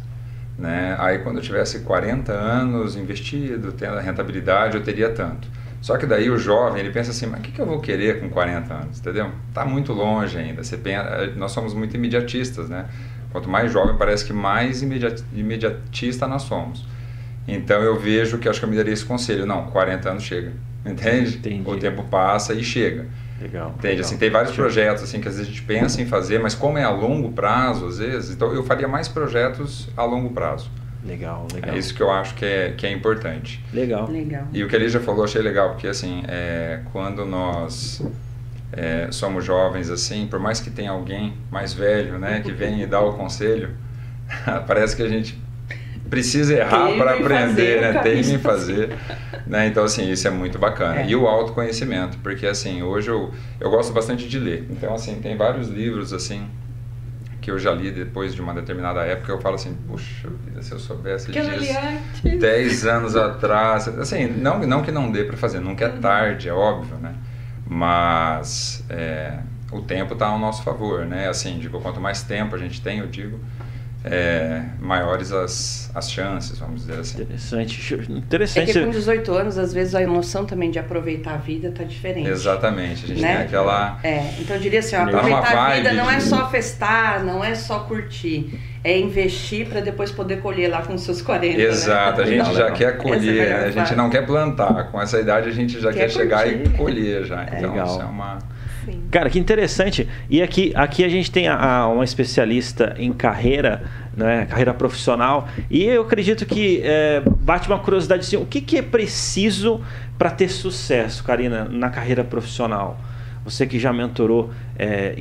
né? 0.59 0.97
Aí 0.99 1.19
quando 1.19 1.37
eu 1.37 1.43
tivesse 1.43 1.81
40 1.81 2.33
anos 2.33 2.97
investido, 2.97 3.73
tendo 3.73 3.99
a 3.99 4.01
rentabilidade, 4.01 4.77
eu 4.77 4.83
teria 4.83 5.11
tanto. 5.11 5.49
Só 5.81 5.97
que 5.97 6.07
daí 6.07 6.29
o 6.29 6.38
jovem, 6.38 6.81
ele 6.81 6.91
pensa 6.91 7.11
assim, 7.11 7.27
mas 7.27 7.41
o 7.41 7.43
que, 7.43 7.53
que 7.53 7.61
eu 7.61 7.67
vou 7.67 7.81
querer 7.81 8.21
com 8.21 8.29
40 8.29 8.75
anos, 8.75 8.99
entendeu? 8.99 9.31
Está 9.49 9.64
muito 9.64 9.93
longe 9.93 10.37
ainda. 10.37 10.64
Você 10.64 10.77
pensa, 10.77 11.33
nós 11.37 11.53
somos 11.53 11.73
muito 11.75 11.95
imediatistas, 11.97 12.69
né? 12.69 12.87
Quanto 13.31 13.49
mais 13.49 13.73
jovem, 13.73 13.97
parece 13.97 14.25
que 14.25 14.33
mais 14.33 14.83
imediatista 14.83 16.27
nós 16.27 16.43
somos. 16.43 16.85
Então 17.47 17.83
eu 17.83 17.99
vejo 17.99 18.38
que 18.38 18.49
acho 18.49 18.59
que 18.59 18.64
eu 18.64 18.71
me 18.71 18.77
daria 18.77 18.93
esse 18.93 19.05
conselho. 19.05 19.47
Não, 19.47 19.67
40 19.67 20.11
anos 20.11 20.23
chega. 20.23 20.53
Entende? 20.85 21.37
Entendi. 21.37 21.71
O 21.71 21.77
tempo 21.77 22.03
passa 22.05 22.55
e 22.55 22.62
chega. 22.62 23.07
Legal. 23.41 23.70
Entende? 23.70 23.89
Legal. 23.89 24.05
Assim, 24.05 24.16
tem 24.16 24.31
vários 24.31 24.55
projetos 24.55 25.03
assim 25.03 25.20
que 25.20 25.29
às 25.29 25.37
vezes 25.37 25.49
a 25.49 25.51
gente 25.53 25.62
pensa 25.62 26.01
em 26.01 26.07
fazer, 26.07 26.41
mas 26.41 26.55
como 26.55 26.76
é 26.79 26.85
a 26.85 26.91
longo 26.91 27.31
prazo, 27.33 27.87
às 27.87 27.99
vezes, 27.99 28.35
então 28.35 28.53
eu 28.53 28.64
faria 28.64 28.89
mais 28.89 29.09
projetos 29.09 29.89
a 29.97 30.05
longo 30.05 30.31
prazo. 30.31 30.70
Legal, 31.05 31.47
legal. 31.55 31.74
É 31.74 31.79
isso 31.79 31.95
que 31.95 32.03
eu 32.03 32.11
acho 32.11 32.35
que 32.35 32.45
é, 32.45 32.74
que 32.76 32.85
é 32.87 32.91
importante. 32.91 33.64
Legal. 33.72 34.11
legal. 34.11 34.49
E 34.53 34.62
o 34.64 34.68
que 34.68 34.74
ele 34.74 34.89
já 34.89 35.01
falou, 35.01 35.24
achei 35.24 35.41
legal, 35.41 35.70
porque 35.70 35.87
assim, 35.87 36.22
é, 36.26 36.81
quando 36.93 37.24
nós 37.24 38.03
é, 38.73 39.09
somos 39.11 39.45
jovens 39.45 39.91
assim, 39.91 40.27
por 40.27 40.39
mais 40.39 40.61
que 40.61 40.71
tenha 40.71 40.91
alguém 40.91 41.35
mais 41.51 41.73
velho, 41.73 42.19
né, 42.19 42.41
que 42.41 42.53
vem 42.53 42.83
e 42.83 42.87
dá 42.87 43.01
o 43.01 43.14
conselho, 43.14 43.71
parece 44.66 44.95
que 44.95 45.03
a 45.03 45.09
gente 45.09 45.39
precisa 46.09 46.55
errar 46.55 46.97
para 46.97 47.14
aprender, 47.14 47.81
né? 47.81 48.01
Tem 48.01 48.21
em 48.21 48.39
fazer, 48.39 48.97
né? 49.47 49.66
Então 49.66 49.85
assim 49.85 50.11
isso 50.11 50.27
é 50.27 50.31
muito 50.31 50.59
bacana. 50.59 51.03
É. 51.03 51.07
E 51.07 51.14
o 51.14 51.27
autoconhecimento, 51.27 52.19
porque 52.19 52.47
assim 52.47 52.83
hoje 52.83 53.11
eu, 53.11 53.31
eu 53.61 53.71
gosto 53.71 53.93
bastante 53.93 54.27
de 54.27 54.39
ler. 54.39 54.66
Então 54.71 54.95
assim 54.95 55.21
tem 55.21 55.37
vários 55.37 55.69
livros 55.69 56.12
assim 56.12 56.49
que 57.41 57.51
eu 57.51 57.59
já 57.59 57.73
li 57.73 57.91
depois 57.91 58.35
de 58.35 58.43
uma 58.43 58.53
determinada 58.53 59.01
época, 59.03 59.33
eu 59.33 59.41
falo 59.41 59.55
assim, 59.55 59.75
puxa 59.87 60.29
vida, 60.45 60.61
se 60.61 60.73
eu 60.73 60.79
soubesse 60.79 61.31
que 61.31 61.41
disso 61.41 62.39
10 62.39 62.87
anos 62.87 63.16
atrás, 63.16 63.89
assim, 63.89 64.27
não, 64.27 64.59
não 64.59 64.83
que 64.83 64.91
não 64.91 65.11
dê 65.11 65.25
para 65.25 65.37
fazer, 65.37 65.61
nunca 65.61 65.87
é 65.87 65.89
uhum. 65.89 66.01
tarde, 66.01 66.49
é 66.49 66.53
óbvio, 66.53 66.97
né? 66.97 67.14
Mas 67.69 68.83
é, 68.89 69.41
o 69.71 69.83
tempo 69.83 70.14
está 70.14 70.29
ao 70.29 70.39
nosso 70.39 70.62
favor, 70.62 71.05
né? 71.05 71.29
Assim, 71.29 71.59
digo, 71.59 71.81
quanto 71.81 72.01
mais 72.01 72.23
tempo 72.23 72.55
a 72.55 72.59
gente 72.59 72.81
tem, 72.81 72.99
eu 72.99 73.07
digo, 73.07 73.39
é, 74.11 74.63
maiores 74.81 75.33
as, 75.33 75.91
as 75.95 76.11
chances, 76.11 76.59
vamos 76.59 76.83
dizer 76.83 77.01
assim. 77.01 77.23
Interessante. 77.23 77.95
Interessante. 78.11 78.71
É 78.71 78.73
que 78.73 78.85
com 78.85 78.91
18 78.91 79.33
anos, 79.33 79.59
às 79.59 79.73
vezes, 79.73 79.95
a 79.95 80.03
emoção 80.03 80.45
também 80.45 80.71
de 80.71 80.79
aproveitar 80.79 81.35
a 81.35 81.37
vida 81.37 81.69
está 81.69 81.85
diferente. 81.85 82.29
Exatamente. 82.29 83.05
A 83.05 83.09
gente 83.09 83.21
né? 83.21 83.37
tem 83.37 83.47
aquela... 83.47 83.99
É, 84.03 84.35
então 84.39 84.57
eu 84.57 84.63
diria 84.63 84.81
assim, 84.81 84.97
ó, 84.97 85.03
aproveitar 85.03 85.57
a 85.57 85.75
vida 85.75 85.93
não 85.93 86.11
é 86.11 86.21
só 86.21 86.49
festar, 86.51 87.25
não 87.25 87.45
é 87.45 87.55
só 87.55 87.81
curtir. 87.81 88.59
É 88.83 88.97
investir 88.97 89.69
para 89.69 89.81
depois 89.81 90.11
poder 90.11 90.41
colher 90.41 90.69
lá 90.69 90.83
com 90.83 90.95
os 90.95 91.03
seus 91.03 91.21
40. 91.21 91.57
Né? 91.57 91.65
Exato, 91.65 92.19
né? 92.19 92.25
a 92.25 92.27
gente 92.27 92.55
já 92.55 92.71
quer 92.71 92.97
colher, 92.97 93.53
a 93.53 93.71
gente 93.71 93.95
não 93.95 94.09
quer 94.09 94.25
plantar. 94.25 94.91
Com 94.91 95.01
essa 95.01 95.19
idade 95.19 95.49
a 95.49 95.53
gente 95.53 95.81
já 95.81 95.93
quer, 95.93 96.01
quer 96.01 96.11
chegar 96.11 96.49
e 96.49 96.69
colher 96.71 97.25
já. 97.25 97.43
Então 97.45 97.71
Legal. 97.71 97.87
isso 97.87 98.01
é 98.01 98.05
uma 98.05 98.39
Cara, 99.11 99.30
que 99.30 99.39
interessante. 99.39 100.09
E 100.28 100.43
aqui, 100.43 100.72
aqui 100.74 101.05
a 101.05 101.09
gente 101.09 101.30
tem 101.30 101.49
a, 101.49 101.57
a, 101.57 101.89
uma 101.89 102.05
especialista 102.05 102.95
em 102.99 103.12
carreira, 103.12 103.82
né, 104.16 104.47
carreira 104.47 104.74
profissional, 104.74 105.49
e 105.70 105.84
eu 105.84 106.03
acredito 106.03 106.45
que 106.45 106.80
é, 106.84 107.22
bate 107.41 107.68
uma 107.68 107.78
curiosidade 107.78 108.22
assim, 108.22 108.36
o 108.36 108.47
que, 108.47 108.61
que 108.61 108.78
é 108.78 108.82
preciso 108.82 109.80
para 110.18 110.30
ter 110.30 110.49
sucesso, 110.49 111.22
Karina, 111.24 111.64
na 111.64 111.91
carreira 111.91 112.24
profissional? 112.24 112.99
Você 113.45 113.66
que 113.66 113.78
já 113.78 113.93
mentorou 113.95 114.51
é, 114.78 115.14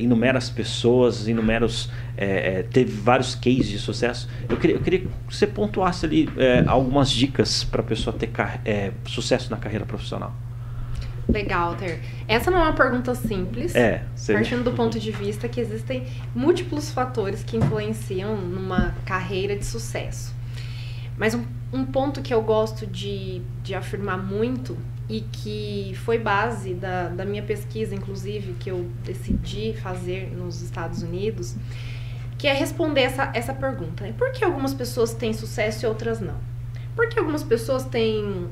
pessoas, 0.54 1.26
inumeros, 1.28 1.90
é, 2.14 2.58
é, 2.58 2.62
teve 2.62 2.92
vários 2.92 3.34
cases 3.34 3.68
de 3.68 3.78
sucesso. 3.78 4.28
Eu 4.48 4.58
queria, 4.58 4.76
eu 4.76 4.80
queria 4.80 4.98
que 5.00 5.08
você 5.30 5.46
pontuasse 5.46 6.04
ali 6.04 6.28
é, 6.36 6.62
algumas 6.66 7.10
dicas 7.10 7.64
para 7.64 7.80
a 7.80 7.84
pessoa 7.84 8.14
ter 8.14 8.30
é, 8.66 8.90
sucesso 9.06 9.50
na 9.50 9.56
carreira 9.56 9.86
profissional. 9.86 10.34
Legal, 11.28 11.74
Ter. 11.76 12.00
Essa 12.26 12.50
não 12.50 12.58
é 12.58 12.62
uma 12.62 12.72
pergunta 12.72 13.14
simples. 13.14 13.74
É. 13.74 14.02
Partindo 14.32 14.64
do 14.64 14.72
ponto 14.72 14.98
de 14.98 15.10
vista 15.10 15.46
que 15.48 15.60
existem 15.60 16.06
múltiplos 16.34 16.90
fatores 16.90 17.44
que 17.44 17.56
influenciam 17.56 18.36
numa 18.36 18.94
carreira 19.04 19.54
de 19.54 19.64
sucesso. 19.64 20.34
Mas 21.18 21.34
um, 21.34 21.44
um 21.72 21.84
ponto 21.84 22.22
que 22.22 22.32
eu 22.32 22.40
gosto 22.40 22.86
de, 22.86 23.42
de 23.62 23.74
afirmar 23.74 24.16
muito 24.16 24.76
e 25.08 25.20
que 25.20 25.94
foi 26.04 26.18
base 26.18 26.74
da, 26.74 27.08
da 27.08 27.24
minha 27.24 27.42
pesquisa, 27.42 27.94
inclusive, 27.94 28.54
que 28.54 28.70
eu 28.70 28.88
decidi 29.04 29.74
fazer 29.74 30.30
nos 30.34 30.62
Estados 30.62 31.02
Unidos, 31.02 31.56
que 32.38 32.46
é 32.46 32.52
responder 32.52 33.02
essa, 33.02 33.30
essa 33.34 33.52
pergunta. 33.52 34.04
Né? 34.04 34.14
Por 34.16 34.30
que 34.32 34.44
algumas 34.44 34.72
pessoas 34.72 35.12
têm 35.12 35.32
sucesso 35.32 35.84
e 35.84 35.88
outras 35.88 36.20
não? 36.20 36.36
Por 36.94 37.08
que 37.08 37.18
algumas 37.18 37.42
pessoas 37.42 37.84
têm, 37.84 38.48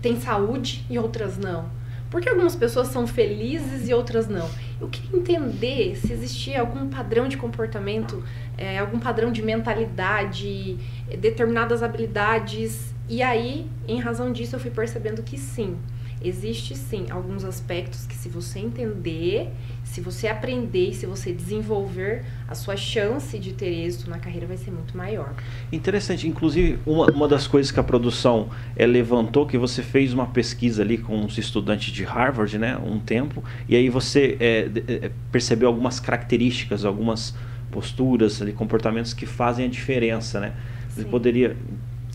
têm 0.00 0.20
saúde 0.20 0.84
e 0.88 0.98
outras 0.98 1.36
não? 1.36 1.81
Por 2.12 2.20
que 2.20 2.28
algumas 2.28 2.54
pessoas 2.54 2.88
são 2.88 3.06
felizes 3.06 3.88
e 3.88 3.94
outras 3.94 4.28
não? 4.28 4.46
Eu 4.78 4.86
queria 4.86 5.18
entender 5.18 5.96
se 5.96 6.12
existia 6.12 6.60
algum 6.60 6.86
padrão 6.86 7.26
de 7.26 7.38
comportamento, 7.38 8.22
é, 8.58 8.78
algum 8.78 8.98
padrão 8.98 9.32
de 9.32 9.40
mentalidade, 9.40 10.76
determinadas 11.18 11.82
habilidades. 11.82 12.94
E 13.08 13.22
aí, 13.22 13.66
em 13.88 13.98
razão 13.98 14.30
disso, 14.30 14.54
eu 14.56 14.60
fui 14.60 14.70
percebendo 14.70 15.22
que 15.22 15.38
sim, 15.38 15.78
existe 16.24 16.76
sim 16.76 17.06
alguns 17.10 17.44
aspectos 17.44 18.06
que 18.06 18.14
se 18.14 18.28
você 18.28 18.58
entender, 18.58 19.50
se 19.84 20.00
você 20.00 20.28
aprender 20.28 20.90
e 20.90 20.94
se 20.94 21.06
você 21.06 21.32
desenvolver, 21.32 22.24
a 22.48 22.54
sua 22.54 22.76
chance 22.76 23.38
de 23.38 23.52
ter 23.52 23.68
êxito 23.68 24.08
na 24.08 24.18
carreira 24.18 24.46
vai 24.46 24.56
ser 24.56 24.70
muito 24.70 24.96
maior. 24.96 25.34
Interessante. 25.70 26.28
Inclusive, 26.28 26.78
uma, 26.86 27.06
uma 27.06 27.28
das 27.28 27.46
coisas 27.46 27.70
que 27.70 27.80
a 27.80 27.82
produção 27.82 28.50
é, 28.76 28.86
levantou, 28.86 29.46
que 29.46 29.58
você 29.58 29.82
fez 29.82 30.12
uma 30.12 30.26
pesquisa 30.26 30.82
ali 30.82 30.98
com 30.98 31.24
os 31.24 31.38
estudantes 31.38 31.92
de 31.92 32.04
Harvard, 32.04 32.58
né, 32.58 32.76
um 32.78 32.98
tempo, 32.98 33.42
e 33.68 33.76
aí 33.76 33.88
você 33.88 34.36
é, 34.40 34.70
é, 34.88 35.10
percebeu 35.30 35.68
algumas 35.68 36.00
características, 36.00 36.84
algumas 36.84 37.34
posturas, 37.70 38.40
ali, 38.42 38.52
comportamentos 38.52 39.14
que 39.14 39.24
fazem 39.24 39.64
a 39.64 39.68
diferença, 39.68 40.38
né? 40.38 40.52
Você 40.88 41.04
poderia 41.04 41.56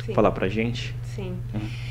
Sim. 0.06 0.14
falar 0.14 0.32
pra 0.32 0.48
gente? 0.48 0.96
Sim. 1.04 1.36
Uhum. 1.54 1.87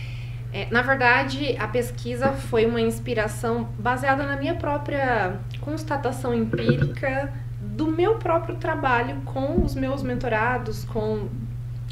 É, 0.57 0.67
na 0.71 0.81
verdade, 0.81 1.55
a 1.59 1.69
pesquisa 1.69 2.33
foi 2.33 2.65
uma 2.65 2.81
inspiração 2.81 3.69
baseada 3.79 4.25
na 4.25 4.39
minha 4.39 4.55
própria 4.55 5.37
constatação 5.61 6.33
empírica 6.33 7.31
do 7.61 7.87
meu 7.87 8.15
próprio 8.15 8.57
trabalho 8.57 9.21
com 9.27 9.63
os 9.63 9.75
meus 9.75 10.03
mentorados, 10.03 10.83
com 10.87 11.29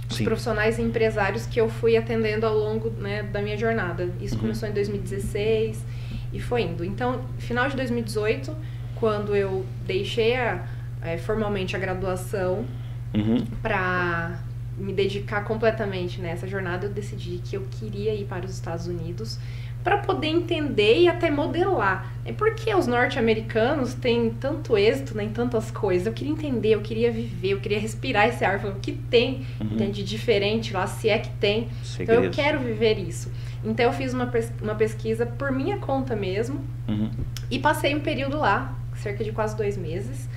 os 0.09 0.17
Sim. 0.17 0.25
profissionais 0.25 0.79
e 0.79 0.83
empresários 0.83 1.45
que 1.45 1.61
eu 1.61 1.69
fui 1.69 1.95
atendendo 1.95 2.47
ao 2.47 2.55
longo 2.57 2.89
né, 2.89 3.23
da 3.25 3.43
minha 3.43 3.59
jornada. 3.59 4.09
Isso 4.19 4.37
uhum. 4.37 4.41
começou 4.41 4.67
em 4.67 4.73
2016 4.73 5.85
e 6.33 6.41
foi 6.41 6.63
indo. 6.63 6.83
Então, 6.87 7.21
final 7.37 7.69
de 7.69 7.77
2018, 7.77 8.57
quando 8.95 9.37
eu 9.37 9.67
deixei 9.87 10.37
a, 10.37 10.65
é, 11.03 11.19
formalmente 11.19 11.77
a 11.77 11.79
graduação 11.79 12.65
uhum. 13.13 13.45
para 13.61 14.39
me 14.77 14.93
dedicar 14.93 15.45
completamente 15.45 16.21
nessa 16.21 16.47
jornada, 16.47 16.87
eu 16.87 16.91
decidi 16.91 17.41
que 17.45 17.57
eu 17.57 17.63
queria 17.71 18.15
ir 18.15 18.25
para 18.25 18.45
os 18.45 18.53
Estados 18.53 18.87
Unidos 18.87 19.39
para 19.85 19.99
poder 19.99 20.29
entender 20.29 21.01
e 21.01 21.09
até 21.09 21.31
modelar. 21.31 22.11
É 22.25 22.33
porque 22.33 22.75
os 22.75 22.87
norte-americanos 22.87 23.93
têm 23.93 24.31
tanto 24.31 24.79
êxito 24.79 25.15
né, 25.15 25.25
em 25.25 25.29
tantas 25.29 25.71
coisas. 25.71 26.07
Eu 26.07 26.15
queria 26.15 26.33
entender, 26.33 26.71
eu 26.71 26.81
queria 26.81 27.13
viver, 27.13 27.51
eu 27.51 27.61
queria 27.61 27.79
respirar 27.79 28.27
esse 28.27 28.43
ar. 28.43 28.65
O 28.65 28.77
que 28.77 28.93
tem 28.93 29.45
uhum. 29.61 29.91
de 29.91 30.03
diferente 30.03 30.73
lá, 30.73 30.87
se 30.87 31.11
é 31.11 31.19
que 31.19 31.29
tem. 31.33 31.69
Então 32.01 32.15
eu 32.15 32.31
quero 32.31 32.61
viver 32.61 32.99
isso. 32.99 33.31
Então 33.63 33.85
eu 33.85 33.93
fiz 33.93 34.15
uma, 34.15 34.27
pes 34.27 34.51
uma 34.61 34.75
pesquisa 34.75 35.27
por 35.27 35.53
minha 35.53 35.77
conta 35.77 36.17
mesmo 36.17 36.61
uhum. 36.89 37.11
e 37.51 37.59
passei 37.59 37.95
um 37.95 38.01
período 38.01 38.39
lá, 38.39 38.75
cerca 38.97 39.23
de 39.23 39.33
quase 39.33 39.55
dois 39.55 39.77
meses, 39.77 40.29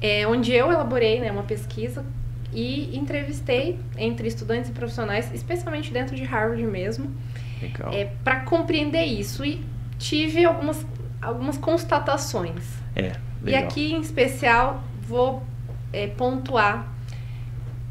é, 0.00 0.26
onde 0.26 0.52
eu 0.52 0.72
elaborei 0.72 1.20
né, 1.20 1.30
uma 1.30 1.44
pesquisa 1.44 2.04
e 2.52 2.96
entrevistei 2.96 3.78
entre 3.96 4.28
estudantes 4.28 4.70
e 4.70 4.72
profissionais, 4.72 5.30
especialmente 5.34 5.92
dentro 5.92 6.14
de 6.14 6.24
Harvard 6.24 6.62
mesmo, 6.64 7.10
é, 7.92 8.10
para 8.22 8.40
compreender 8.40 9.04
isso. 9.04 9.44
E 9.44 9.64
tive 9.98 10.44
algumas, 10.44 10.84
algumas 11.20 11.56
constatações. 11.56 12.62
É, 12.94 13.12
e 13.44 13.54
aqui, 13.54 13.92
em 13.92 14.00
especial, 14.00 14.82
vou 15.06 15.42
é, 15.92 16.06
pontuar 16.06 16.92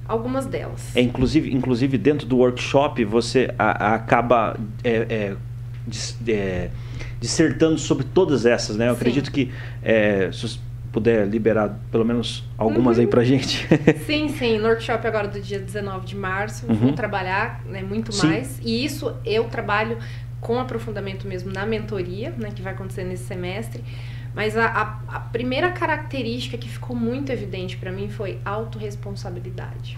algumas 0.08 0.46
delas. 0.46 0.96
É, 0.96 1.02
inclusive, 1.02 1.54
inclusive, 1.54 1.98
dentro 1.98 2.28
do 2.28 2.38
workshop, 2.38 3.04
você 3.06 3.54
a, 3.58 3.88
a 3.88 3.96
acaba 3.96 4.58
é, 4.84 4.92
é, 4.92 6.32
é, 6.32 6.70
dissertando 7.20 7.78
sobre 7.78 8.06
todas 8.06 8.46
essas, 8.46 8.76
né? 8.76 8.90
Eu 8.90 8.94
Sim. 8.94 8.98
acredito 8.98 9.32
que 9.32 9.52
é, 9.82 10.30
puder 10.92 11.28
liberar 11.28 11.80
pelo 11.92 12.04
menos 12.04 12.44
algumas 12.58 12.98
uhum. 12.98 13.04
aí 13.04 13.08
pra 13.08 13.24
gente. 13.24 13.68
sim, 14.06 14.28
sim. 14.30 14.58
No 14.58 14.68
workshop 14.68 15.06
agora 15.08 15.28
do 15.28 15.40
dia 15.40 15.60
19 15.60 16.06
de 16.06 16.16
março, 16.16 16.66
uhum. 16.68 16.76
vou 16.76 16.94
trabalhar 16.94 17.62
né, 17.66 17.82
muito 17.82 18.12
sim. 18.12 18.28
mais. 18.28 18.60
E 18.62 18.84
isso 18.84 19.16
eu 19.26 19.46
trabalho 19.46 19.98
com 20.42 20.60
aprofundamento 20.60 21.28
mesmo 21.28 21.52
na 21.52 21.66
mentoria, 21.66 22.34
né, 22.38 22.52
que 22.54 22.62
vai 22.62 22.74
acontecer 22.74 23.04
nesse 23.04 23.24
semestre. 23.24 23.84
Mas 24.34 24.58
a, 24.58 24.66
a, 24.66 25.16
a 25.16 25.20
primeira 25.20 25.72
característica 25.72 26.58
que 26.58 26.68
ficou 26.68 26.96
muito 26.96 27.32
evidente 27.32 27.78
para 27.78 27.92
mim 27.92 28.10
foi 28.10 28.40
autorresponsabilidade. 28.44 29.98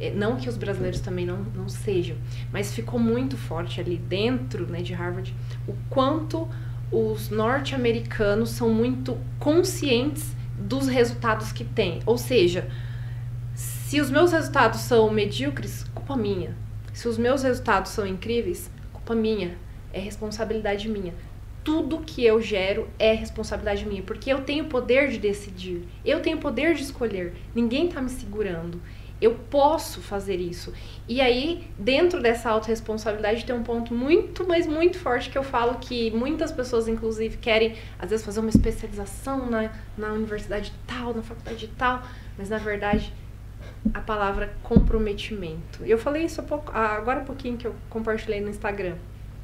É, 0.00 0.10
não 0.10 0.36
que 0.36 0.48
os 0.48 0.56
brasileiros 0.56 1.00
também 1.00 1.26
não, 1.26 1.38
não 1.54 1.68
sejam, 1.68 2.16
mas 2.52 2.74
ficou 2.74 2.98
muito 2.98 3.36
forte 3.36 3.80
ali 3.80 3.96
dentro 3.96 4.66
né, 4.66 4.80
de 4.80 4.92
Harvard 4.94 5.34
o 5.68 5.74
quanto 5.88 6.48
os 6.92 7.30
norte-americanos 7.30 8.50
são 8.50 8.68
muito 8.68 9.18
conscientes 9.38 10.36
dos 10.58 10.86
resultados 10.86 11.50
que 11.50 11.64
têm. 11.64 12.00
Ou 12.04 12.18
seja, 12.18 12.68
se 13.54 14.00
os 14.00 14.10
meus 14.10 14.30
resultados 14.32 14.80
são 14.80 15.10
medíocres, 15.10 15.84
culpa 15.94 16.16
minha. 16.16 16.54
Se 16.92 17.08
os 17.08 17.16
meus 17.16 17.42
resultados 17.42 17.92
são 17.92 18.06
incríveis, 18.06 18.70
culpa 18.92 19.14
minha. 19.14 19.56
É 19.92 19.98
responsabilidade 19.98 20.88
minha. 20.88 21.14
Tudo 21.64 22.00
que 22.00 22.24
eu 22.24 22.40
gero 22.40 22.88
é 22.98 23.12
responsabilidade 23.12 23.86
minha, 23.86 24.02
porque 24.02 24.30
eu 24.30 24.42
tenho 24.42 24.66
poder 24.66 25.08
de 25.08 25.18
decidir. 25.18 25.86
Eu 26.04 26.20
tenho 26.20 26.38
poder 26.38 26.74
de 26.74 26.82
escolher. 26.82 27.34
Ninguém 27.54 27.86
está 27.86 28.02
me 28.02 28.10
segurando. 28.10 28.80
Eu 29.22 29.36
posso 29.48 30.00
fazer 30.00 30.36
isso. 30.36 30.72
E 31.08 31.20
aí, 31.20 31.68
dentro 31.78 32.20
dessa 32.20 32.50
autorresponsabilidade, 32.50 33.44
tem 33.44 33.54
um 33.54 33.62
ponto 33.62 33.94
muito, 33.94 34.46
mas 34.46 34.66
muito 34.66 34.98
forte 34.98 35.30
que 35.30 35.38
eu 35.38 35.44
falo 35.44 35.76
que 35.76 36.10
muitas 36.10 36.50
pessoas, 36.50 36.88
inclusive, 36.88 37.36
querem, 37.36 37.76
às 38.00 38.10
vezes, 38.10 38.26
fazer 38.26 38.40
uma 38.40 38.50
especialização 38.50 39.48
na, 39.48 39.70
na 39.96 40.08
universidade 40.08 40.72
tal, 40.86 41.14
na 41.14 41.22
faculdade 41.22 41.70
tal, 41.78 42.02
mas 42.36 42.50
na 42.50 42.58
verdade 42.58 43.12
a 43.94 44.00
palavra 44.00 44.54
comprometimento. 44.62 45.84
Eu 45.84 45.98
falei 45.98 46.24
isso 46.24 46.42
pouco, 46.42 46.72
agora 46.72 47.20
há 47.20 47.24
pouquinho 47.24 47.56
que 47.56 47.66
eu 47.66 47.74
compartilhei 47.88 48.40
no 48.40 48.48
Instagram. 48.48 48.96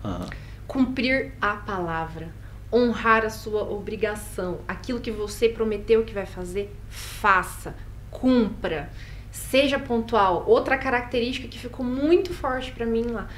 Uhum. 0.05 0.27
Cumprir 0.67 1.33
a 1.41 1.55
palavra, 1.55 2.29
honrar 2.73 3.25
a 3.25 3.31
sua 3.31 3.63
obrigação, 3.63 4.61
aquilo 4.67 5.01
que 5.01 5.11
você 5.11 5.49
prometeu 5.49 6.05
que 6.05 6.13
vai 6.13 6.27
fazer, 6.27 6.75
faça, 6.89 7.75
cumpra, 8.11 8.91
seja 9.31 9.79
pontual. 9.79 10.45
Outra 10.47 10.77
característica 10.77 11.49
que 11.49 11.59
ficou 11.59 11.85
muito 11.85 12.33
forte 12.33 12.73
para 12.73 12.87
mim 12.87 13.07
lá, 13.07 13.29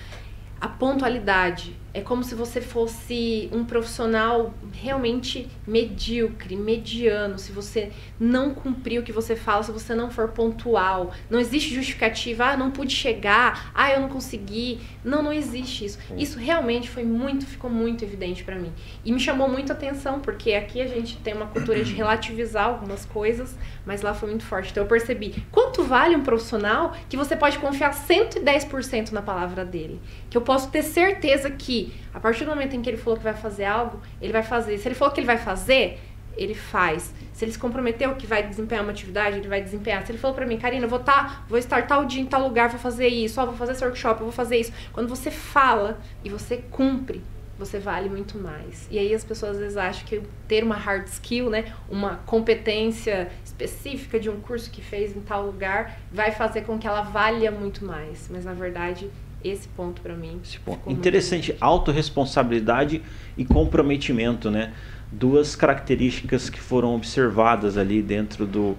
a 0.60 0.68
pontualidade. 0.68 1.76
É 1.92 2.00
como 2.00 2.22
se 2.22 2.34
você 2.34 2.60
fosse 2.60 3.48
um 3.52 3.64
profissional 3.64 4.54
realmente 4.72 5.48
medíocre, 5.66 6.54
mediano, 6.54 7.38
se 7.38 7.50
você 7.50 7.90
não 8.18 8.54
cumprir 8.54 9.00
o 9.00 9.02
que 9.02 9.12
você 9.12 9.34
fala, 9.34 9.62
se 9.62 9.72
você 9.72 9.94
não 9.94 10.10
for 10.10 10.28
pontual. 10.28 11.12
Não 11.28 11.40
existe 11.40 11.74
justificativa, 11.74 12.44
ah, 12.44 12.56
não 12.56 12.70
pude 12.70 12.94
chegar, 12.94 13.72
ah, 13.74 13.92
eu 13.92 14.00
não 14.00 14.08
consegui. 14.08 14.80
Não, 15.04 15.22
não 15.22 15.32
existe 15.32 15.84
isso. 15.84 15.98
Isso 16.16 16.38
realmente 16.38 16.88
foi 16.88 17.04
muito, 17.04 17.44
ficou 17.46 17.70
muito 17.70 18.04
evidente 18.04 18.44
para 18.44 18.54
mim. 18.54 18.72
E 19.04 19.12
me 19.12 19.18
chamou 19.18 19.48
muito 19.48 19.72
a 19.72 19.74
atenção, 19.74 20.20
porque 20.20 20.52
aqui 20.52 20.80
a 20.80 20.86
gente 20.86 21.16
tem 21.18 21.34
uma 21.34 21.46
cultura 21.46 21.82
de 21.82 21.92
relativizar 21.92 22.66
algumas 22.66 23.04
coisas, 23.04 23.56
mas 23.84 24.02
lá 24.02 24.14
foi 24.14 24.28
muito 24.28 24.44
forte. 24.44 24.70
Então 24.70 24.84
eu 24.84 24.88
percebi 24.88 25.44
quanto 25.50 25.82
vale 25.82 26.14
um 26.14 26.22
profissional 26.22 26.94
que 27.08 27.16
você 27.16 27.34
pode 27.34 27.58
confiar 27.58 27.92
110% 27.92 29.10
na 29.10 29.22
palavra 29.22 29.64
dele. 29.64 30.00
Que 30.28 30.36
eu 30.36 30.42
posso 30.42 30.70
ter 30.70 30.82
certeza 30.82 31.50
que 31.50 31.79
a 32.12 32.20
partir 32.20 32.44
do 32.44 32.50
momento 32.50 32.74
em 32.74 32.82
que 32.82 32.90
ele 32.90 32.96
falou 32.96 33.16
que 33.16 33.24
vai 33.24 33.34
fazer 33.34 33.64
algo, 33.64 34.00
ele 34.20 34.32
vai 34.32 34.42
fazer. 34.42 34.78
Se 34.78 34.88
ele 34.88 34.94
falou 34.94 35.12
que 35.12 35.20
ele 35.20 35.26
vai 35.26 35.38
fazer, 35.38 35.98
ele 36.36 36.54
faz. 36.54 37.12
Se 37.32 37.44
ele 37.44 37.52
se 37.52 37.58
comprometeu 37.58 38.14
que 38.14 38.26
vai 38.26 38.46
desempenhar 38.46 38.82
uma 38.82 38.92
atividade, 38.92 39.36
ele 39.38 39.48
vai 39.48 39.62
desempenhar. 39.62 40.04
Se 40.04 40.12
ele 40.12 40.18
falou 40.18 40.34
para 40.34 40.46
mim, 40.46 40.58
Karina, 40.58 40.86
vou 40.86 40.98
tá, 40.98 41.44
vou 41.48 41.58
estar 41.58 41.86
tal 41.86 42.04
dia 42.04 42.22
em 42.22 42.26
tal 42.26 42.42
lugar, 42.42 42.68
vou 42.68 42.78
fazer 42.78 43.08
isso, 43.08 43.40
ó, 43.40 43.46
vou 43.46 43.54
fazer 43.54 43.72
esse 43.72 43.84
workshop, 43.84 44.22
vou 44.22 44.32
fazer 44.32 44.56
isso. 44.56 44.72
Quando 44.92 45.08
você 45.08 45.30
fala 45.30 45.98
e 46.24 46.30
você 46.30 46.58
cumpre, 46.70 47.22
você 47.58 47.78
vale 47.78 48.08
muito 48.08 48.38
mais. 48.38 48.88
E 48.90 48.98
aí 48.98 49.14
as 49.14 49.22
pessoas 49.22 49.52
às 49.52 49.58
vezes 49.58 49.76
acham 49.76 50.06
que 50.06 50.22
ter 50.48 50.64
uma 50.64 50.76
hard 50.76 51.06
skill, 51.06 51.50
né, 51.50 51.72
uma 51.90 52.16
competência 52.24 53.30
específica 53.44 54.18
de 54.18 54.30
um 54.30 54.40
curso 54.40 54.70
que 54.70 54.80
fez 54.80 55.14
em 55.14 55.20
tal 55.20 55.44
lugar, 55.44 55.98
vai 56.10 56.32
fazer 56.32 56.62
com 56.62 56.78
que 56.78 56.86
ela 56.86 57.02
valha 57.02 57.50
muito 57.50 57.84
mais. 57.84 58.28
Mas 58.30 58.46
na 58.46 58.54
verdade, 58.54 59.10
esse 59.44 59.68
ponto 59.68 60.00
para 60.00 60.14
mim. 60.14 60.40
Ponto. 60.64 60.90
Interessante, 60.90 61.56
autorresponsabilidade 61.60 63.02
e 63.36 63.44
comprometimento, 63.44 64.50
né? 64.50 64.72
Duas 65.10 65.56
características 65.56 66.48
que 66.48 66.60
foram 66.60 66.94
observadas 66.94 67.76
ali 67.76 68.02
dentro 68.02 68.46
do, 68.46 68.76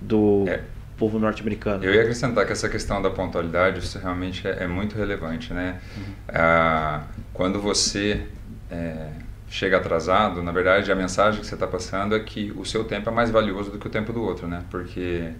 do 0.00 0.44
é. 0.48 0.62
povo 0.96 1.18
norte-americano. 1.18 1.84
Eu 1.84 1.94
ia 1.94 2.02
acrescentar 2.02 2.44
que 2.46 2.52
essa 2.52 2.68
questão 2.68 3.00
da 3.00 3.10
pontualidade, 3.10 3.78
isso 3.78 3.98
realmente 3.98 4.46
é, 4.46 4.64
é 4.64 4.66
muito 4.66 4.96
relevante, 4.96 5.52
né? 5.52 5.80
Uhum. 5.96 6.14
Ah, 6.28 7.04
quando 7.32 7.60
você 7.60 8.26
é, 8.70 9.08
chega 9.48 9.76
atrasado, 9.76 10.42
na 10.42 10.52
verdade 10.52 10.90
a 10.90 10.94
mensagem 10.94 11.40
que 11.40 11.46
você 11.46 11.54
está 11.54 11.66
passando 11.66 12.14
é 12.14 12.20
que 12.20 12.52
o 12.56 12.64
seu 12.64 12.84
tempo 12.84 13.10
é 13.10 13.12
mais 13.12 13.30
valioso 13.30 13.70
do 13.70 13.78
que 13.78 13.86
o 13.86 13.90
tempo 13.90 14.12
do 14.12 14.22
outro, 14.22 14.48
né? 14.48 14.64
Porque 14.70 15.32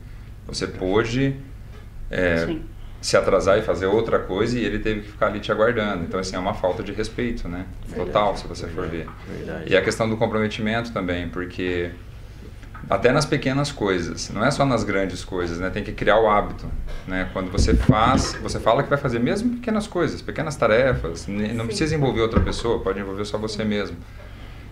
você 0.46 0.66
pôde 0.66 1.36
é, 2.11 2.56
se 3.01 3.16
atrasar 3.16 3.59
e 3.59 3.62
fazer 3.62 3.86
outra 3.86 4.18
coisa 4.18 4.59
e 4.59 4.64
ele 4.64 4.78
teve 4.78 5.01
que 5.01 5.09
ficar 5.12 5.26
ali 5.26 5.40
te 5.40 5.51
aguardando. 5.51 6.05
Então, 6.05 6.20
assim, 6.20 6.36
é 6.36 6.38
uma 6.38 6.55
falta 6.55 6.82
de 6.82 6.92
respeito, 6.92 7.48
né? 7.48 7.64
Total, 7.94 8.36
se 8.36 8.46
você 8.46 8.66
for 8.66 8.86
ver. 8.86 9.09
Verdade. 9.26 9.72
E 9.72 9.76
a 9.76 9.82
questão 9.82 10.09
do 10.09 10.16
comprometimento 10.16 10.92
também, 10.92 11.28
porque 11.28 11.90
até 12.88 13.12
nas 13.12 13.24
pequenas 13.24 13.72
coisas, 13.72 14.30
não 14.30 14.44
é 14.44 14.51
só 14.51 14.64
nas 14.64 14.84
grandes 14.84 15.24
coisas, 15.24 15.59
né? 15.59 15.70
Tem 15.70 15.82
que 15.82 15.92
criar 15.92 16.18
o 16.20 16.28
hábito, 16.28 16.66
né? 17.07 17.28
Quando 17.32 17.51
você 17.51 17.74
faz, 17.74 18.34
você 18.42 18.59
fala 18.61 18.82
que 18.82 18.88
vai 18.88 18.98
fazer 18.98 19.18
mesmo 19.18 19.57
pequenas 19.57 19.86
coisas, 19.86 20.20
pequenas 20.20 20.57
tarefas, 20.57 21.26
não 21.26 21.38
Sim. 21.46 21.66
precisa 21.66 21.94
envolver 21.94 22.20
outra 22.20 22.40
pessoa, 22.40 22.80
pode 22.80 23.01
envolver 23.01 23.24
só 23.24 23.38
você 23.38 23.64
mesmo. 23.64 23.96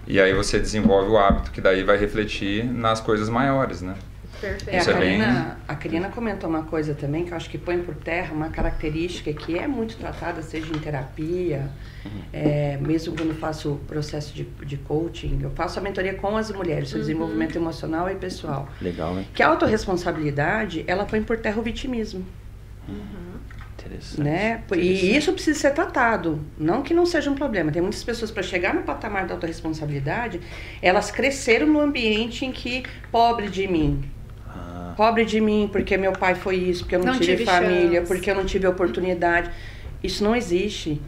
E 0.06 0.18
aí 0.20 0.32
você 0.32 0.58
desenvolve 0.58 1.10
o 1.10 1.18
hábito 1.18 1.50
que 1.50 1.60
daí 1.60 1.84
vai 1.84 1.98
refletir 1.98 2.64
nas 2.64 3.00
coisas 3.00 3.28
maiores, 3.28 3.82
né? 3.82 3.94
Perfeito. 4.40 4.70
É, 4.70 4.78
a, 4.78 4.84
Karina, 4.84 5.58
a 5.66 5.74
Karina 5.74 6.08
comentou 6.08 6.48
uma 6.48 6.62
coisa 6.62 6.94
também 6.94 7.24
que 7.24 7.32
eu 7.32 7.36
acho 7.36 7.50
que 7.50 7.58
põe 7.58 7.78
por 7.80 7.94
terra 7.94 8.32
uma 8.32 8.48
característica 8.50 9.32
que 9.32 9.58
é 9.58 9.66
muito 9.66 9.96
tratada, 9.96 10.42
seja 10.42 10.68
em 10.68 10.78
terapia, 10.78 11.70
uhum. 12.04 12.20
é, 12.32 12.78
mesmo 12.80 13.16
quando 13.16 13.34
faço 13.34 13.80
processo 13.86 14.34
de, 14.34 14.44
de 14.44 14.76
coaching, 14.76 15.40
eu 15.42 15.50
faço 15.50 15.78
a 15.78 15.82
mentoria 15.82 16.14
com 16.14 16.36
as 16.36 16.50
mulheres, 16.50 16.92
uhum. 16.92 17.00
desenvolvimento 17.00 17.56
emocional 17.56 18.08
e 18.10 18.14
pessoal. 18.14 18.68
Legal, 18.80 19.14
né? 19.14 19.24
Que 19.34 19.42
a 19.42 19.48
autorresponsabilidade, 19.48 20.84
ela 20.86 21.04
põe 21.04 21.22
por 21.22 21.38
terra 21.38 21.58
o 21.58 21.62
vitimismo. 21.62 22.24
Uhum. 22.88 23.28
Interessante. 23.78 24.20
Né? 24.20 24.62
E 24.76 25.16
isso 25.16 25.32
precisa 25.32 25.58
ser 25.58 25.70
tratado. 25.70 26.44
Não 26.58 26.82
que 26.82 26.92
não 26.92 27.06
seja 27.06 27.30
um 27.30 27.34
problema. 27.34 27.70
Tem 27.70 27.80
muitas 27.80 28.02
pessoas, 28.02 28.30
para 28.30 28.42
chegar 28.42 28.74
no 28.74 28.82
patamar 28.82 29.26
da 29.26 29.34
autorresponsabilidade, 29.34 30.40
elas 30.82 31.10
cresceram 31.10 31.66
no 31.66 31.80
ambiente 31.80 32.44
em 32.44 32.52
que, 32.52 32.82
pobre 33.10 33.48
de 33.48 33.66
mim, 33.68 34.04
pobre 34.98 35.24
de 35.24 35.40
mim 35.40 35.68
porque 35.70 35.96
meu 35.96 36.10
pai 36.10 36.34
foi 36.34 36.56
isso, 36.56 36.82
porque 36.82 36.96
eu 36.96 36.98
não, 36.98 37.12
não 37.12 37.20
tive, 37.20 37.36
tive, 37.36 37.44
família, 37.44 38.00
chance. 38.00 38.12
porque 38.12 38.28
eu 38.28 38.34
não 38.34 38.44
tive 38.44 38.66
oportunidade. 38.66 39.48
Isso 40.02 40.24
não 40.24 40.34
existe. 40.34 41.00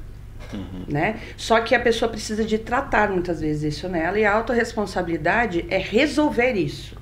Uhum. 0.52 0.84
Né? 0.86 1.18
Só 1.36 1.60
que 1.60 1.74
a 1.74 1.80
pessoa 1.80 2.08
precisa 2.08 2.44
de 2.44 2.56
tratar 2.56 3.10
muitas 3.10 3.40
vezes 3.40 3.74
isso 3.74 3.88
nela 3.88 4.16
e 4.18 4.24
a 4.24 4.32
autorresponsabilidade 4.32 5.66
é 5.68 5.78
resolver 5.78 6.52
isso. 6.52 6.96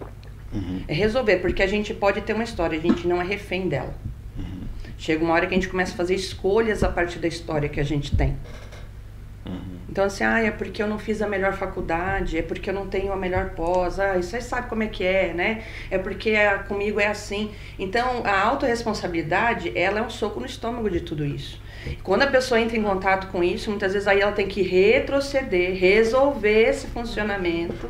Uhum. 0.51 0.83
É 0.89 0.95
resolver, 0.95 1.37
porque 1.37 1.63
a 1.63 1.67
gente 1.67 1.93
pode 1.93 2.23
ter 2.23 2.33
uma 2.33 2.45
história, 2.45 2.79
a 2.79 2.81
gente 2.81 3.07
não 3.07 3.21
é 3.21 3.25
refém 3.25 3.69
dela. 3.69 3.95
Uhum. 4.39 4.63
Chega 4.97 5.23
uma 5.23 5.35
hora 5.35 5.47
que 5.47 5.53
a 5.53 5.57
gente 5.59 5.69
começa 5.69 5.93
a 5.93 5.97
fazer 5.97 6.15
escolhas 6.15 6.83
a 6.83 6.89
partir 6.89 7.19
da 7.19 7.29
história 7.29 7.69
que 7.69 7.81
a 7.81 7.85
gente 7.85 8.17
tem. 8.17 8.35
Uhum. 9.47 9.79
Então, 9.89 10.05
assim, 10.05 10.23
ah, 10.23 10.41
é 10.41 10.51
porque 10.51 10.83
eu 10.83 10.87
não 10.87 10.99
fiz 10.99 11.23
a 11.23 11.27
melhor 11.27 11.55
faculdade, 11.55 12.39
é 12.39 12.43
porque 12.43 12.69
eu 12.69 12.75
não 12.75 12.87
tenho 12.87 13.13
a 13.13 13.17
melhor 13.17 13.51
pós, 13.51 13.99
ah, 13.99 14.15
você 14.15 14.41
sabe 14.41 14.69
como 14.69 14.83
é 14.83 14.87
que 14.87 15.05
é, 15.05 15.33
né? 15.33 15.65
É 15.91 15.97
porque 15.97 16.31
é, 16.31 16.59
comigo 16.59 17.01
é 17.01 17.07
assim. 17.07 17.51
Então, 17.79 18.23
a 18.25 18.41
autorresponsabilidade, 18.43 19.73
ela 19.75 20.01
é 20.01 20.03
um 20.03 20.11
soco 20.11 20.41
no 20.41 20.47
estômago 20.47 20.91
de 20.91 21.01
tudo 21.01 21.25
isso. 21.25 21.61
Quando 22.03 22.23
a 22.23 22.27
pessoa 22.27 22.61
entra 22.61 22.77
em 22.77 22.83
contato 22.83 23.29
com 23.29 23.43
isso, 23.43 23.71
muitas 23.71 23.93
vezes 23.93 24.07
aí 24.07 24.21
ela 24.21 24.33
tem 24.33 24.47
que 24.47 24.63
retroceder, 24.63 25.75
resolver 25.79 26.69
esse 26.69 26.87
funcionamento 26.89 27.89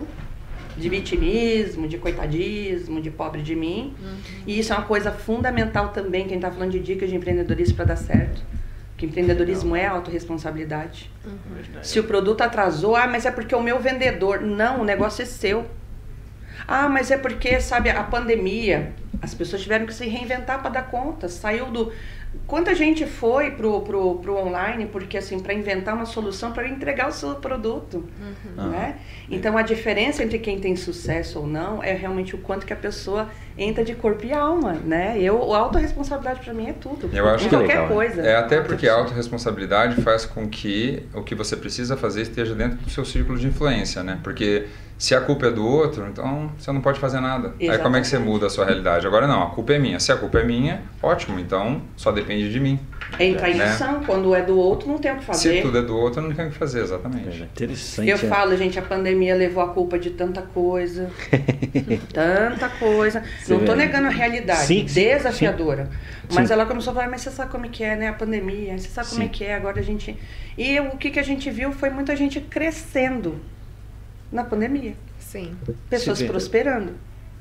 de 0.76 0.88
vitimismo, 0.88 1.88
de 1.88 1.98
coitadismo, 1.98 3.00
de 3.00 3.10
pobre 3.10 3.42
de 3.42 3.56
mim. 3.56 3.94
Uhum. 4.00 4.16
E 4.46 4.60
isso 4.60 4.72
é 4.72 4.76
uma 4.76 4.84
coisa 4.84 5.10
fundamental 5.10 5.88
também, 5.88 6.28
quem 6.28 6.36
está 6.36 6.50
falando 6.50 6.70
de 6.70 6.78
dicas 6.78 7.08
de 7.10 7.16
empreendedorismo 7.16 7.74
para 7.74 7.86
dar 7.86 7.96
certo 7.96 8.57
que 8.98 9.06
empreendedorismo 9.06 9.76
é 9.76 9.86
autorresponsabilidade. 9.86 11.08
Uhum. 11.24 11.82
Se 11.82 12.00
o 12.00 12.04
produto 12.04 12.42
atrasou, 12.42 12.96
ah, 12.96 13.06
mas 13.06 13.24
é 13.24 13.30
porque 13.30 13.54
o 13.54 13.62
meu 13.62 13.78
vendedor. 13.78 14.40
Não, 14.40 14.80
o 14.80 14.84
negócio 14.84 15.22
é 15.22 15.24
seu. 15.24 15.64
Ah, 16.66 16.88
mas 16.88 17.12
é 17.12 17.16
porque, 17.16 17.60
sabe, 17.60 17.88
a 17.88 18.02
pandemia, 18.02 18.92
as 19.22 19.32
pessoas 19.32 19.62
tiveram 19.62 19.86
que 19.86 19.94
se 19.94 20.06
reinventar 20.06 20.60
para 20.60 20.70
dar 20.70 20.90
conta. 20.90 21.28
Saiu 21.28 21.66
do, 21.66 21.92
Quanta 22.46 22.74
gente 22.74 23.04
foi 23.06 23.50
pro, 23.50 23.82
pro, 23.82 24.16
pro 24.16 24.36
online 24.36 24.86
porque 24.86 25.18
assim 25.18 25.38
para 25.38 25.52
inventar 25.52 25.94
uma 25.94 26.06
solução 26.06 26.52
para 26.52 26.66
entregar 26.66 27.08
o 27.08 27.12
seu 27.12 27.34
produto, 27.34 28.08
uhum. 28.56 28.70
né? 28.70 28.96
Então 29.30 29.56
a 29.58 29.62
diferença 29.62 30.22
entre 30.22 30.38
quem 30.38 30.58
tem 30.58 30.74
sucesso 30.74 31.40
ou 31.40 31.46
não 31.46 31.82
é 31.82 31.92
realmente 31.92 32.34
o 32.34 32.38
quanto 32.38 32.64
que 32.64 32.72
a 32.72 32.76
pessoa 32.76 33.28
entra 33.56 33.84
de 33.84 33.94
corpo 33.94 34.24
e 34.24 34.32
alma, 34.32 34.72
né? 34.72 35.20
Eu 35.20 35.52
a 35.52 35.58
autorresponsabilidade 35.58 36.40
para 36.40 36.54
mim 36.54 36.68
é 36.68 36.72
tudo. 36.72 37.10
Eu 37.12 37.28
acho 37.28 37.48
qualquer 37.48 37.66
legal, 37.66 37.88
coisa. 37.88 38.22
É 38.22 38.36
até 38.36 38.60
porque 38.60 38.88
a 38.88 38.94
autorresponsabilidade 38.94 40.00
faz 40.00 40.24
com 40.24 40.48
que 40.48 41.02
o 41.14 41.22
que 41.22 41.34
você 41.34 41.56
precisa 41.56 41.96
fazer 41.96 42.22
esteja 42.22 42.54
dentro 42.54 42.78
do 42.78 42.90
seu 42.90 43.04
círculo 43.04 43.38
de 43.38 43.46
influência, 43.46 44.02
né? 44.02 44.18
Porque 44.22 44.66
se 44.98 45.14
a 45.14 45.20
culpa 45.20 45.46
é 45.46 45.50
do 45.52 45.64
outro, 45.64 46.08
então 46.08 46.50
você 46.58 46.72
não 46.72 46.80
pode 46.80 46.98
fazer 46.98 47.20
nada. 47.20 47.48
Exatamente. 47.50 47.70
Aí 47.70 47.78
como 47.78 47.96
é 47.96 48.00
que 48.00 48.08
você 48.08 48.18
muda 48.18 48.46
a 48.46 48.50
sua 48.50 48.64
realidade? 48.64 49.06
Agora 49.06 49.28
não, 49.28 49.44
a 49.44 49.50
culpa 49.50 49.72
é 49.72 49.78
minha. 49.78 50.00
Se 50.00 50.10
a 50.10 50.16
culpa 50.16 50.40
é 50.40 50.44
minha, 50.44 50.82
ótimo, 51.00 51.38
então 51.38 51.80
só 51.96 52.10
depende 52.10 52.50
de 52.50 52.58
mim. 52.58 52.80
Entra 53.18 53.48
em 53.48 53.54
né? 53.54 53.64
ação, 53.64 54.02
quando 54.04 54.34
é 54.34 54.42
do 54.42 54.58
outro, 54.58 54.88
não 54.88 54.98
tem 54.98 55.12
o 55.12 55.18
que 55.18 55.24
fazer. 55.24 55.58
Se 55.58 55.62
tudo 55.62 55.78
é 55.78 55.82
do 55.82 55.96
outro, 55.96 56.20
não 56.20 56.34
tem 56.34 56.48
o 56.48 56.50
que 56.50 56.56
fazer, 56.56 56.80
exatamente. 56.80 57.42
É 57.42 57.44
interessante. 57.44 58.08
Eu 58.08 58.16
é. 58.16 58.18
falo, 58.18 58.56
gente, 58.56 58.76
a 58.76 58.82
pandemia 58.82 59.36
levou 59.36 59.62
a 59.62 59.68
culpa 59.68 60.00
de 60.00 60.10
tanta 60.10 60.42
coisa. 60.42 61.08
tanta 62.12 62.68
coisa. 62.68 63.22
Você 63.40 63.52
não 63.52 63.60
estou 63.60 63.76
negando 63.76 64.08
a 64.08 64.10
realidade, 64.10 64.66
sim, 64.66 64.84
desafiadora. 64.84 65.84
Sim. 65.84 66.34
Mas 66.34 66.48
sim. 66.48 66.54
ela 66.54 66.66
começou 66.66 66.90
a 66.90 66.94
falar, 66.94 67.08
mas 67.08 67.20
você 67.20 67.30
sabe 67.30 67.52
como 67.52 67.66
é 67.66 67.68
que 67.68 67.84
é, 67.84 67.94
né? 67.94 68.08
A 68.08 68.12
pandemia, 68.14 68.76
você 68.76 68.88
sabe 68.88 69.10
como 69.10 69.22
é 69.22 69.28
que 69.28 69.44
é, 69.44 69.54
agora 69.54 69.78
a 69.78 69.82
gente. 69.82 70.18
E 70.56 70.80
o 70.80 70.96
que, 70.96 71.10
que 71.10 71.20
a 71.20 71.22
gente 71.22 71.48
viu 71.50 71.70
foi 71.70 71.88
muita 71.88 72.16
gente 72.16 72.40
crescendo 72.40 73.40
na 74.30 74.44
pandemia. 74.44 74.94
Sim. 75.18 75.56
Pessoas 75.88 76.22
prosperando. 76.22 76.94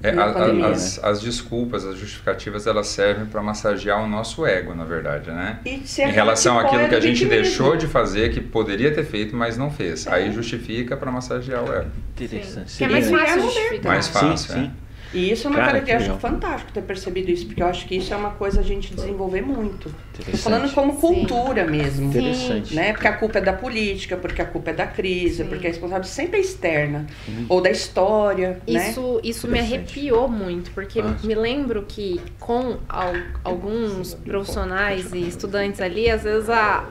É, 0.03 0.11
a, 0.11 0.25
a, 0.25 0.67
as, 0.69 1.03
as, 1.03 1.21
desculpas, 1.21 1.83
as 1.83 1.97
justificativas, 1.97 2.67
elas 2.67 2.85
servem 2.87 3.25
para 3.25 3.41
massagear 3.41 4.03
o 4.03 4.07
nosso 4.07 4.45
ego, 4.45 4.75
na 4.75 4.83
verdade, 4.83 5.31
né? 5.31 5.59
em 5.65 6.11
relação 6.11 6.59
àquilo 6.59 6.87
que 6.87 6.93
a 6.93 6.99
gente 6.99 7.25
deixou 7.25 7.75
de 7.75 7.87
fazer, 7.87 8.31
que 8.31 8.39
poderia 8.39 8.93
ter 8.93 9.03
feito, 9.03 9.35
mas 9.35 9.57
não 9.57 9.71
fez. 9.71 10.05
É. 10.05 10.13
Aí 10.13 10.31
justifica 10.31 10.95
para 10.95 11.11
massagear 11.11 11.63
o 11.63 11.73
ego. 11.73 11.89
Interessante. 12.11 12.77
Que 12.77 12.83
é 12.83 12.87
mais 12.87 13.09
fácil 13.09 13.41
justificar. 13.41 13.91
Mais 13.91 14.07
fácil, 14.07 14.37
sim, 14.37 14.59
é. 14.59 14.63
sim. 14.65 14.71
E 15.13 15.31
isso 15.31 15.47
é 15.47 15.49
uma 15.49 15.57
Cara, 15.57 15.71
característica 15.71 16.17
fantástico 16.17 16.71
ter 16.71 16.81
percebido 16.81 17.31
isso, 17.31 17.45
porque 17.45 17.63
eu 17.63 17.67
acho 17.67 17.87
que 17.87 17.95
isso 17.95 18.13
é 18.13 18.17
uma 18.17 18.31
coisa 18.31 18.59
a 18.59 18.63
gente 18.63 18.93
desenvolver 18.93 19.41
muito. 19.41 19.93
Tô 20.13 20.37
falando 20.37 20.71
como 20.73 20.95
cultura 20.97 21.65
Sim. 21.65 21.71
mesmo. 21.71 22.05
Interessante. 22.07 22.75
Né? 22.75 22.91
Porque 22.91 23.07
a 23.07 23.13
culpa 23.13 23.37
é 23.37 23.41
da 23.41 23.53
política, 23.53 24.17
porque 24.17 24.41
a 24.41 24.45
culpa 24.45 24.71
é 24.71 24.73
da 24.73 24.87
crise, 24.87 25.43
Sim. 25.43 25.49
porque 25.49 25.67
a 25.67 25.69
responsabilidade 25.69 26.13
sempre 26.13 26.37
é 26.37 26.41
externa. 26.41 27.07
Uhum. 27.27 27.45
Ou 27.49 27.61
da 27.61 27.69
história. 27.69 28.59
Isso, 28.67 29.13
né? 29.15 29.21
isso 29.23 29.47
me 29.47 29.59
arrepiou 29.59 30.27
muito, 30.27 30.71
porque 30.71 31.01
Nossa. 31.01 31.25
me 31.25 31.35
lembro 31.35 31.85
que 31.87 32.19
com 32.39 32.77
al 32.89 33.13
alguns 33.43 34.13
profissionais 34.13 35.13
e 35.13 35.27
estudantes 35.27 35.79
ali, 35.79 36.09
às 36.09 36.23
vezes 36.23 36.49
a, 36.49 36.85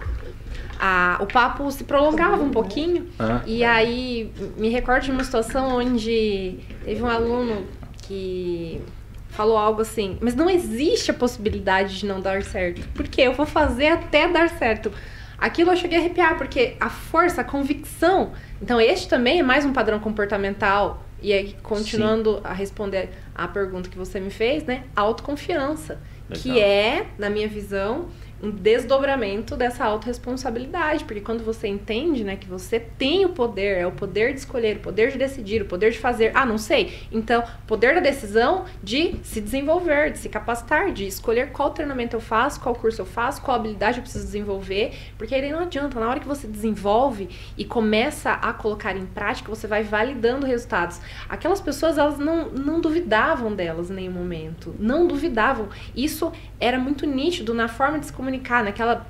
a, 0.79 1.19
o 1.21 1.27
papo 1.27 1.71
se 1.71 1.85
prolongava 1.85 2.43
um 2.43 2.51
pouquinho. 2.51 3.07
Ah. 3.19 3.43
E 3.47 3.63
aí 3.63 4.33
me 4.57 4.69
recordo 4.69 5.05
de 5.05 5.11
uma 5.11 5.25
situação 5.25 5.77
onde 5.77 6.59
teve 6.85 7.03
um 7.03 7.07
aluno 7.07 7.65
que 8.07 8.81
falou 9.29 9.57
algo 9.57 9.83
assim, 9.83 10.17
mas 10.21 10.35
não 10.35 10.49
existe 10.49 11.11
a 11.11 11.15
possibilidade 11.15 11.99
de 11.99 12.07
não 12.07 12.21
dar 12.21 12.43
certo. 12.43 12.87
Porque 12.95 13.21
eu 13.21 13.33
vou 13.33 13.47
fazer 13.47 13.89
até 13.89 14.29
dar 14.29 14.49
certo. 14.49 14.91
Aquilo 15.39 15.71
eu 15.73 15.77
cheguei 15.77 15.99
a 15.99 16.01
arrepiar, 16.01 16.39
porque 16.39 16.77
a 16.81 16.89
força, 16.89 17.43
a 17.43 17.45
convicção. 17.45 18.33
Então, 18.63 18.81
este 18.81 19.09
também 19.09 19.41
é 19.41 19.43
mais 19.43 19.67
um 19.67 19.73
padrão 19.73 19.99
comportamental. 19.99 21.05
E 21.21 21.33
aí, 21.33 21.55
continuando 21.63 22.37
Sim. 22.37 22.41
a 22.45 22.53
responder 22.53 23.11
a 23.35 23.47
pergunta 23.47 23.91
que 23.91 23.99
você 23.99 24.19
me 24.19 24.31
fez, 24.31 24.65
né? 24.65 24.85
Autoconfiança. 24.95 26.01
Legal. 26.29 26.43
Que 26.43 26.61
é, 26.61 27.07
na 27.19 27.29
minha 27.29 27.49
visão, 27.49 28.09
um 28.43 28.51
desdobramento 28.51 29.57
dessa 29.57 29.85
autorresponsabilidade, 29.85 31.05
porque 31.05 31.21
quando 31.21 31.43
você 31.43 31.69
entende, 31.69 32.23
né, 32.23 32.37
que 32.37 32.47
você 32.47 32.79
tem 32.79 33.25
o 33.25 33.31
poder, 33.31 33.79
é 33.79 33.87
o 33.87 33.93
poder 33.93 34.33
de 34.33 34.41
escolher, 34.41 34.77
o 34.77 34.81
poder 34.81 35.11
de 35.11 35.19
decidir, 35.19 35.63
o 35.63 35.67
poder 35.67 35.91
de 35.91 35.99
fazer, 35.99 36.33
ah, 36.35 36.45
não 36.45 36.59
sei, 36.59 36.99
então, 37.11 37.43
poder 37.67 37.95
da 37.95 38.01
decisão 38.01 38.65
de 38.83 39.17
se 39.23 39.41
desenvolver, 39.41 40.13
de 40.13 40.19
se 40.19 40.29
capacitar, 40.29 40.93
de 40.93 41.07
escolher 41.07 41.51
qual 41.51 41.71
treinamento 41.71 42.17
eu 42.17 42.21
faço, 42.21 42.61
qual 42.61 42.75
curso 42.75 43.01
eu 43.01 43.07
faço, 43.07 43.41
qual 43.41 43.57
habilidade 43.57 43.99
eu 43.99 44.03
preciso 44.03 44.25
desenvolver, 44.25 44.93
porque 45.17 45.35
aí 45.35 45.51
não 45.51 45.61
adianta, 45.61 45.99
na 45.99 46.09
hora 46.09 46.21
que 46.21 46.29
você 46.29 46.47
desenvolve 46.47 47.29
e 47.57 47.65
começa 47.65 48.33
a 48.33 48.53
colocar 48.53 48.97
em 48.97 49.07
prática, 49.07 49.49
você 49.49 49.67
vai 49.67 49.83
validando 49.83 50.47
resultados. 50.47 51.01
Aquelas 51.29 51.61
pessoas, 51.61 51.99
elas 51.99 52.19
não, 52.19 52.51
não 52.51 52.81
duvidavam 52.81 53.55
delas 53.55 53.91
em 53.91 53.95
nenhum 53.95 54.13
momento, 54.13 54.75
não 54.79 55.07
duvidavam. 55.07 55.69
Isso 55.95 56.33
era 56.61 56.79
muito 56.79 57.07
nítido 57.07 57.55
na 57.55 57.69
forma 57.69 57.99
de 57.99 58.07
se 58.07 58.13
comunicar, 58.13 58.26
naquela 58.63 59.07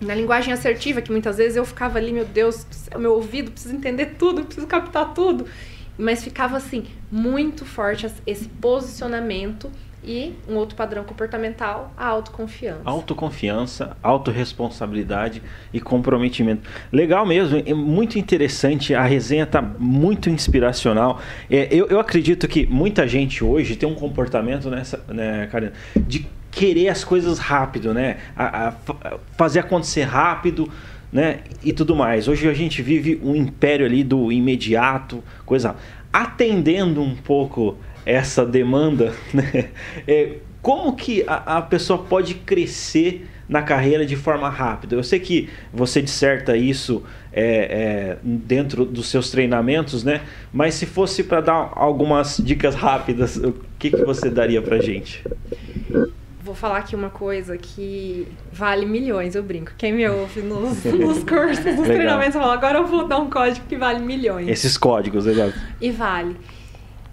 na 0.00 0.14
linguagem 0.14 0.52
assertiva, 0.52 1.00
que 1.00 1.10
muitas 1.10 1.36
vezes 1.36 1.56
eu 1.56 1.64
ficava 1.64 1.98
ali, 1.98 2.12
meu 2.12 2.24
Deus, 2.24 2.66
o 2.94 2.98
meu 2.98 3.14
ouvido 3.14 3.50
precisa 3.50 3.74
entender 3.74 4.16
tudo, 4.18 4.44
preciso 4.44 4.66
captar 4.66 5.14
tudo. 5.14 5.46
Mas 5.96 6.24
ficava 6.24 6.56
assim, 6.56 6.86
muito 7.10 7.64
forte 7.64 8.10
esse 8.26 8.48
posicionamento 8.48 9.70
e 10.06 10.34
um 10.48 10.56
outro 10.56 10.76
padrão 10.76 11.02
comportamental, 11.04 11.92
a 11.96 12.06
autoconfiança. 12.06 12.82
Autoconfiança, 12.84 13.96
autorresponsabilidade 14.02 15.42
e 15.72 15.80
comprometimento. 15.80 16.68
Legal 16.92 17.24
mesmo, 17.24 17.62
é 17.64 17.72
muito 17.72 18.18
interessante, 18.18 18.94
a 18.94 19.02
resenha 19.02 19.44
está 19.44 19.62
muito 19.62 20.28
inspiracional. 20.28 21.20
É, 21.50 21.68
eu, 21.70 21.86
eu 21.86 21.98
acredito 21.98 22.46
que 22.46 22.66
muita 22.66 23.08
gente 23.08 23.42
hoje 23.42 23.76
tem 23.76 23.88
um 23.88 23.94
comportamento 23.94 24.68
nessa, 24.68 25.02
né, 25.08 25.48
Karina, 25.50 25.72
de 25.96 26.26
querer 26.54 26.88
as 26.88 27.04
coisas 27.04 27.38
rápido, 27.38 27.92
né? 27.92 28.18
A, 28.36 28.68
a, 28.68 28.72
fazer 29.36 29.58
acontecer 29.58 30.02
rápido, 30.02 30.70
né? 31.12 31.40
E 31.62 31.72
tudo 31.72 31.96
mais. 31.96 32.28
Hoje 32.28 32.48
a 32.48 32.54
gente 32.54 32.80
vive 32.80 33.20
um 33.22 33.34
império 33.34 33.84
ali 33.84 34.04
do 34.04 34.30
imediato, 34.30 35.22
coisa. 35.44 35.76
Atendendo 36.12 37.02
um 37.02 37.16
pouco 37.16 37.76
essa 38.06 38.46
demanda, 38.46 39.12
né? 39.34 39.70
É, 40.06 40.36
como 40.62 40.94
que 40.94 41.24
a, 41.26 41.58
a 41.58 41.62
pessoa 41.62 41.98
pode 41.98 42.34
crescer 42.34 43.28
na 43.48 43.60
carreira 43.60 44.06
de 44.06 44.16
forma 44.16 44.48
rápida? 44.48 44.94
Eu 44.94 45.02
sei 45.02 45.18
que 45.18 45.50
você 45.72 46.00
disserta 46.00 46.56
isso 46.56 47.02
é, 47.32 47.44
é, 47.44 48.16
dentro 48.22 48.84
dos 48.84 49.08
seus 49.08 49.30
treinamentos, 49.30 50.04
né? 50.04 50.22
Mas 50.52 50.74
se 50.74 50.86
fosse 50.86 51.24
para 51.24 51.40
dar 51.40 51.72
algumas 51.74 52.40
dicas 52.42 52.74
rápidas, 52.74 53.36
o 53.36 53.54
que, 53.78 53.90
que 53.90 54.04
você 54.04 54.30
daria 54.30 54.62
para 54.62 54.80
gente? 54.80 55.22
Vou 56.44 56.54
falar 56.54 56.78
aqui 56.78 56.94
uma 56.94 57.08
coisa 57.08 57.56
que 57.56 58.28
vale 58.52 58.84
milhões, 58.84 59.34
eu 59.34 59.42
brinco. 59.42 59.72
Quem 59.78 59.92
me 59.94 60.06
ouve 60.06 60.42
nos, 60.42 60.84
nos 60.84 61.24
cursos, 61.24 61.64
nos 61.64 61.86
treinamentos, 61.86 62.34
fala, 62.34 62.52
agora 62.52 62.78
eu 62.78 62.86
vou 62.86 63.08
dar 63.08 63.18
um 63.18 63.30
código 63.30 63.66
que 63.66 63.76
vale 63.76 64.04
milhões. 64.04 64.46
Esses 64.46 64.76
códigos, 64.76 65.24
legal. 65.24 65.50
E 65.80 65.90
vale. 65.90 66.36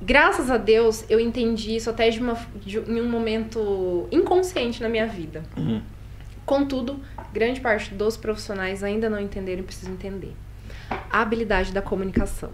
Graças 0.02 0.52
a 0.52 0.58
Deus, 0.58 1.06
eu 1.10 1.20
entendi 1.20 1.78
isso 1.78 1.90
até 1.90 2.10
de, 2.10 2.20
uma, 2.20 2.38
de 2.56 2.80
em 2.80 3.02
um 3.02 3.10
momento 3.10 4.08
inconsciente 4.12 4.82
na 4.82 4.90
minha 4.90 5.08
vida. 5.08 5.44
Uhum. 5.56 5.82
Contudo, 6.46 7.00
grande 7.32 7.62
parte 7.62 7.94
dos 7.94 8.18
profissionais 8.18 8.84
ainda 8.84 9.10
não 9.10 9.20
entenderam 9.20 9.62
e 9.62 9.64
precisam 9.64 9.94
entender. 9.94 10.36
A 11.10 11.22
habilidade 11.22 11.72
da 11.72 11.82
comunicação. 11.82 12.52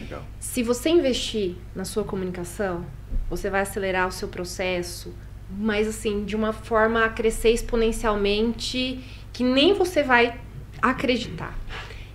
Legal. 0.00 0.22
Se 0.40 0.62
você 0.62 0.88
investir 0.88 1.56
na 1.74 1.84
sua 1.84 2.04
comunicação, 2.04 2.86
você 3.28 3.50
vai 3.50 3.60
acelerar 3.60 4.08
o 4.08 4.12
seu 4.12 4.28
processo, 4.28 5.12
mas 5.50 5.88
assim, 5.88 6.24
de 6.24 6.34
uma 6.34 6.52
forma 6.52 7.04
a 7.04 7.08
crescer 7.08 7.50
exponencialmente 7.50 9.04
que 9.32 9.42
nem 9.44 9.74
você 9.74 10.02
vai 10.02 10.40
acreditar. 10.80 11.56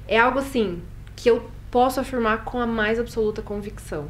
É 0.07 0.17
algo 0.17 0.39
assim 0.39 0.81
que 1.15 1.29
eu 1.29 1.49
posso 1.69 1.99
afirmar 1.99 2.43
com 2.43 2.59
a 2.59 2.65
mais 2.65 2.99
absoluta 2.99 3.41
convicção. 3.41 4.07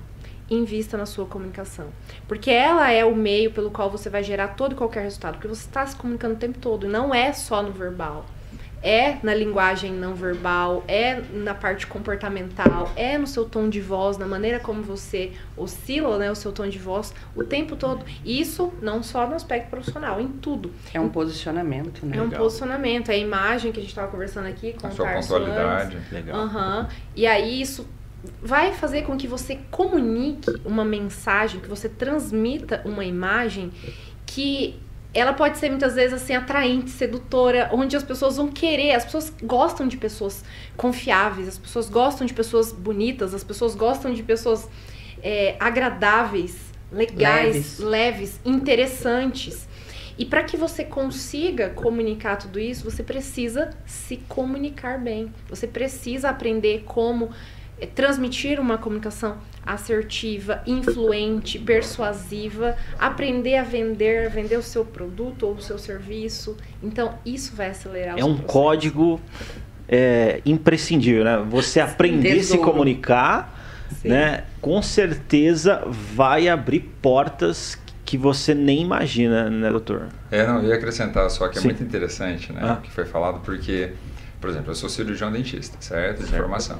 Invista 0.49 0.97
na 0.97 1.05
sua 1.05 1.25
comunicação. 1.25 1.87
Porque 2.27 2.49
ela 2.49 2.89
é 2.91 3.05
o 3.05 3.15
meio 3.15 3.51
pelo 3.51 3.69
qual 3.69 3.89
você 3.89 4.09
vai 4.09 4.23
gerar 4.23 4.49
todo 4.49 4.71
e 4.71 4.75
qualquer 4.75 5.03
resultado. 5.03 5.33
Porque 5.33 5.47
você 5.47 5.67
está 5.67 5.85
se 5.85 5.95
comunicando 5.95 6.35
o 6.35 6.37
tempo 6.37 6.57
todo. 6.57 6.85
E 6.85 6.89
não 6.89 7.13
é 7.13 7.33
só 7.33 7.61
no 7.61 7.71
verbal 7.71 8.25
é 8.81 9.17
na 9.23 9.33
linguagem 9.33 9.91
não 9.91 10.13
verbal, 10.15 10.83
é 10.87 11.21
na 11.33 11.53
parte 11.53 11.85
comportamental, 11.85 12.91
é 12.95 13.17
no 13.17 13.27
seu 13.27 13.45
tom 13.45 13.69
de 13.69 13.81
voz, 13.81 14.17
na 14.17 14.25
maneira 14.25 14.59
como 14.59 14.81
você 14.81 15.33
oscila 15.57 16.17
né, 16.17 16.31
o 16.31 16.35
seu 16.35 16.51
tom 16.51 16.67
de 16.67 16.79
voz 16.79 17.13
o 17.35 17.43
tempo 17.43 17.75
todo. 17.75 18.05
Isso 18.25 18.73
não 18.81 19.03
só 19.03 19.27
no 19.27 19.35
aspecto 19.35 19.69
profissional, 19.69 20.19
em 20.21 20.27
tudo. 20.27 20.71
É 20.93 20.99
um 20.99 21.09
posicionamento, 21.09 22.05
né? 22.05 22.17
É 22.17 22.21
um 22.21 22.25
Legal. 22.25 22.43
posicionamento, 22.43 23.09
é 23.09 23.15
a 23.15 23.17
imagem 23.17 23.71
que 23.71 23.79
a 23.79 23.81
gente 23.81 23.91
estava 23.91 24.09
conversando 24.09 24.47
aqui 24.47 24.73
com 24.73 24.87
a 24.87 24.91
sua 24.91 25.07
pontualidade. 25.13 25.97
Antes. 25.97 26.11
Legal. 26.11 26.45
Uhum. 26.45 26.87
E 27.15 27.27
aí 27.27 27.61
isso 27.61 27.87
vai 28.41 28.73
fazer 28.73 29.03
com 29.03 29.17
que 29.17 29.27
você 29.27 29.59
comunique 29.71 30.53
uma 30.65 30.83
mensagem, 30.83 31.59
que 31.61 31.69
você 31.69 31.87
transmita 31.87 32.81
uma 32.85 33.05
imagem 33.05 33.71
que 34.25 34.79
ela 35.13 35.33
pode 35.33 35.57
ser 35.57 35.69
muitas 35.69 35.95
vezes 35.95 36.21
assim 36.21 36.35
atraente, 36.35 36.91
sedutora, 36.91 37.69
onde 37.73 37.95
as 37.95 38.03
pessoas 38.03 38.37
vão 38.37 38.47
querer, 38.47 38.93
as 38.93 39.05
pessoas 39.05 39.33
gostam 39.41 39.87
de 39.87 39.97
pessoas 39.97 40.43
confiáveis, 40.77 41.47
as 41.47 41.57
pessoas 41.57 41.89
gostam 41.89 42.27
de 42.27 42.33
pessoas 42.33 42.71
bonitas, 42.71 43.33
as 43.33 43.43
pessoas 43.43 43.73
gostam 43.73 44.13
de 44.13 44.21
pessoas 44.21 44.69
é, 45.23 45.55
agradáveis, 45.59 46.57
legais, 46.91 47.53
leves, 47.53 47.79
leves 47.79 48.39
interessantes. 48.45 49.67
E 50.17 50.25
para 50.25 50.43
que 50.43 50.57
você 50.57 50.83
consiga 50.83 51.69
comunicar 51.69 52.35
tudo 52.35 52.59
isso, 52.59 52.83
você 52.83 53.01
precisa 53.01 53.69
se 53.85 54.17
comunicar 54.27 54.99
bem. 54.99 55.33
Você 55.49 55.65
precisa 55.65 56.29
aprender 56.29 56.83
como 56.85 57.31
transmitir 57.87 58.59
uma 58.59 58.77
comunicação 58.77 59.37
assertiva, 59.65 60.61
influente, 60.65 61.59
persuasiva, 61.59 62.75
aprender 62.97 63.57
a 63.57 63.63
vender, 63.63 64.29
vender 64.29 64.57
o 64.57 64.63
seu 64.63 64.83
produto 64.83 65.45
ou 65.45 65.53
o 65.55 65.61
seu 65.61 65.77
serviço. 65.77 66.57
Então, 66.81 67.17
isso 67.25 67.55
vai 67.55 67.69
acelerar 67.69 68.15
o 68.15 68.19
É 68.19 68.23
um 68.23 68.35
processo. 68.35 68.53
código 68.53 69.21
é, 69.87 70.41
imprescindível, 70.45 71.23
né? 71.23 71.43
Você 71.49 71.79
aprender 71.79 72.39
a 72.39 72.43
se 72.43 72.57
comunicar, 72.57 73.87
Sim. 74.01 74.09
né? 74.09 74.43
Com 74.61 74.81
certeza 74.81 75.83
vai 75.87 76.47
abrir 76.47 76.81
portas 77.01 77.77
que 78.05 78.17
você 78.17 78.55
nem 78.55 78.81
imagina, 78.81 79.51
né, 79.51 79.69
doutor? 79.69 80.07
É, 80.31 80.45
não, 80.45 80.63
eu 80.63 80.69
ia 80.69 80.75
acrescentar 80.75 81.29
só 81.29 81.47
que 81.47 81.59
é 81.59 81.61
Sim. 81.61 81.67
muito 81.67 81.83
interessante, 81.83 82.51
né, 82.51 82.59
ah. 82.63 82.73
o 82.73 82.81
que 82.81 82.89
foi 82.89 83.05
falado, 83.05 83.39
porque, 83.41 83.91
por 84.41 84.49
exemplo, 84.49 84.71
eu 84.71 84.75
sou 84.75 84.89
cirurgião 84.89 85.31
dentista, 85.31 85.77
certo? 85.79 86.23
De 86.23 86.31
formação. 86.31 86.79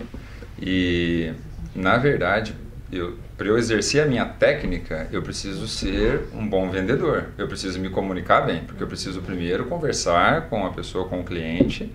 E, 0.61 1.31
na 1.75 1.97
verdade, 1.97 2.55
eu, 2.91 3.17
para 3.37 3.47
eu 3.47 3.57
exercer 3.57 4.03
a 4.03 4.05
minha 4.05 4.25
técnica, 4.25 5.07
eu 5.11 5.21
preciso 5.21 5.67
ser 5.67 6.23
um 6.33 6.47
bom 6.47 6.69
vendedor. 6.69 7.27
Eu 7.37 7.47
preciso 7.47 7.79
me 7.79 7.89
comunicar 7.89 8.41
bem, 8.41 8.63
porque 8.65 8.81
eu 8.81 8.87
preciso 8.87 9.21
primeiro 9.21 9.65
conversar 9.65 10.49
com 10.49 10.65
a 10.65 10.71
pessoa, 10.71 11.07
com 11.07 11.21
o 11.21 11.23
cliente, 11.23 11.91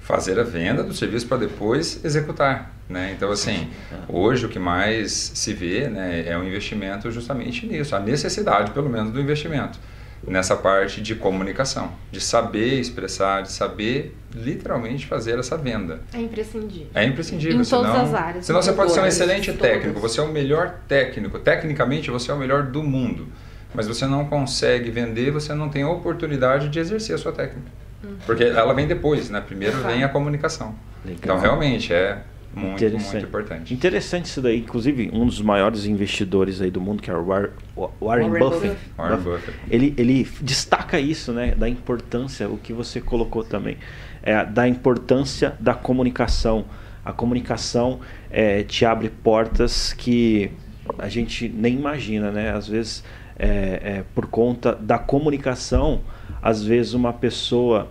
fazer 0.00 0.38
a 0.40 0.42
venda 0.42 0.82
do 0.82 0.92
serviço 0.92 1.26
para 1.26 1.38
depois 1.38 2.04
executar. 2.04 2.72
Né? 2.88 3.12
Então, 3.16 3.30
assim, 3.30 3.70
hoje 4.08 4.46
o 4.46 4.48
que 4.48 4.58
mais 4.58 5.12
se 5.12 5.54
vê 5.54 5.88
né, 5.88 6.24
é 6.26 6.36
o 6.36 6.44
investimento 6.44 7.10
justamente 7.10 7.66
nisso, 7.66 7.94
a 7.94 8.00
necessidade, 8.00 8.72
pelo 8.72 8.90
menos, 8.90 9.12
do 9.12 9.20
investimento 9.20 9.78
nessa 10.26 10.56
parte 10.56 11.00
de 11.00 11.14
comunicação, 11.14 11.92
de 12.10 12.20
saber 12.20 12.78
expressar, 12.80 13.42
de 13.42 13.50
saber 13.52 14.16
literalmente 14.34 15.06
fazer 15.06 15.38
essa 15.38 15.56
venda. 15.56 16.00
É 16.12 16.20
imprescindível. 16.20 16.88
É 16.94 17.04
imprescindível. 17.04 17.60
Em 17.60 17.64
senão, 17.64 17.82
todas 17.82 17.96
as 17.96 18.14
áreas. 18.14 18.46
Senão 18.46 18.62
você 18.62 18.72
pode 18.72 18.92
ser 18.92 19.00
um 19.00 19.06
excelente 19.06 19.52
todas. 19.52 19.60
técnico, 19.60 20.00
você 20.00 20.20
é 20.20 20.22
o 20.22 20.28
melhor 20.28 20.76
técnico, 20.88 21.38
tecnicamente 21.38 22.10
você 22.10 22.30
é 22.30 22.34
o 22.34 22.38
melhor 22.38 22.64
do 22.64 22.82
mundo, 22.82 23.26
mas 23.74 23.88
você 23.88 24.06
não 24.06 24.24
consegue 24.26 24.90
vender, 24.90 25.30
você 25.30 25.54
não 25.54 25.68
tem 25.68 25.82
a 25.82 25.88
oportunidade 25.88 26.68
de 26.68 26.78
exercer 26.78 27.14
a 27.14 27.18
sua 27.18 27.32
técnica. 27.32 27.70
Uhum. 28.04 28.16
Porque 28.24 28.44
ela 28.44 28.72
vem 28.72 28.86
depois, 28.86 29.30
né? 29.30 29.40
Primeiro 29.40 29.78
vem 29.82 30.04
a 30.04 30.08
comunicação. 30.08 30.74
Legal. 31.04 31.18
Então, 31.22 31.38
realmente, 31.38 31.92
é 31.92 32.22
muito, 32.54 32.74
Interessante. 32.74 33.12
muito 33.12 33.26
importante. 33.26 33.74
Interessante 33.74 34.24
isso 34.26 34.42
daí. 34.42 34.58
Inclusive, 34.58 35.10
um 35.12 35.24
dos 35.26 35.40
maiores 35.40 35.86
investidores 35.86 36.60
aí 36.60 36.70
do 36.70 36.80
mundo, 36.80 37.02
que 37.02 37.10
é 37.10 37.14
o 37.14 37.24
War- 37.26 37.50
o 37.74 37.88
Warren, 38.04 38.28
Warren 38.30 38.38
Buffett, 38.40 38.68
Buffett. 38.74 38.90
Warren 38.98 39.16
Buffett. 39.20 39.58
Ele, 39.70 39.94
ele 39.96 40.28
destaca 40.40 40.98
isso, 41.00 41.32
né? 41.32 41.54
Da 41.54 41.68
importância, 41.68 42.48
o 42.48 42.58
que 42.58 42.72
você 42.72 43.00
colocou 43.00 43.42
também, 43.42 43.76
é, 44.22 44.44
da 44.44 44.68
importância 44.68 45.54
da 45.58 45.74
comunicação. 45.74 46.64
A 47.04 47.12
comunicação 47.12 48.00
é, 48.30 48.62
te 48.62 48.84
abre 48.84 49.08
portas 49.08 49.92
que 49.92 50.50
a 50.98 51.08
gente 51.08 51.48
nem 51.48 51.74
imagina, 51.74 52.30
né? 52.30 52.50
Às 52.52 52.68
vezes, 52.68 53.02
é, 53.38 53.48
é, 53.48 54.04
por 54.14 54.26
conta 54.26 54.74
da 54.74 54.98
comunicação, 54.98 56.00
às 56.42 56.62
vezes 56.62 56.92
uma 56.92 57.12
pessoa 57.12 57.88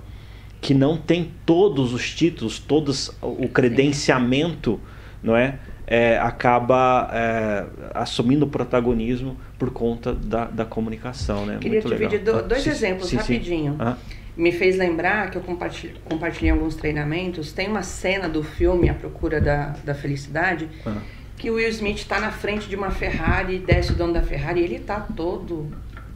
que 0.62 0.74
não 0.76 0.96
tem 0.96 1.32
todos 1.46 1.92
os 1.94 2.14
títulos, 2.14 2.60
todos 2.60 3.12
o 3.22 3.48
credenciamento, 3.50 4.80
não 5.22 5.36
é? 5.36 5.58
É, 5.88 6.18
acaba 6.20 7.10
é, 7.12 7.66
assumindo 7.94 8.46
o 8.46 8.48
protagonismo 8.48 9.36
por 9.60 9.72
conta 9.72 10.14
da, 10.14 10.46
da 10.46 10.64
comunicação, 10.64 11.46
né? 11.46 11.58
Queria 11.60 11.82
Muito 11.82 11.88
te 11.94 12.00
legal. 12.00 12.10
pedir 12.12 12.30
Ah, 12.30 12.42
dois 12.42 12.62
sim, 12.62 12.70
exemplos 12.70 13.10
sim, 13.10 13.18
sim. 13.18 13.34
rapidinho. 13.34 13.76
Ah, 13.78 13.98
Me 14.38 14.54
fez 14.54 14.78
lembrar 14.78 15.30
que 15.32 15.38
eu 15.38 15.42
compartilhei, 15.42 15.96
compartilhei 16.06 16.52
alguns 16.52 16.76
treinamentos. 16.76 17.52
Tem 17.52 17.68
uma 17.68 17.84
cena 17.84 18.30
do 18.30 18.42
filme 18.42 18.88
A 18.88 18.94
Procura 18.94 19.42
da, 19.42 19.76
da 19.84 19.94
Felicidade 19.94 20.70
ah, 20.86 20.94
que 21.36 21.50
o 21.50 21.56
Will 21.56 21.68
Smith 21.70 21.98
está 21.98 22.20
na 22.22 22.32
frente 22.32 22.70
de 22.70 22.76
uma 22.76 22.92
Ferrari, 22.92 23.58
desce 23.60 23.92
o 23.92 23.96
dono 23.96 24.14
da 24.14 24.22
Ferrari 24.22 24.62
e 24.62 24.64
ele 24.64 24.80
tá 24.80 25.00
todo 25.02 25.70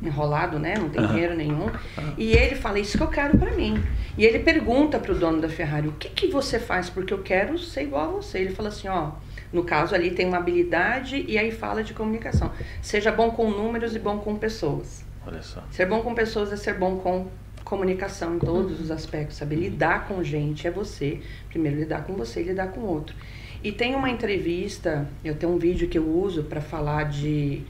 enrolado, 0.07 0.59
né? 0.59 0.75
Não 0.77 0.89
tem 0.89 1.01
Aham. 1.01 1.13
dinheiro 1.13 1.35
nenhum. 1.35 1.69
E 2.17 2.33
ele 2.33 2.55
fala, 2.55 2.79
isso 2.79 2.97
que 2.97 3.03
eu 3.03 3.07
quero 3.07 3.37
para 3.37 3.51
mim. 3.51 3.81
E 4.17 4.25
ele 4.25 4.39
pergunta 4.39 4.99
pro 4.99 5.13
dono 5.13 5.41
da 5.41 5.49
Ferrari, 5.49 5.87
o 5.87 5.93
que 5.93 6.09
que 6.09 6.27
você 6.27 6.59
faz? 6.59 6.89
Porque 6.89 7.13
eu 7.13 7.21
quero 7.21 7.57
ser 7.57 7.83
igual 7.83 8.09
a 8.09 8.11
você. 8.21 8.39
Ele 8.39 8.51
fala 8.55 8.69
assim, 8.69 8.87
ó, 8.87 9.11
no 9.51 9.63
caso 9.63 9.93
ali 9.95 10.11
tem 10.11 10.25
uma 10.27 10.37
habilidade 10.37 11.23
e 11.27 11.37
aí 11.37 11.51
fala 11.51 11.83
de 11.83 11.93
comunicação. 11.93 12.51
Seja 12.81 13.11
bom 13.11 13.31
com 13.31 13.49
números 13.49 13.95
e 13.95 13.99
bom 13.99 14.17
com 14.19 14.35
pessoas. 14.35 15.05
olha 15.25 15.41
só. 15.41 15.63
Ser 15.71 15.85
bom 15.85 16.01
com 16.01 16.13
pessoas 16.13 16.51
é 16.51 16.55
ser 16.55 16.75
bom 16.75 16.97
com 16.97 17.27
comunicação 17.63 18.35
em 18.35 18.39
todos 18.39 18.79
os 18.79 18.91
aspectos, 18.91 19.37
saber 19.37 19.55
lidar 19.55 20.07
com 20.07 20.23
gente 20.23 20.67
é 20.67 20.71
você, 20.71 21.19
primeiro 21.49 21.79
lidar 21.79 22.03
com 22.03 22.13
você 22.13 22.41
e 22.41 22.43
lidar 22.43 22.67
com 22.67 22.81
o 22.81 22.85
outro. 22.85 23.15
E 23.63 23.71
tem 23.71 23.95
uma 23.95 24.09
entrevista, 24.09 25.07
eu 25.23 25.35
tenho 25.35 25.51
um 25.51 25.57
vídeo 25.57 25.87
que 25.89 25.97
eu 25.97 26.07
uso 26.07 26.43
para 26.43 26.61
falar 26.61 27.05
de 27.05 27.63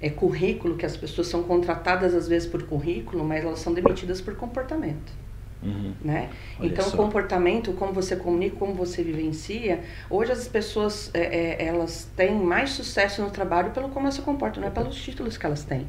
é, 0.00 0.10
currículo, 0.10 0.76
que 0.76 0.86
as 0.86 0.96
pessoas 0.96 1.26
são 1.26 1.42
contratadas 1.42 2.14
às 2.14 2.26
vezes 2.26 2.48
por 2.48 2.62
currículo, 2.64 3.24
mas 3.24 3.44
elas 3.44 3.58
são 3.58 3.72
demitidas 3.74 4.20
por 4.20 4.34
comportamento 4.36 5.20
Uhum. 5.62 5.94
né? 6.00 6.30
Olha 6.58 6.68
então, 6.68 6.84
só. 6.84 6.94
o 6.94 6.96
comportamento, 6.96 7.72
como 7.74 7.92
você 7.92 8.16
comunica, 8.16 8.56
como 8.56 8.74
você 8.74 9.02
vivencia, 9.02 9.80
hoje 10.08 10.32
as 10.32 10.48
pessoas 10.48 11.10
é, 11.12 11.20
é, 11.20 11.66
elas 11.66 12.10
têm 12.16 12.34
mais 12.34 12.70
sucesso 12.70 13.22
no 13.22 13.30
trabalho 13.30 13.70
pelo 13.70 13.90
como 13.90 14.06
elas 14.06 14.14
se 14.14 14.22
comportam, 14.22 14.62
não 14.62 14.68
é 14.68 14.70
pelos 14.70 14.96
títulos 14.96 15.36
que 15.36 15.44
elas 15.44 15.64
têm. 15.64 15.86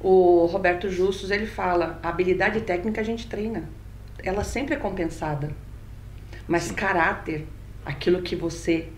O 0.00 0.44
Roberto 0.46 0.90
Justus 0.90 1.30
ele 1.30 1.46
fala, 1.46 1.98
a 2.02 2.10
habilidade 2.10 2.60
técnica 2.60 3.00
a 3.00 3.04
gente 3.04 3.26
treina, 3.26 3.70
ela 4.22 4.44
sempre 4.44 4.74
é 4.74 4.76
compensada, 4.76 5.50
mas 6.46 6.70
caráter, 6.70 7.46
aquilo 7.86 8.20
que 8.20 8.36
você 8.36 8.88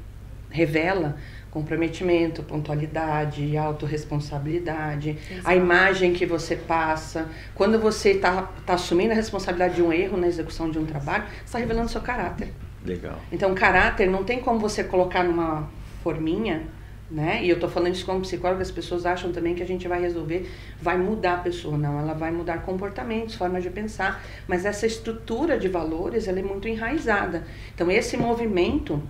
revela, 0.50 1.16
comprometimento, 1.56 2.42
pontualidade, 2.42 3.56
autorresponsabilidade, 3.56 5.16
a 5.30 5.34
Exato. 5.36 5.56
imagem 5.56 6.12
que 6.12 6.26
você 6.26 6.54
passa. 6.54 7.30
Quando 7.54 7.78
você 7.78 8.10
está 8.10 8.42
tá 8.66 8.74
assumindo 8.74 9.12
a 9.12 9.14
responsabilidade 9.14 9.76
de 9.76 9.82
um 9.82 9.90
erro 9.90 10.18
na 10.18 10.26
execução 10.26 10.70
de 10.70 10.78
um 10.78 10.84
trabalho, 10.84 11.24
você 11.24 11.44
está 11.44 11.58
revelando 11.58 11.90
seu 11.90 12.02
caráter. 12.02 12.52
Legal. 12.84 13.18
Então, 13.32 13.54
caráter 13.54 14.06
não 14.06 14.22
tem 14.22 14.38
como 14.38 14.58
você 14.58 14.84
colocar 14.84 15.24
numa 15.24 15.66
forminha, 16.02 16.64
né? 17.10 17.42
E 17.42 17.48
eu 17.48 17.58
tô 17.58 17.70
falando 17.70 17.94
isso 17.94 18.04
como 18.04 18.20
psicóloga, 18.20 18.60
as 18.60 18.70
pessoas 18.70 19.06
acham 19.06 19.32
também 19.32 19.54
que 19.54 19.62
a 19.62 19.66
gente 19.66 19.88
vai 19.88 20.02
resolver, 20.02 20.50
vai 20.78 20.98
mudar 20.98 21.36
a 21.36 21.38
pessoa. 21.38 21.78
Não, 21.78 21.98
ela 21.98 22.12
vai 22.12 22.30
mudar 22.30 22.58
comportamentos, 22.64 23.34
formas 23.34 23.62
de 23.62 23.70
pensar, 23.70 24.22
mas 24.46 24.66
essa 24.66 24.86
estrutura 24.86 25.58
de 25.58 25.68
valores, 25.68 26.28
ela 26.28 26.38
é 26.38 26.42
muito 26.42 26.68
enraizada. 26.68 27.46
Então, 27.74 27.90
esse 27.90 28.14
movimento 28.18 29.02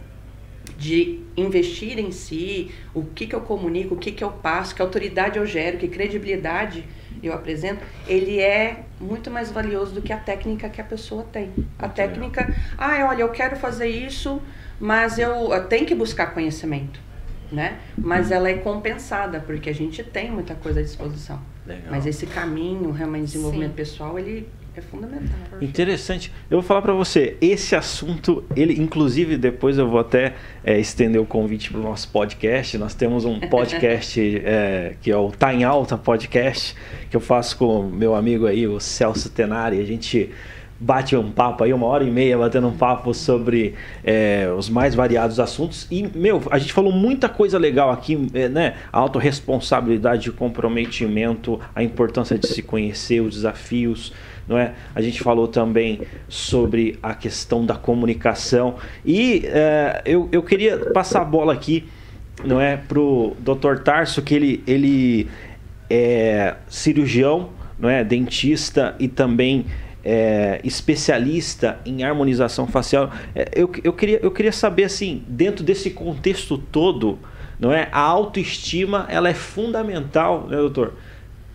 de 0.77 1.21
investir 1.37 1.99
em 1.99 2.11
si, 2.13 2.71
o 2.95 3.03
que, 3.03 3.27
que 3.27 3.35
eu 3.35 3.41
comunico, 3.41 3.95
o 3.95 3.99
que, 3.99 4.13
que 4.13 4.23
eu 4.23 4.31
passo, 4.31 4.75
que 4.75 4.83
autoridade 4.83 5.39
eu 5.39 5.47
gero, 5.47 5.79
que 5.79 5.89
credibilidade 5.89 6.85
eu 7.23 7.33
apresento, 7.33 7.81
ele 8.07 8.39
é 8.41 8.85
muito 9.01 9.31
mais 9.31 9.51
valioso 9.51 9.95
do 9.95 10.03
que 10.03 10.13
a 10.13 10.19
técnica 10.19 10.69
que 10.69 10.81
a 10.81 10.85
pessoa 10.85 11.25
tem. 11.25 11.51
A 11.79 11.89
técnica, 11.89 12.55
ah, 12.77 13.07
olha, 13.09 13.23
eu 13.23 13.31
quero 13.31 13.57
fazer 13.57 13.89
isso, 13.89 14.41
mas 14.79 15.19
eu, 15.19 15.53
eu 15.53 15.65
tenho 15.67 15.87
que 15.87 15.95
buscar 15.95 16.35
conhecimento, 16.35 17.01
né? 17.51 17.79
Mas 17.97 18.31
ela 18.31 18.49
é 18.49 18.55
compensada, 18.55 19.41
porque 19.41 19.71
a 19.71 19.75
gente 19.75 20.05
tem 20.05 20.31
muita 20.31 20.55
coisa 20.55 20.81
à 20.81 20.83
disposição. 20.83 21.41
Legal. 21.67 21.87
Mas 21.91 22.07
esse 22.07 22.27
caminho, 22.27 22.91
realmente, 22.93 23.25
de 23.25 23.33
desenvolvimento 23.33 23.71
Sim. 23.71 23.77
pessoal, 23.77 24.19
ele 24.19 24.49
é 24.77 24.81
fundamental. 24.83 25.39
Interessante. 25.61 26.31
Eu 26.51 26.59
vou 26.59 26.67
falar 26.67 26.83
pra 26.83 26.93
você, 26.93 27.37
esse 27.41 27.75
assunto, 27.75 28.45
ele, 28.55 28.81
inclusive, 28.81 29.37
depois 29.37 29.79
eu 29.79 29.89
vou 29.89 29.99
até 29.99 30.35
é, 30.63 30.79
estender 30.79 31.21
o 31.21 31.25
convite 31.25 31.71
pro 31.71 31.81
nosso 31.81 32.11
podcast. 32.11 32.77
Nós 32.77 32.95
temos 32.95 33.25
um 33.25 33.41
podcast 33.49 34.21
é, 34.45 34.95
que 35.01 35.11
é 35.11 35.17
o 35.17 35.31
Tá 35.31 35.55
em 35.55 35.65
Alta 35.65 35.97
Podcast, 35.97 36.77
que 37.11 37.17
eu 37.17 37.21
faço 37.21 37.57
com 37.57 37.81
o 37.81 37.91
meu 37.91 38.15
amigo 38.15 38.47
aí, 38.47 38.67
o 38.67 38.79
Celso 38.79 39.31
Tenari. 39.31 39.81
A 39.81 39.85
gente 39.85 40.31
bate 40.79 41.17
um 41.17 41.31
papo 41.31 41.65
aí, 41.65 41.73
uma 41.73 41.87
hora 41.87 42.05
e 42.05 42.11
meia, 42.11 42.37
batendo 42.37 42.69
um 42.69 42.77
papo 42.77 43.15
sobre 43.15 43.75
é, 44.05 44.53
os 44.57 44.69
mais 44.69 44.95
variados 44.95 45.41
assuntos. 45.41 45.87
E, 45.91 46.07
meu, 46.15 46.43
a 46.51 46.59
gente 46.59 46.73
falou 46.73 46.93
muita 46.93 47.29
coisa 47.29 47.59
legal 47.59 47.91
aqui, 47.91 48.29
é, 48.35 48.49
né? 48.49 48.75
A 48.93 48.99
autorresponsabilidade, 48.99 50.29
o 50.29 50.33
comprometimento, 50.33 51.59
a 51.75 51.83
importância 51.83 52.39
de 52.39 52.47
se 52.47 52.63
conhecer, 52.63 53.21
os 53.21 53.35
desafios, 53.35 54.13
não 54.47 54.59
é? 54.59 54.75
A 54.95 55.01
gente 55.01 55.23
falou 55.23 55.49
também 55.49 56.03
sobre 56.29 56.99
a 57.03 57.15
questão 57.15 57.65
da 57.65 57.75
comunicação. 57.75 58.77
E 59.05 59.43
é, 59.47 60.03
eu, 60.05 60.29
eu 60.31 60.43
queria 60.43 60.79
passar 60.93 61.23
a 61.23 61.25
bola 61.25 61.53
aqui, 61.53 61.89
não 62.45 62.61
é, 62.61 62.77
pro 62.77 63.35
Dr. 63.41 63.83
Tarso, 63.83 64.21
que 64.21 64.35
ele, 64.35 64.63
ele 64.67 65.29
é 65.89 66.55
cirurgião, 66.69 67.51
não 67.79 67.89
é, 67.89 68.05
dentista 68.05 68.95
e 68.99 69.09
também 69.09 69.67
é, 70.09 70.61
especialista 70.63 71.81
em 71.85 72.05
harmonização 72.05 72.69
facial. 72.69 73.11
É, 73.35 73.51
eu, 73.57 73.69
eu, 73.83 73.93
queria, 73.93 74.21
eu 74.23 74.31
queria 74.31 74.53
saber 74.53 74.85
assim, 74.85 75.25
dentro 75.27 75.65
desse 75.65 75.91
contexto 75.91 76.57
todo, 76.57 77.19
não 77.59 77.73
é, 77.73 77.89
a 77.91 77.99
autoestima 77.99 79.05
ela 79.09 79.29
é 79.29 79.35
fundamental, 79.35 80.47
né, 80.49 80.57
doutor, 80.59 80.95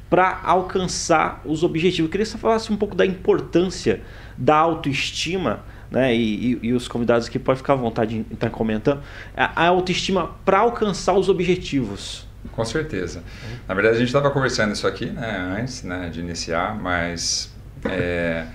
para 0.10 0.42
alcançar 0.44 1.42
os 1.46 1.64
objetivos. 1.64 2.08
Eu 2.08 2.12
queria 2.12 2.26
que 2.26 2.32
você 2.34 2.38
falasse 2.38 2.74
um 2.74 2.76
pouco 2.76 2.94
da 2.94 3.06
importância 3.06 4.02
da 4.38 4.58
autoestima. 4.58 5.62
Né, 5.90 6.16
e, 6.16 6.54
e- 6.54 6.60
e 6.68 6.74
os 6.74 6.88
convidados 6.88 7.28
aqui 7.28 7.38
podem 7.38 7.58
ficar 7.58 7.74
à 7.74 7.76
vontade 7.76 8.16
em 8.16 8.26
estar 8.34 8.50
comentando 8.50 9.02
a, 9.36 9.66
autoestima 9.68 10.32
para 10.46 10.60
alcançar 10.60 11.14
os 11.18 11.28
objetivos. 11.28 12.26
Com 12.54 12.64
certeza. 12.64 13.22
Na 13.68 13.74
verdade, 13.74 13.96
a 13.98 14.00
gente 14.00 14.08
estava 14.08 14.32
conversando 14.32 14.72
isso 14.72 14.88
aqui 14.88 15.08
né, 15.08 15.58
antes 15.60 15.84
né, 15.84 16.10
de 16.10 16.22
iniciar, 16.22 16.82
mas 16.82 17.54
é, 17.86 18.46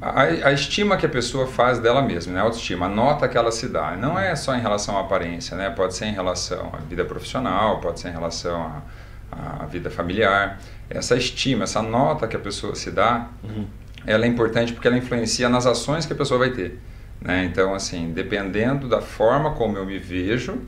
a, 0.00 0.22
a 0.22 0.52
estima 0.52 0.96
que 0.96 1.06
a 1.06 1.08
pessoa 1.08 1.46
faz 1.46 1.78
dela 1.78 2.00
mesma, 2.00 2.32
né, 2.32 2.40
a 2.40 2.44
autoestima, 2.44 2.86
a 2.86 2.88
nota 2.88 3.28
que 3.28 3.36
ela 3.36 3.50
se 3.50 3.68
dá, 3.68 3.96
não 3.96 4.18
é 4.18 4.34
só 4.36 4.54
em 4.54 4.60
relação 4.60 4.96
à 4.96 5.00
aparência, 5.00 5.56
né, 5.56 5.70
pode 5.70 5.94
ser 5.94 6.06
em 6.06 6.12
relação 6.12 6.70
à 6.72 6.78
vida 6.78 7.04
profissional, 7.04 7.80
pode 7.80 8.00
ser 8.00 8.08
em 8.08 8.12
relação 8.12 8.60
à, 9.30 9.62
à 9.62 9.66
vida 9.66 9.90
familiar. 9.90 10.60
Essa 10.88 11.16
estima, 11.16 11.64
essa 11.64 11.82
nota 11.82 12.26
que 12.26 12.36
a 12.36 12.38
pessoa 12.38 12.74
se 12.74 12.90
dá, 12.90 13.28
ela 14.06 14.24
é 14.24 14.28
importante 14.28 14.72
porque 14.72 14.88
ela 14.88 14.96
influencia 14.96 15.48
nas 15.48 15.66
ações 15.66 16.06
que 16.06 16.12
a 16.12 16.16
pessoa 16.16 16.38
vai 16.38 16.50
ter. 16.50 16.80
Né? 17.20 17.44
Então, 17.44 17.74
assim, 17.74 18.12
dependendo 18.12 18.88
da 18.88 19.00
forma 19.00 19.50
como 19.52 19.76
eu 19.76 19.84
me 19.84 19.98
vejo, 19.98 20.62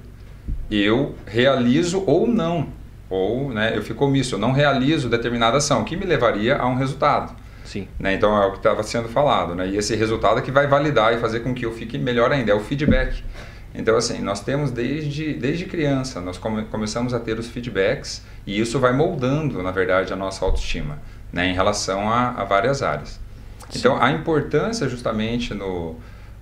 eu 0.70 1.14
realizo 1.26 2.02
ou 2.06 2.26
não. 2.26 2.68
Ou 3.08 3.50
né, 3.52 3.76
eu 3.76 3.82
fico 3.82 4.04
omisso, 4.04 4.34
eu 4.34 4.38
não 4.38 4.52
realizo 4.52 5.08
determinada 5.08 5.56
ação, 5.56 5.84
que 5.84 5.96
me 5.96 6.04
levaria 6.04 6.56
a 6.56 6.66
um 6.66 6.76
resultado. 6.76 7.34
Sim. 7.70 7.86
Né? 8.00 8.14
Então 8.14 8.36
é 8.36 8.46
o 8.46 8.50
que 8.50 8.56
estava 8.56 8.82
sendo 8.82 9.08
falado, 9.08 9.54
né? 9.54 9.68
E 9.68 9.76
esse 9.76 9.94
resultado 9.94 10.40
é 10.40 10.42
que 10.42 10.50
vai 10.50 10.66
validar 10.66 11.14
e 11.14 11.18
fazer 11.18 11.38
com 11.38 11.54
que 11.54 11.64
eu 11.64 11.72
fique 11.72 11.96
melhor 11.96 12.32
ainda, 12.32 12.50
é 12.50 12.54
o 12.54 12.58
feedback. 12.58 13.22
Então 13.72 13.96
assim, 13.96 14.18
nós 14.18 14.40
temos 14.40 14.72
desde, 14.72 15.34
desde 15.34 15.66
criança, 15.66 16.20
nós 16.20 16.36
come, 16.36 16.64
começamos 16.64 17.14
a 17.14 17.20
ter 17.20 17.38
os 17.38 17.46
feedbacks 17.46 18.24
e 18.44 18.60
isso 18.60 18.80
vai 18.80 18.92
moldando, 18.92 19.62
na 19.62 19.70
verdade, 19.70 20.12
a 20.12 20.16
nossa 20.16 20.44
autoestima, 20.44 20.98
né? 21.32 21.46
Em 21.46 21.54
relação 21.54 22.10
a, 22.10 22.30
a 22.30 22.42
várias 22.42 22.82
áreas. 22.82 23.20
Sim. 23.68 23.78
Então 23.78 24.02
a 24.02 24.10
importância 24.10 24.88
justamente 24.88 25.54
no, 25.54 25.94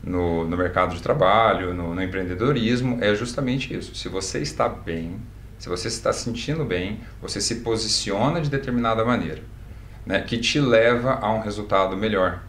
no, 0.03 0.49
no 0.49 0.57
mercado 0.57 0.95
de 0.95 1.03
trabalho, 1.03 1.75
no, 1.75 1.95
no 1.95 2.03
empreendedorismo, 2.03 2.97
é 3.03 3.15
justamente 3.15 3.77
isso. 3.77 3.95
Se 3.95 4.09
você 4.09 4.39
está 4.39 4.67
bem, 4.67 5.21
se 5.59 5.69
você 5.69 5.89
está 5.89 6.11
sentindo 6.11 6.65
bem, 6.65 7.01
você 7.21 7.39
se 7.39 7.57
posiciona 7.57 8.41
de 8.41 8.49
determinada 8.49 9.05
maneira, 9.05 9.43
né, 10.09 10.23
que 10.23 10.39
te 10.39 10.59
leva 10.59 11.19
a 11.21 11.31
um 11.31 11.41
resultado 11.41 11.95
melhor. 11.95 12.41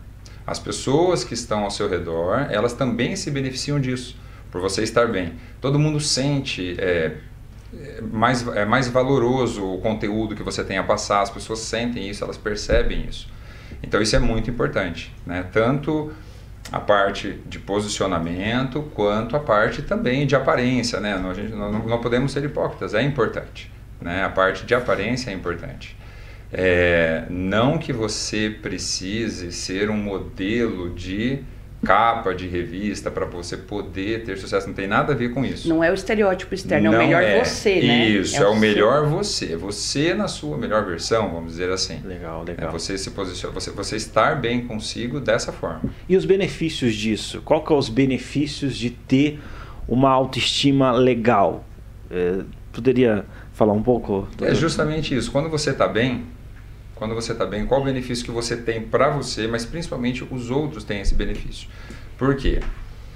As 0.47 0.57
pessoas 0.57 1.26
que 1.26 1.34
estão 1.34 1.66
ao 1.66 1.70
seu 1.70 1.89
redor, 1.89 2.47
elas 2.49 2.72
também 2.72 3.18
se 3.18 3.30
beneficiam 3.30 3.82
disso, 3.82 4.18
por 4.49 4.62
você 4.62 4.82
estar 4.82 5.07
bem. 5.10 5.34
Todo 5.60 5.78
mundo 5.78 5.99
sente 5.99 6.78
é, 6.80 7.18
é 7.78 8.01
mais, 8.01 8.47
é 8.47 8.64
mais 8.64 8.88
valoroso 8.88 9.64
o 9.64 9.78
conteúdo 9.80 10.36
que 10.36 10.41
você 10.41 10.64
tem 10.64 10.78
a 10.78 10.84
passar, 10.84 11.22
as 11.22 11.30
pessoas 11.30 11.60
sentem 11.60 12.10
isso, 12.10 12.24
elas 12.24 12.38
percebem 12.38 13.05
isso. 13.07 13.28
Então 13.84 14.01
isso 14.01 14.16
é 14.16 14.20
muito 14.20 14.49
importante, 14.49 15.14
né? 15.26 15.45
Tanto 15.51 16.14
a 16.72 16.80
parte 16.80 17.41
de 17.45 17.60
posicionamento 17.60 18.84
quanto 18.95 19.36
a 19.36 19.39
parte 19.39 19.82
também 19.82 20.26
de 20.26 20.36
aparência, 20.36 20.99
né? 21.01 21.18
Não, 21.18 21.32
a 21.32 21.34
gente, 21.34 21.51
não, 21.51 21.99
podemos 21.99 22.32
ser 22.32 22.43
hipócritas, 22.45 22.93
é 22.93 23.01
importante, 23.01 23.70
né? 24.01 24.24
A 24.24 24.30
parte 24.30 24.66
de 24.66 24.74
aparência 24.74 25.30
é 25.30 25.34
importante. 25.34 25.99
É, 26.52 27.26
não 27.30 27.78
que 27.78 27.93
você 27.93 28.50
precise 28.50 29.52
ser 29.52 29.89
um 29.89 29.97
modelo 29.97 30.89
de 30.89 31.43
capa 31.84 32.34
de 32.34 32.47
revista 32.47 33.10
para 33.10 33.26
você 33.26 33.56
poder 33.56 34.24
ter 34.24 34.38
sucesso. 34.38 34.68
Não 34.68 34.74
tem 34.74 34.88
nada 34.88 35.14
a 35.14 35.16
ver 35.16 35.34
com 35.34 35.45
isso. 35.45 35.70
Não 35.70 35.84
é 35.84 35.89
o 35.89 35.93
estereótipo 35.93 36.54
externo, 36.54 36.91
não 36.91 37.00
é 37.00 37.04
o 37.04 37.08
melhor 37.08 37.24
é. 37.24 37.43
você, 37.43 37.82
né? 37.82 38.10
Isso, 38.10 38.36
é, 38.36 38.39
é 38.39 38.47
o, 38.47 38.52
o 38.52 38.60
melhor 38.60 39.08
você. 39.08 39.56
Você 39.56 40.14
na 40.14 40.28
sua 40.28 40.58
melhor 40.58 40.86
versão, 40.86 41.30
vamos 41.30 41.52
dizer 41.52 41.72
assim. 41.72 42.02
Legal, 42.04 42.43
é 42.43 42.52
legal. 42.52 42.70
É 42.70 42.72
você 42.72 42.97
se 42.97 43.12
posiciona, 43.12 43.54
você, 43.54 43.72
você 43.72 43.95
estar 43.95 44.36
bem 44.36 44.66
consigo 44.66 45.20
dessa 45.20 45.52
forma. 45.52 45.82
E 46.08 46.18
os 46.18 46.26
benefícios 46.26 46.93
disso? 46.93 47.41
Qual 47.43 47.64
que 47.64 47.72
é 47.72 47.76
os 47.76 47.89
benefícios 47.89 48.76
de 48.76 48.89
ter 48.89 49.39
uma 49.88 50.10
autoestima 50.10 50.91
legal? 50.91 51.64
É, 52.12 52.41
poderia 52.74 53.26
falar 53.54 53.74
um 53.74 53.84
pouco? 53.84 54.28
É 54.41 54.54
justamente 54.54 55.16
isso. 55.16 55.32
Quando 55.32 55.50
você 55.50 55.70
está 55.72 55.88
bem, 55.88 56.26
quando 57.00 57.16
você 57.16 57.32
está 57.32 57.45
bem, 57.45 57.66
qual 57.66 57.82
o 57.82 57.86
benefício 57.86 58.26
que 58.26 58.30
você 58.30 58.58
tem 58.58 58.82
para 58.82 59.10
você, 59.10 59.47
mas 59.47 59.66
principalmente 59.66 60.28
os 60.30 60.52
outros 60.52 60.84
têm 60.84 61.00
esse 61.00 61.16
benefício. 61.16 61.70
Por 62.18 62.36
quê? 62.36 62.60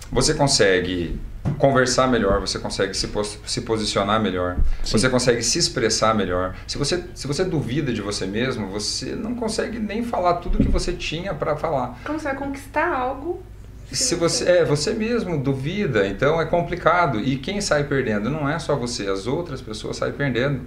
Você 0.09 0.33
consegue 0.33 1.19
conversar 1.57 2.07
melhor, 2.07 2.39
você 2.39 2.57
consegue 2.57 2.93
se, 2.93 3.07
pos 3.07 3.37
se 3.45 3.61
posicionar 3.61 4.21
melhor, 4.21 4.57
Sim. 4.83 4.97
você 4.97 5.09
consegue 5.09 5.43
se 5.43 5.59
expressar 5.59 6.15
melhor. 6.15 6.55
Se 6.65 6.77
você, 6.77 7.03
se 7.13 7.27
você 7.27 7.43
duvida 7.43 7.91
de 7.91 8.01
você 8.01 8.25
mesmo, 8.25 8.67
você 8.67 9.15
não 9.15 9.35
consegue 9.35 9.79
nem 9.79 10.03
falar 10.03 10.35
tudo 10.35 10.57
que 10.57 10.69
você 10.69 10.93
tinha 10.93 11.33
para 11.33 11.55
falar. 11.57 11.99
Como 12.05 12.17
você 12.17 12.25
vai 12.25 12.37
conquistar 12.37 12.87
algo? 12.87 13.43
Se 13.91 14.15
você 14.15 14.49
é 14.49 14.65
você 14.65 14.93
mesmo 14.93 15.37
duvida, 15.37 16.07
então 16.07 16.39
é 16.39 16.45
complicado. 16.45 17.19
E 17.19 17.37
quem 17.37 17.59
sai 17.59 17.83
perdendo 17.83 18.29
não 18.29 18.47
é 18.47 18.57
só 18.57 18.75
você, 18.75 19.07
as 19.07 19.27
outras 19.27 19.61
pessoas 19.61 19.97
saem 19.97 20.13
perdendo. 20.13 20.61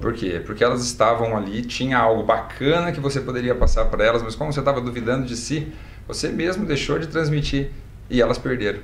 Por 0.00 0.14
quê? 0.14 0.40
Porque 0.44 0.64
elas 0.64 0.82
estavam 0.84 1.36
ali, 1.36 1.62
tinha 1.62 1.98
algo 1.98 2.22
bacana 2.22 2.90
que 2.90 3.00
você 3.00 3.20
poderia 3.20 3.54
passar 3.54 3.84
para 3.86 4.04
elas, 4.04 4.22
mas 4.22 4.34
como 4.34 4.52
você 4.52 4.60
estava 4.60 4.80
duvidando 4.80 5.26
de 5.26 5.36
si, 5.36 5.72
você 6.08 6.28
mesmo 6.28 6.64
deixou 6.64 6.98
de 6.98 7.06
transmitir 7.06 7.70
e 8.08 8.20
elas 8.20 8.38
perderam. 8.38 8.80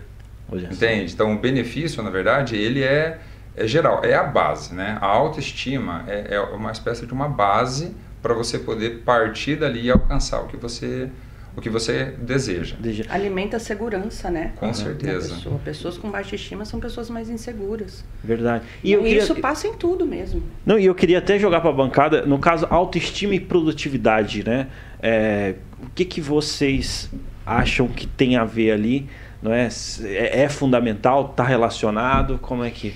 Olha 0.51 0.67
Entende? 0.67 1.11
Só. 1.11 1.15
Então 1.15 1.35
o 1.35 1.39
benefício, 1.39 2.03
na 2.03 2.11
verdade, 2.11 2.55
ele 2.55 2.83
é, 2.83 3.19
é 3.57 3.67
geral, 3.67 4.03
é 4.05 4.15
a 4.15 4.23
base, 4.23 4.75
né? 4.75 4.99
A 5.01 5.07
autoestima 5.07 6.05
é, 6.07 6.35
é 6.35 6.41
uma 6.41 6.71
espécie 6.71 7.07
de 7.07 7.13
uma 7.13 7.29
base 7.29 7.95
para 8.23 8.35
você 8.35 8.59
poder 8.59 9.03
partir 9.05 9.57
dali 9.57 9.87
e 9.87 9.91
alcançar 9.91 10.41
o 10.41 10.47
que 10.47 10.57
você 10.57 11.11
o 11.57 11.61
que 11.61 11.71
você 11.71 12.15
deseja. 12.19 12.77
Alimenta 13.09 13.57
a 13.57 13.61
segurança, 13.61 14.31
né? 14.31 14.53
Com 14.57 14.73
certeza. 14.75 15.35
Pessoa. 15.35 15.61
Pessoas 15.65 15.99
com 15.99 16.11
baixa 16.11 16.35
estima 16.35 16.67
são 16.67 16.79
pessoas 16.79 17.09
mais 17.09 17.31
inseguras. 17.31 18.05
Verdade. 18.23 18.65
E, 18.85 18.93
e 18.93 18.99
queria... 18.99 19.19
isso 19.19 19.35
passa 19.37 19.67
em 19.67 19.73
tudo 19.75 20.05
mesmo. 20.05 20.43
Não, 20.67 20.79
e 20.79 20.85
eu 20.85 20.95
queria 20.95 21.19
até 21.19 21.39
jogar 21.39 21.63
para 21.63 21.71
a 21.71 21.73
bancada, 21.73 22.27
no 22.27 22.39
caso, 22.39 22.67
autoestima 22.69 23.35
e 23.35 23.41
produtividade, 23.41 24.45
né? 24.45 24.69
É, 25.03 25.55
o 25.83 25.89
que, 25.95 26.05
que 26.05 26.21
vocês 26.21 27.11
acham 27.47 27.89
que 27.89 28.07
tem 28.07 28.37
a 28.37 28.45
ver 28.45 28.73
ali? 28.73 29.09
Não 29.41 29.53
é? 29.53 29.69
É, 30.03 30.43
é 30.43 30.49
fundamental? 30.51 31.31
Está 31.31 31.45
relacionado? 31.45 32.39
Como 32.39 32.65
é 32.65 32.71
que... 32.71 32.95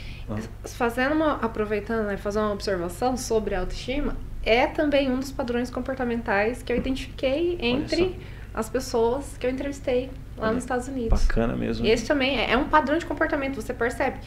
Fazendo 0.65 1.15
uma, 1.15 1.37
aproveitando, 1.37 2.07
né, 2.07 2.17
fazer 2.17 2.39
uma 2.39 2.53
observação 2.53 3.17
sobre 3.17 3.55
a 3.55 3.61
autoestima, 3.61 4.17
é 4.45 4.67
também 4.67 5.11
um 5.11 5.19
dos 5.19 5.33
padrões 5.33 5.71
comportamentais 5.71 6.63
que 6.63 6.73
eu 6.73 6.77
identifiquei 6.77 7.59
entre 7.61 8.17
as 8.53 8.68
pessoas 8.68 9.36
que 9.38 9.46
eu 9.46 9.51
entrevistei 9.51 10.11
lá 10.36 10.46
Olha, 10.46 10.55
nos 10.55 10.64
Estados 10.64 10.88
Unidos. 10.88 11.26
Bacana 11.26 11.55
mesmo. 11.55 11.86
Esse 11.86 12.07
também 12.07 12.38
é, 12.38 12.53
é 12.53 12.57
um 12.57 12.68
padrão 12.68 12.98
de 12.98 13.07
comportamento, 13.07 13.57
você 13.57 13.72
percebe. 13.72 14.18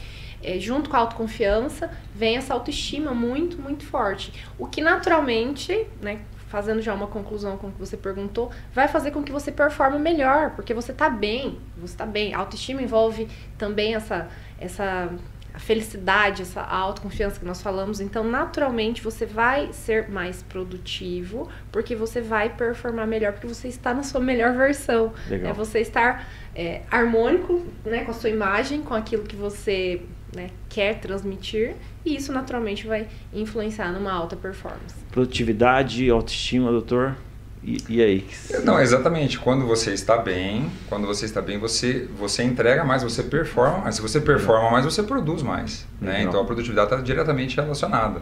É, 0.42 0.58
junto 0.58 0.90
com 0.90 0.96
a 0.96 1.00
autoconfiança, 1.00 1.90
vem 2.14 2.36
essa 2.36 2.52
autoestima 2.52 3.14
muito, 3.14 3.60
muito 3.60 3.84
forte. 3.86 4.32
O 4.58 4.66
que 4.66 4.82
naturalmente, 4.82 5.86
né, 6.02 6.20
fazendo 6.48 6.80
já 6.80 6.94
uma 6.94 7.08
conclusão 7.08 7.56
com 7.56 7.66
o 7.66 7.72
que 7.72 7.78
você 7.78 7.96
perguntou, 7.96 8.50
vai 8.72 8.86
fazer 8.86 9.10
com 9.10 9.22
que 9.22 9.32
você 9.32 9.50
performe 9.50 9.98
melhor, 9.98 10.50
porque 10.50 10.72
você 10.72 10.92
está 10.92 11.08
bem, 11.10 11.58
você 11.76 11.94
está 11.94 12.06
bem. 12.06 12.34
A 12.34 12.38
autoestima 12.38 12.80
envolve 12.80 13.26
também 13.58 13.94
essa, 13.94 14.28
essa 14.60 15.10
a 15.54 15.58
felicidade, 15.60 16.42
essa 16.42 16.60
autoconfiança 16.60 17.38
que 17.38 17.46
nós 17.46 17.62
falamos. 17.62 18.00
Então, 18.00 18.24
naturalmente, 18.24 19.00
você 19.00 19.24
vai 19.24 19.72
ser 19.72 20.08
mais 20.08 20.42
produtivo, 20.42 21.48
porque 21.70 21.94
você 21.94 22.20
vai 22.20 22.48
performar 22.48 23.06
melhor, 23.06 23.32
porque 23.32 23.46
você 23.46 23.68
está 23.68 23.94
na 23.94 24.02
sua 24.02 24.20
melhor 24.20 24.52
versão. 24.56 25.12
Legal. 25.30 25.50
É 25.50 25.54
você 25.54 25.78
estar 25.78 26.28
é, 26.56 26.82
harmônico 26.90 27.64
né, 27.84 28.04
com 28.04 28.10
a 28.10 28.14
sua 28.14 28.30
imagem, 28.30 28.82
com 28.82 28.94
aquilo 28.94 29.22
que 29.22 29.36
você 29.36 30.02
né, 30.34 30.50
quer 30.68 30.98
transmitir, 30.98 31.76
e 32.04 32.16
isso 32.16 32.32
naturalmente 32.32 32.84
vai 32.84 33.06
influenciar 33.32 33.92
numa 33.92 34.12
alta 34.12 34.34
performance. 34.34 34.96
Produtividade, 35.12 36.10
autoestima, 36.10 36.72
doutor? 36.72 37.16
E, 37.64 37.78
e, 37.88 38.02
aí? 38.02 38.26
Não, 38.62 38.78
exatamente. 38.78 39.38
Quando 39.38 39.66
você 39.66 39.92
está 39.92 40.18
bem, 40.18 40.70
quando 40.88 41.06
você 41.06 41.24
está 41.24 41.40
bem, 41.40 41.58
você, 41.58 42.06
você 42.18 42.42
entrega 42.42 42.84
mais, 42.84 43.02
você 43.02 43.22
performa 43.22 43.78
mais. 43.78 43.94
Se 43.94 44.02
você 44.02 44.20
performa 44.20 44.70
mais, 44.70 44.84
você 44.84 45.02
produz 45.02 45.42
mais. 45.42 45.86
Né? 46.00 46.22
Então 46.22 46.40
a 46.40 46.44
produtividade 46.44 46.92
está 46.92 47.02
diretamente 47.02 47.56
relacionada. 47.56 48.20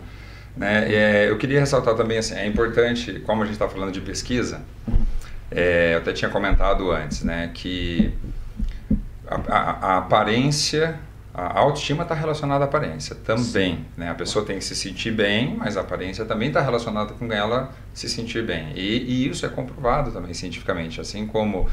Né? 0.56 0.94
É, 0.94 1.30
eu 1.30 1.36
queria 1.38 1.58
ressaltar 1.58 1.94
também, 1.94 2.18
assim, 2.18 2.34
é 2.34 2.46
importante, 2.46 3.20
como 3.26 3.42
a 3.42 3.44
gente 3.44 3.54
está 3.54 3.68
falando 3.68 3.90
de 3.90 4.00
pesquisa, 4.00 4.62
é, 5.50 5.94
eu 5.94 5.98
até 5.98 6.12
tinha 6.12 6.30
comentado 6.30 6.90
antes, 6.90 7.22
né, 7.22 7.50
que 7.52 8.12
a, 9.26 9.36
a, 9.48 9.94
a 9.94 9.98
aparência 9.98 10.98
a 11.34 11.60
autoestima 11.60 12.02
está 12.02 12.14
relacionada 12.14 12.64
à 12.64 12.68
aparência 12.68 13.16
também. 13.16 13.86
Né? 13.96 14.10
A 14.10 14.14
pessoa 14.14 14.44
tem 14.44 14.58
que 14.58 14.64
se 14.64 14.76
sentir 14.76 15.12
bem, 15.12 15.56
mas 15.56 15.76
a 15.76 15.80
aparência 15.80 16.24
também 16.26 16.48
está 16.48 16.60
relacionada 16.60 17.14
com 17.14 17.32
ela 17.32 17.72
se 17.94 18.08
sentir 18.08 18.44
bem. 18.44 18.72
E, 18.74 18.98
e, 18.98 19.28
isso 19.28 19.46
é 19.46 19.48
comprovado 19.48 20.12
também 20.12 20.34
cientificamente. 20.34 21.00
Assim 21.00 21.26
como 21.26 21.68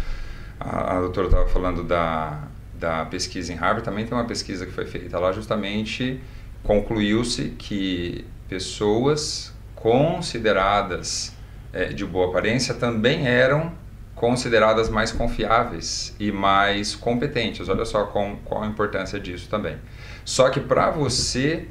a, 0.59 0.97
a 0.97 0.99
doutora 1.01 1.27
estava 1.27 1.47
falando 1.47 1.83
da, 1.83 2.47
da 2.73 3.05
pesquisa 3.05 3.51
em 3.51 3.55
Harvard, 3.57 3.83
também 3.83 4.05
tem 4.05 4.17
uma 4.17 4.25
pesquisa 4.25 4.65
que 4.65 4.71
foi 4.71 4.85
feita 4.85 5.19
lá, 5.19 5.33
justamente 5.33 6.21
concluiu-se 6.63 7.49
que 7.57 8.25
pessoas 8.47 9.53
consideradas 9.75 11.33
é, 11.73 11.85
de 11.85 12.05
boa 12.05 12.29
aparência 12.29 12.73
também 12.73 13.27
eram 13.27 13.71
consideradas 14.19 14.89
mais 14.89 15.11
confiáveis 15.13 16.13
e 16.19 16.31
mais 16.31 16.93
competentes. 16.93 17.69
Olha 17.69 17.85
só 17.85 18.03
com, 18.03 18.35
qual 18.43 18.63
a 18.63 18.67
importância 18.67 19.17
disso 19.17 19.47
também. 19.49 19.77
Só 20.25 20.49
que 20.49 20.59
para 20.59 20.91
você, 20.91 21.67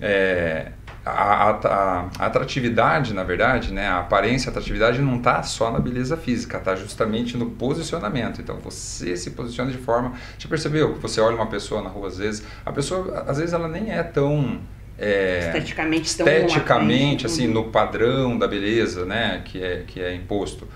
é, 0.00 0.70
a, 1.04 1.10
a, 1.10 1.50
a, 1.50 2.26
atratividade, 2.26 3.12
na 3.12 3.24
verdade, 3.24 3.72
né, 3.72 3.88
a 3.88 3.98
aparência, 3.98 4.48
a 4.48 4.50
atratividade 4.50 5.00
não 5.02 5.16
está 5.16 5.42
só 5.42 5.72
na 5.72 5.80
beleza 5.80 6.16
física, 6.16 6.58
está 6.58 6.76
justamente 6.76 7.36
no 7.36 7.50
posicionamento. 7.50 8.40
Então 8.40 8.58
você 8.58 9.16
se 9.16 9.32
posiciona 9.32 9.72
de 9.72 9.78
forma. 9.78 10.12
Você 10.38 10.46
percebeu 10.46 10.94
que 10.94 11.00
você 11.00 11.20
olha 11.20 11.34
uma 11.34 11.48
pessoa 11.48 11.82
na 11.82 11.88
rua 11.88 12.06
às 12.06 12.18
vezes, 12.18 12.44
a 12.64 12.72
pessoa 12.72 13.24
às 13.26 13.38
vezes 13.38 13.52
ela 13.52 13.66
nem 13.66 13.90
é 13.90 14.04
tão 14.04 14.60
é, 14.96 15.48
esteticamente, 15.48 16.06
esteticamente 16.06 17.26
assim 17.26 17.48
no 17.48 17.64
padrão 17.72 18.38
da 18.38 18.46
beleza, 18.46 19.04
né, 19.04 19.42
que 19.44 19.62
é 19.62 19.82
que 19.84 20.00
é 20.00 20.14
imposto 20.14 20.66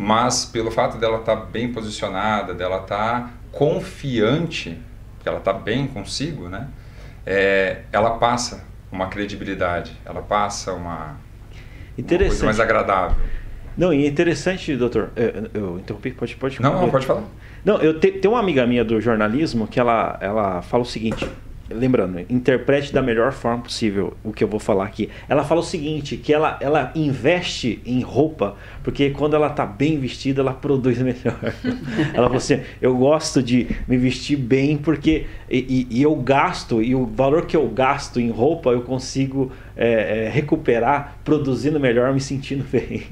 mas 0.00 0.46
pelo 0.46 0.70
fato 0.70 0.96
dela 0.96 1.18
estar 1.18 1.36
tá 1.36 1.44
bem 1.44 1.70
posicionada, 1.70 2.54
dela 2.54 2.78
estar 2.78 3.20
tá 3.20 3.30
confiante, 3.52 4.78
que 5.22 5.28
ela 5.28 5.36
está 5.36 5.52
bem 5.52 5.86
consigo, 5.86 6.48
né? 6.48 6.68
É, 7.26 7.82
ela 7.92 8.12
passa 8.12 8.64
uma 8.90 9.08
credibilidade, 9.08 9.92
ela 10.02 10.22
passa 10.22 10.72
uma, 10.72 11.16
uma 11.98 12.18
coisa 12.18 12.44
mais 12.46 12.58
agradável. 12.58 13.14
Não, 13.76 13.92
e 13.92 14.06
é 14.06 14.08
interessante, 14.08 14.74
doutor. 14.74 15.10
Eu, 15.14 15.50
eu 15.52 15.78
interrompi, 15.78 16.12
pode, 16.12 16.34
pode 16.34 16.62
Não, 16.62 16.80
não, 16.80 16.90
pode 16.90 17.04
falar. 17.04 17.24
Não, 17.62 17.76
eu 17.82 18.00
te, 18.00 18.10
tenho 18.10 18.32
uma 18.32 18.40
amiga 18.40 18.66
minha 18.66 18.82
do 18.82 19.02
jornalismo 19.02 19.68
que 19.68 19.78
ela, 19.78 20.16
ela 20.22 20.62
fala 20.62 20.82
o 20.82 20.86
seguinte. 20.86 21.28
Lembrando, 21.72 22.18
interprete 22.28 22.92
da 22.92 23.00
melhor 23.00 23.32
forma 23.32 23.62
possível 23.62 24.14
o 24.24 24.32
que 24.32 24.42
eu 24.42 24.48
vou 24.48 24.58
falar 24.58 24.84
aqui. 24.84 25.08
Ela 25.28 25.44
fala 25.44 25.60
o 25.60 25.64
seguinte, 25.64 26.16
que 26.16 26.32
ela, 26.32 26.58
ela 26.60 26.90
investe 26.96 27.80
em 27.86 28.00
roupa, 28.00 28.56
porque 28.82 29.10
quando 29.10 29.36
ela 29.36 29.48
tá 29.48 29.64
bem 29.64 29.98
vestida, 29.98 30.40
ela 30.40 30.52
produz 30.52 30.98
melhor. 31.02 31.38
ela 32.12 32.26
falou 32.26 32.36
assim, 32.38 32.60
eu 32.82 32.96
gosto 32.96 33.40
de 33.40 33.68
me 33.86 33.96
vestir 33.96 34.36
bem, 34.36 34.76
porque 34.76 35.26
e, 35.48 35.86
e, 35.90 36.02
eu 36.02 36.14
gasto, 36.16 36.82
e 36.82 36.94
o 36.94 37.06
valor 37.06 37.46
que 37.46 37.56
eu 37.56 37.68
gasto 37.68 38.20
em 38.20 38.30
roupa, 38.30 38.70
eu 38.70 38.82
consigo 38.82 39.52
é, 39.82 40.26
é, 40.26 40.28
recuperar 40.28 41.16
produzindo 41.24 41.80
melhor, 41.80 42.12
me 42.12 42.20
sentindo 42.20 42.62
bem. 42.70 43.06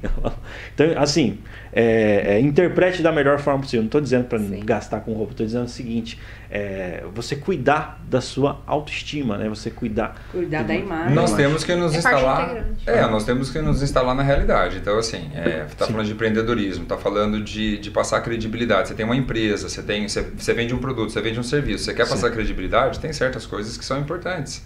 então, 0.75 0.87
assim, 0.99 1.39
é, 1.73 2.35
é, 2.35 2.41
interprete 2.41 3.01
da 3.01 3.11
melhor 3.11 3.39
forma 3.39 3.61
possível. 3.61 3.81
Não 3.81 3.87
estou 3.87 4.03
dizendo 4.03 4.25
para 4.25 4.39
gastar 4.63 5.01
com 5.01 5.15
roupa, 5.15 5.33
estou 5.33 5.47
dizendo 5.47 5.65
o 5.65 5.69
seguinte: 5.69 6.21
é, 6.51 7.05
você 7.15 7.37
cuidar 7.37 8.05
da 8.07 8.21
sua 8.21 8.61
autoestima, 8.67 9.39
né? 9.39 9.49
Você 9.49 9.71
cuidar. 9.71 10.23
Cuidar 10.31 10.63
da 10.63 10.75
imagem. 10.75 11.15
Nós 11.15 11.33
temos 11.33 11.65
que 11.65 11.75
nos 11.75 11.95
é 11.95 11.99
instalar. 11.99 12.67
É, 12.85 13.01
nós 13.07 13.25
temos 13.25 13.51
que 13.51 13.63
nos 13.63 13.83
instalar 13.83 14.15
na 14.15 14.23
realidade. 14.23 14.77
Então, 14.77 14.99
assim, 14.99 15.31
está 15.71 15.87
falando 15.87 16.05
de 16.05 16.13
empreendedorismo, 16.13 16.83
está 16.83 16.99
falando 16.99 17.43
de, 17.43 17.79
de 17.79 17.91
passar 17.91 18.21
credibilidade. 18.21 18.89
Você 18.89 18.95
tem 18.95 19.07
uma 19.07 19.17
empresa, 19.17 19.71
você, 19.71 19.83
tem, 19.83 20.07
você, 20.07 20.21
você 20.21 20.53
vende 20.53 20.75
um 20.75 20.79
produto, 20.79 21.13
você 21.13 21.23
vende 21.23 21.41
um 21.41 21.43
serviço, 21.43 21.85
você 21.85 21.95
quer 21.95 22.05
Sim. 22.05 22.11
passar 22.11 22.31
credibilidade, 22.31 23.01
tem 23.01 23.11
certas 23.11 23.47
coisas 23.47 23.79
que 23.79 23.85
são 23.87 23.99
importantes. 23.99 24.63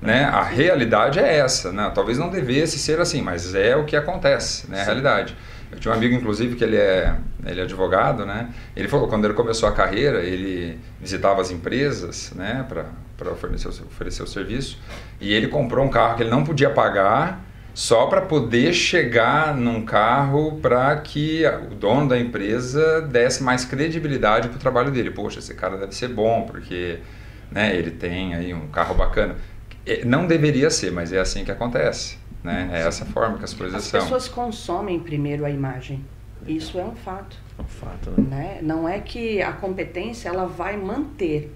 Né? 0.00 0.24
A 0.24 0.42
realidade 0.42 1.18
é 1.18 1.38
essa. 1.38 1.72
Né? 1.72 1.90
Talvez 1.94 2.18
não 2.18 2.30
devesse 2.30 2.78
ser 2.78 3.00
assim, 3.00 3.20
mas 3.20 3.54
é 3.54 3.76
o 3.76 3.84
que 3.84 3.96
acontece, 3.96 4.70
né? 4.70 4.80
a 4.80 4.84
realidade. 4.84 5.36
Eu 5.70 5.78
tinha 5.78 5.92
um 5.92 5.96
amigo, 5.96 6.14
inclusive, 6.14 6.56
que 6.56 6.64
ele 6.64 6.76
é, 6.76 7.14
ele 7.44 7.60
é 7.60 7.64
advogado, 7.64 8.24
né? 8.24 8.48
Ele 8.74 8.88
falou 8.88 9.06
quando 9.06 9.26
ele 9.26 9.34
começou 9.34 9.68
a 9.68 9.72
carreira, 9.72 10.22
ele 10.22 10.78
visitava 10.98 11.42
as 11.42 11.50
empresas, 11.50 12.32
né, 12.34 12.64
para 12.66 13.30
oferecer, 13.30 13.68
oferecer 13.68 14.22
o 14.22 14.26
serviço, 14.26 14.80
e 15.20 15.32
ele 15.32 15.46
comprou 15.48 15.84
um 15.84 15.90
carro 15.90 16.16
que 16.16 16.22
ele 16.22 16.30
não 16.30 16.42
podia 16.42 16.70
pagar 16.70 17.44
só 17.74 18.06
para 18.06 18.22
poder 18.22 18.72
chegar 18.72 19.54
num 19.54 19.84
carro 19.84 20.58
para 20.60 20.96
que 20.96 21.44
o 21.70 21.74
dono 21.74 22.08
da 22.08 22.18
empresa 22.18 23.02
desse 23.02 23.42
mais 23.42 23.64
credibilidade 23.64 24.48
para 24.48 24.56
o 24.56 24.58
trabalho 24.58 24.90
dele. 24.90 25.10
Poxa, 25.10 25.38
esse 25.38 25.54
cara 25.54 25.76
deve 25.76 25.94
ser 25.94 26.08
bom, 26.08 26.42
porque 26.42 26.98
né, 27.52 27.76
ele 27.76 27.90
tem 27.90 28.34
aí 28.34 28.52
um 28.52 28.68
carro 28.68 28.94
bacana. 28.94 29.36
É, 29.88 30.04
não 30.04 30.26
deveria 30.26 30.70
ser, 30.70 30.92
mas 30.92 31.12
é 31.12 31.18
assim 31.18 31.44
que 31.44 31.50
acontece. 31.50 32.18
Né? 32.42 32.70
É 32.72 32.86
essa 32.86 33.04
forma 33.04 33.38
que 33.38 33.44
as 33.44 33.54
coisas 33.54 33.76
as 33.76 33.84
são. 33.84 33.98
As 33.98 34.04
pessoas 34.04 34.28
consomem 34.28 35.00
primeiro 35.00 35.44
a 35.44 35.50
imagem. 35.50 36.04
Isso 36.46 36.78
é 36.78 36.84
um 36.84 36.94
fato. 36.94 37.36
É 37.58 37.62
um 37.62 37.64
fato, 37.64 38.10
né? 38.20 38.26
né? 38.28 38.58
Não 38.62 38.88
é 38.88 39.00
que 39.00 39.42
a 39.42 39.52
competência 39.52 40.28
ela 40.28 40.46
vai 40.46 40.76
manter 40.76 41.52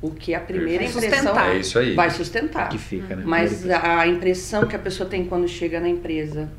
o 0.00 0.10
que 0.10 0.34
a 0.34 0.40
primeira 0.40 0.84
vai 0.84 0.92
impressão 0.92 1.18
sustentar. 1.18 1.54
É 1.54 1.58
isso 1.58 1.78
aí. 1.78 1.94
vai 1.94 2.10
sustentar. 2.10 2.68
Que 2.68 2.78
fica, 2.78 3.16
né? 3.16 3.22
Mas 3.26 3.68
a 3.68 4.06
impressão 4.06 4.66
que 4.66 4.76
a 4.76 4.78
pessoa 4.78 5.08
tem 5.08 5.24
quando 5.24 5.48
chega 5.48 5.80
na 5.80 5.88
empresa, 5.88 6.50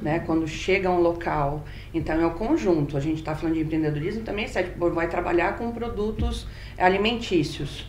né? 0.00 0.20
Quando 0.20 0.46
chega 0.46 0.88
a 0.88 0.92
um 0.92 1.00
local, 1.00 1.64
então 1.92 2.20
é 2.20 2.26
o 2.26 2.32
conjunto. 2.32 2.96
A 2.96 3.00
gente 3.00 3.18
está 3.18 3.34
falando 3.34 3.54
de 3.54 3.62
empreendedorismo 3.62 4.22
também, 4.22 4.46
certo? 4.46 4.72
Tipo, 4.72 4.90
vai 4.90 5.08
trabalhar 5.08 5.56
com 5.56 5.70
produtos 5.72 6.46
alimentícios. 6.78 7.86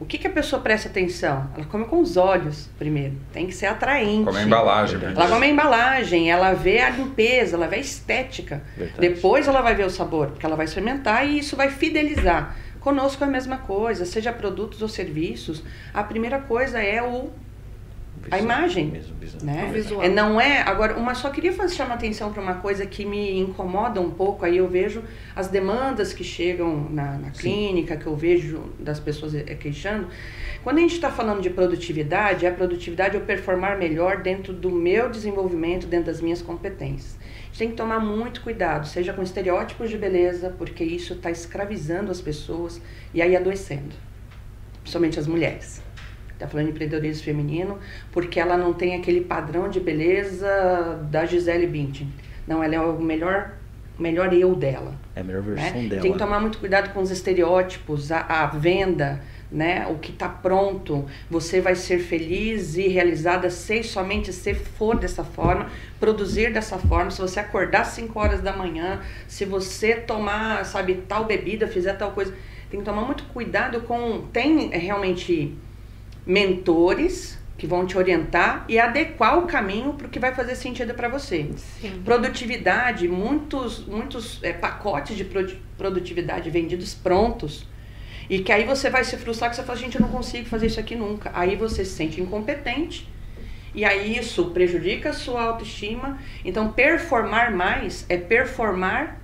O 0.00 0.06
que, 0.06 0.16
que 0.16 0.28
a 0.28 0.30
pessoa 0.30 0.62
presta 0.62 0.88
atenção? 0.88 1.50
Ela 1.56 1.66
come 1.66 1.84
com 1.84 2.00
os 2.00 2.16
olhos 2.16 2.68
primeiro. 2.78 3.16
Tem 3.32 3.46
que 3.46 3.52
ser 3.52 3.66
atraente. 3.66 4.24
Come 4.24 4.38
a 4.38 4.42
embalagem. 4.42 5.00
Ela 5.02 5.28
come 5.28 5.46
a 5.46 5.48
embalagem, 5.48 6.30
ela 6.30 6.52
vê 6.52 6.78
a 6.78 6.90
limpeza, 6.90 7.56
ela 7.56 7.66
vê 7.66 7.76
a 7.76 7.80
estética. 7.80 8.62
Verdade. 8.76 9.00
Depois 9.00 9.48
ela 9.48 9.60
vai 9.60 9.74
ver 9.74 9.84
o 9.84 9.90
sabor, 9.90 10.28
porque 10.28 10.46
ela 10.46 10.54
vai 10.54 10.66
experimentar 10.66 11.26
e 11.26 11.38
isso 11.38 11.56
vai 11.56 11.68
fidelizar. 11.70 12.56
Conosco 12.78 13.24
é 13.24 13.26
a 13.26 13.30
mesma 13.30 13.58
coisa, 13.58 14.04
seja 14.04 14.32
produtos 14.32 14.80
ou 14.82 14.88
serviços. 14.88 15.64
A 15.92 16.04
primeira 16.04 16.38
coisa 16.38 16.80
é 16.80 17.02
o 17.02 17.30
a 18.30 18.38
imagem. 18.38 18.86
Mesmo, 18.86 19.14
né? 19.42 19.70
Visual. 19.72 20.02
É, 20.02 20.08
não 20.08 20.40
é. 20.40 20.62
Agora, 20.62 20.96
uma 20.96 21.14
só 21.14 21.30
queria 21.30 21.52
fazer, 21.52 21.74
chamar 21.74 21.94
atenção 21.94 22.32
para 22.32 22.42
uma 22.42 22.54
coisa 22.54 22.86
que 22.86 23.04
me 23.04 23.38
incomoda 23.38 24.00
um 24.00 24.10
pouco. 24.10 24.44
Aí 24.44 24.56
eu 24.56 24.68
vejo 24.68 25.02
as 25.34 25.48
demandas 25.48 26.12
que 26.12 26.24
chegam 26.24 26.88
na, 26.90 27.18
na 27.18 27.30
clínica, 27.30 27.96
que 27.96 28.06
eu 28.06 28.16
vejo 28.16 28.72
das 28.78 28.98
pessoas 28.98 29.34
é, 29.34 29.42
queixando. 29.42 30.08
Quando 30.62 30.78
a 30.78 30.80
gente 30.80 30.94
está 30.94 31.10
falando 31.10 31.40
de 31.40 31.50
produtividade, 31.50 32.46
a 32.46 32.52
produtividade 32.52 33.16
é 33.16 33.20
eu 33.20 33.24
performar 33.24 33.78
melhor 33.78 34.22
dentro 34.22 34.52
do 34.52 34.70
meu 34.70 35.08
desenvolvimento, 35.08 35.86
dentro 35.86 36.06
das 36.06 36.20
minhas 36.20 36.42
competências. 36.42 37.16
A 37.20 37.46
gente 37.46 37.58
tem 37.58 37.70
que 37.70 37.76
tomar 37.76 37.98
muito 37.98 38.40
cuidado, 38.42 38.86
seja 38.86 39.12
com 39.12 39.22
estereótipos 39.22 39.88
de 39.88 39.96
beleza, 39.96 40.54
porque 40.58 40.84
isso 40.84 41.14
está 41.14 41.30
escravizando 41.30 42.10
as 42.10 42.20
pessoas 42.20 42.80
e 43.14 43.22
aí 43.22 43.34
adoecendo, 43.34 43.94
principalmente 44.82 45.18
as 45.18 45.26
mulheres 45.26 45.87
está 46.38 46.46
falando 46.46 46.66
de 46.66 46.72
empreendedorismo 46.72 47.24
feminino, 47.24 47.78
porque 48.12 48.38
ela 48.38 48.56
não 48.56 48.72
tem 48.72 48.94
aquele 48.94 49.20
padrão 49.20 49.68
de 49.68 49.80
beleza 49.80 50.98
da 51.10 51.26
Gisele 51.26 51.66
Bündchen. 51.66 52.08
Não, 52.46 52.62
ela 52.62 52.76
é 52.76 52.80
o 52.80 53.00
melhor, 53.00 53.56
melhor 53.98 54.32
eu 54.32 54.54
dela. 54.54 54.94
É 55.14 55.20
a 55.20 55.24
melhor 55.24 55.42
versão 55.42 55.82
né? 55.82 55.88
dela. 55.88 56.02
Tem 56.02 56.12
que 56.12 56.18
tomar 56.18 56.40
muito 56.40 56.58
cuidado 56.58 56.92
com 56.94 57.00
os 57.00 57.10
estereótipos, 57.10 58.12
a, 58.12 58.20
a 58.20 58.46
venda, 58.46 59.20
né? 59.50 59.86
O 59.88 59.98
que 59.98 60.12
está 60.12 60.28
pronto, 60.28 61.04
você 61.28 61.60
vai 61.60 61.74
ser 61.74 61.98
feliz 61.98 62.76
e 62.76 62.86
realizada 62.86 63.50
se 63.50 63.82
somente 63.82 64.32
se 64.32 64.54
for 64.54 64.96
dessa 64.96 65.24
forma, 65.24 65.66
produzir 65.98 66.52
dessa 66.52 66.78
forma. 66.78 67.10
Se 67.10 67.20
você 67.20 67.40
acordar 67.40 67.82
às 67.82 67.88
5 67.88 68.18
horas 68.18 68.40
da 68.40 68.56
manhã, 68.56 69.00
se 69.26 69.44
você 69.44 69.96
tomar, 69.96 70.64
sabe, 70.64 71.02
tal 71.08 71.24
bebida, 71.24 71.66
fizer 71.66 71.94
tal 71.94 72.12
coisa, 72.12 72.32
tem 72.70 72.78
que 72.80 72.86
tomar 72.86 73.02
muito 73.02 73.24
cuidado 73.24 73.80
com 73.80 74.22
tem 74.32 74.68
realmente 74.68 75.56
mentores 76.28 77.38
que 77.56 77.66
vão 77.66 77.86
te 77.86 77.98
orientar 77.98 78.64
e 78.68 78.78
adequar 78.78 79.38
o 79.38 79.46
caminho 79.46 79.94
para 79.94 80.06
o 80.06 80.10
que 80.10 80.20
vai 80.20 80.32
fazer 80.32 80.54
sentido 80.54 80.94
para 80.94 81.08
você. 81.08 81.50
Sim. 81.80 82.02
Produtividade, 82.04 83.08
muitos, 83.08 83.84
muitos 83.84 84.38
é, 84.44 84.52
pacotes 84.52 85.16
de 85.16 85.24
produtividade 85.76 86.50
vendidos 86.50 86.94
prontos 86.94 87.66
e 88.30 88.40
que 88.40 88.52
aí 88.52 88.64
você 88.64 88.90
vai 88.90 89.02
se 89.04 89.16
frustrar 89.16 89.50
que 89.50 89.56
você 89.56 89.62
fala, 89.62 89.78
gente, 89.78 89.96
eu 89.96 90.02
não 90.02 90.10
consigo 90.10 90.46
fazer 90.46 90.66
isso 90.66 90.78
aqui 90.78 90.94
nunca. 90.94 91.32
Aí 91.34 91.56
você 91.56 91.84
se 91.84 91.92
sente 91.92 92.20
incompetente 92.20 93.08
e 93.74 93.84
aí 93.84 94.18
isso 94.18 94.50
prejudica 94.50 95.10
a 95.10 95.12
sua 95.14 95.42
autoestima. 95.42 96.18
Então, 96.44 96.70
performar 96.72 97.52
mais 97.54 98.04
é 98.08 98.18
performar 98.18 99.20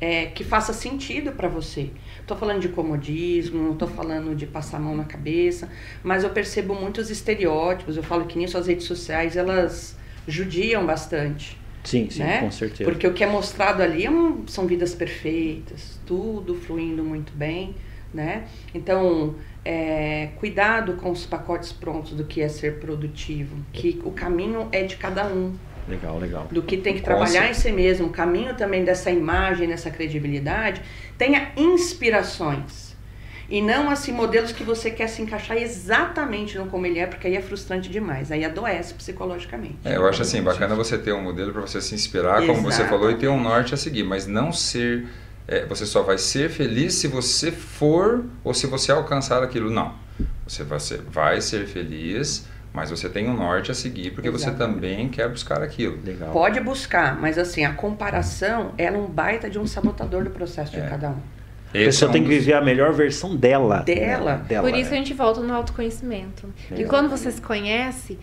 é, 0.00 0.26
que 0.26 0.42
faça 0.42 0.72
sentido 0.72 1.32
para 1.32 1.48
você. 1.48 1.90
Estou 2.24 2.38
falando 2.38 2.60
de 2.60 2.70
comodismo, 2.70 3.62
não 3.62 3.72
estou 3.74 3.86
falando 3.86 4.34
de 4.34 4.46
passar 4.46 4.78
a 4.78 4.80
mão 4.80 4.96
na 4.96 5.04
cabeça, 5.04 5.70
mas 6.02 6.24
eu 6.24 6.30
percebo 6.30 6.74
muitos 6.74 7.10
estereótipos. 7.10 7.98
Eu 7.98 8.02
falo 8.02 8.24
que 8.24 8.38
nisso 8.38 8.56
as 8.56 8.66
redes 8.66 8.86
sociais 8.86 9.36
elas 9.36 9.94
judiam 10.26 10.86
bastante. 10.86 11.58
Sim, 11.84 12.08
sim, 12.08 12.20
né? 12.20 12.40
com 12.40 12.50
certeza. 12.50 12.90
Porque 12.90 13.06
o 13.06 13.12
que 13.12 13.22
é 13.22 13.26
mostrado 13.26 13.82
ali 13.82 14.06
é 14.06 14.10
são 14.46 14.66
vidas 14.66 14.94
perfeitas, 14.94 16.00
tudo 16.06 16.54
fluindo 16.54 17.04
muito 17.04 17.30
bem, 17.34 17.74
né? 18.12 18.44
Então, 18.74 19.34
é, 19.62 20.30
cuidado 20.36 20.94
com 20.94 21.10
os 21.10 21.26
pacotes 21.26 21.72
prontos 21.72 22.12
do 22.12 22.24
que 22.24 22.40
é 22.40 22.48
ser 22.48 22.78
produtivo, 22.80 23.54
que 23.70 24.00
o 24.02 24.10
caminho 24.10 24.66
é 24.72 24.82
de 24.84 24.96
cada 24.96 25.26
um. 25.26 25.52
Legal, 25.86 26.18
legal. 26.18 26.48
Do 26.50 26.62
que 26.62 26.78
tem 26.78 26.94
que 26.94 27.02
trabalhar 27.02 27.50
em 27.50 27.54
si 27.54 27.70
mesmo, 27.70 28.06
o 28.06 28.10
caminho 28.10 28.54
também 28.54 28.84
dessa 28.84 29.10
imagem, 29.10 29.68
dessa 29.68 29.90
credibilidade, 29.90 30.80
tenha 31.18 31.52
inspirações. 31.56 32.94
E 33.48 33.60
não 33.60 33.90
assim 33.90 34.10
modelos 34.10 34.52
que 34.52 34.64
você 34.64 34.90
quer 34.90 35.06
se 35.06 35.20
encaixar 35.20 35.56
exatamente 35.58 36.56
no 36.56 36.66
como 36.66 36.86
ele 36.86 36.98
é, 36.98 37.06
porque 37.06 37.26
aí 37.26 37.36
é 37.36 37.42
frustrante 37.42 37.90
demais, 37.90 38.32
aí 38.32 38.44
adoece 38.44 38.94
psicologicamente. 38.94 39.76
É, 39.84 39.96
eu 39.96 40.06
acho 40.06 40.22
assim, 40.22 40.42
bacana 40.42 40.74
você 40.74 40.96
ter 40.96 41.12
um 41.12 41.22
modelo 41.22 41.52
para 41.52 41.60
você 41.60 41.80
se 41.80 41.94
inspirar, 41.94 42.42
Exato. 42.42 42.46
como 42.46 42.62
você 42.62 42.84
falou, 42.86 43.10
e 43.10 43.16
ter 43.16 43.28
um 43.28 43.40
norte 43.40 43.74
a 43.74 43.76
seguir, 43.76 44.02
mas 44.02 44.26
não 44.26 44.52
ser. 44.52 45.06
É, 45.46 45.66
você 45.66 45.84
só 45.84 46.02
vai 46.02 46.16
ser 46.16 46.48
feliz 46.48 46.94
se 46.94 47.06
você 47.06 47.52
for 47.52 48.24
ou 48.42 48.54
se 48.54 48.66
você 48.66 48.90
alcançar 48.90 49.42
aquilo. 49.42 49.70
Não. 49.70 49.94
Você 50.48 50.64
vai 50.64 50.80
ser, 50.80 51.02
vai 51.02 51.40
ser 51.40 51.66
feliz 51.66 52.46
mas 52.74 52.90
você 52.90 53.08
tem 53.08 53.30
um 53.30 53.34
norte 53.34 53.70
a 53.70 53.74
seguir 53.74 54.10
porque 54.10 54.28
Exatamente. 54.28 54.58
você 54.58 54.64
também 54.64 55.08
quer 55.08 55.28
buscar 55.28 55.62
aquilo. 55.62 55.96
Legal. 56.04 56.32
Pode 56.32 56.58
buscar, 56.58 57.16
mas 57.20 57.38
assim, 57.38 57.64
a 57.64 57.72
comparação 57.72 58.72
ela 58.76 58.96
é 58.96 59.00
um 59.00 59.06
baita 59.06 59.48
de 59.48 59.60
um 59.60 59.66
sabotador 59.66 60.24
do 60.24 60.30
processo 60.30 60.76
é. 60.76 60.80
de 60.80 60.88
cada 60.88 61.10
um. 61.10 61.18
A 61.68 61.72
pessoa 61.72 62.08
é 62.08 62.10
um 62.10 62.12
tem 62.12 62.22
que 62.24 62.28
viver 62.28 62.54
a 62.54 62.60
melhor 62.60 62.92
versão 62.92 63.36
dela. 63.36 63.84
Dela. 63.84 64.44
dela 64.48 64.68
Por 64.68 64.76
isso 64.76 64.92
a 64.92 64.96
gente 64.96 65.14
volta 65.14 65.40
no 65.40 65.54
autoconhecimento. 65.54 66.52
E 66.76 66.84
quando 66.84 67.08
você 67.08 67.30
se 67.30 67.40
conhece, 67.40 68.18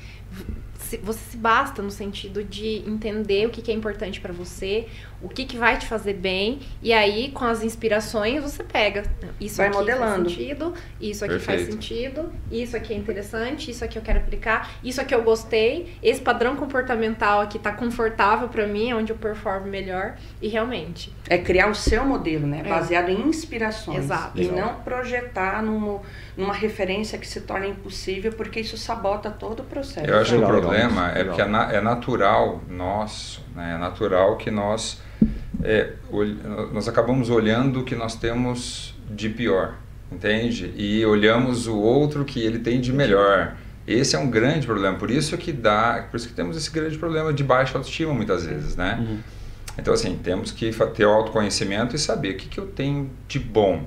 você 0.97 1.19
se 1.31 1.37
basta 1.37 1.81
no 1.81 1.91
sentido 1.91 2.43
de 2.43 2.83
entender 2.87 3.45
o 3.45 3.49
que, 3.49 3.61
que 3.61 3.71
é 3.71 3.73
importante 3.73 4.19
para 4.19 4.33
você, 4.33 4.87
o 5.21 5.29
que, 5.29 5.45
que 5.45 5.57
vai 5.57 5.77
te 5.77 5.85
fazer 5.85 6.13
bem, 6.13 6.59
e 6.81 6.91
aí 6.91 7.31
com 7.31 7.45
as 7.45 7.63
inspirações 7.63 8.41
você 8.41 8.63
pega. 8.63 9.03
Isso 9.39 9.57
vai 9.57 9.67
aqui 9.67 9.77
modelando. 9.77 10.23
faz 10.23 10.35
sentido, 10.35 10.73
isso 10.99 11.23
aqui 11.23 11.33
Perfeito. 11.35 11.59
faz 11.59 11.73
sentido, 11.73 12.31
isso 12.51 12.75
aqui 12.75 12.93
é 12.93 12.97
interessante, 12.97 13.71
isso 13.71 13.83
aqui 13.83 13.97
eu 13.97 14.01
quero 14.01 14.19
aplicar, 14.19 14.71
isso 14.83 14.99
aqui 14.99 15.13
eu 15.13 15.23
gostei, 15.23 15.93
esse 16.01 16.21
padrão 16.21 16.55
comportamental 16.55 17.41
aqui 17.41 17.59
tá 17.59 17.71
confortável 17.71 18.49
para 18.49 18.65
mim, 18.65 18.89
é 18.89 18.95
onde 18.95 19.11
eu 19.11 19.17
performo 19.17 19.67
melhor, 19.67 20.15
e 20.41 20.47
realmente. 20.47 21.13
É 21.29 21.37
criar 21.37 21.69
o 21.69 21.75
seu 21.75 22.03
modelo, 22.03 22.47
né? 22.47 22.63
É. 22.65 22.69
Baseado 22.69 23.09
em 23.09 23.21
inspirações. 23.27 23.99
Exato. 23.99 24.41
E 24.41 24.47
não 24.47 24.75
projetar 24.75 25.61
numa, 25.61 26.01
numa 26.35 26.53
referência 26.53 27.17
que 27.17 27.27
se 27.27 27.41
torna 27.41 27.67
impossível, 27.67 28.33
porque 28.33 28.59
isso 28.59 28.77
sabota 28.77 29.29
todo 29.29 29.61
o 29.61 29.63
processo. 29.63 30.07
Eu 30.07 30.17
acho 30.19 30.37
que 30.37 30.43
o 30.43 30.51
legal. 30.51 30.80
Problema 30.87 31.11
é 31.11 31.23
porque 31.23 31.41
é, 31.41 31.45
é 31.45 31.81
natural 31.81 32.61
nosso, 32.69 33.43
né? 33.55 33.73
é 33.75 33.77
natural 33.77 34.37
que 34.37 34.51
nós, 34.51 35.01
é, 35.63 35.93
nós 36.73 36.87
acabamos 36.87 37.29
olhando 37.29 37.81
o 37.81 37.83
que 37.83 37.95
nós 37.95 38.15
temos 38.15 38.95
de 39.09 39.29
pior, 39.29 39.75
entende? 40.11 40.73
E 40.75 41.05
olhamos 41.05 41.67
o 41.67 41.77
outro 41.77 42.25
que 42.25 42.39
ele 42.39 42.59
tem 42.59 42.79
de 42.79 42.91
melhor. 42.91 43.55
Esse 43.87 44.15
é 44.15 44.19
um 44.19 44.29
grande 44.29 44.65
problema, 44.65 44.97
por 44.97 45.09
isso 45.09 45.37
que 45.37 45.51
dá, 45.51 46.07
por 46.09 46.17
isso 46.17 46.27
que 46.27 46.33
temos 46.33 46.55
esse 46.55 46.71
grande 46.71 46.97
problema 46.97 47.33
de 47.33 47.43
baixa 47.43 47.77
autoestima 47.77 48.13
muitas 48.13 48.45
vezes, 48.45 48.75
né? 48.75 48.97
Uhum. 48.99 49.19
Então, 49.77 49.93
assim, 49.93 50.19
temos 50.21 50.51
que 50.51 50.71
ter 50.93 51.05
o 51.05 51.09
autoconhecimento 51.09 51.95
e 51.95 51.99
saber 51.99 52.35
o 52.35 52.37
que, 52.37 52.47
que 52.47 52.59
eu 52.59 52.67
tenho 52.67 53.09
de 53.27 53.39
bom, 53.39 53.83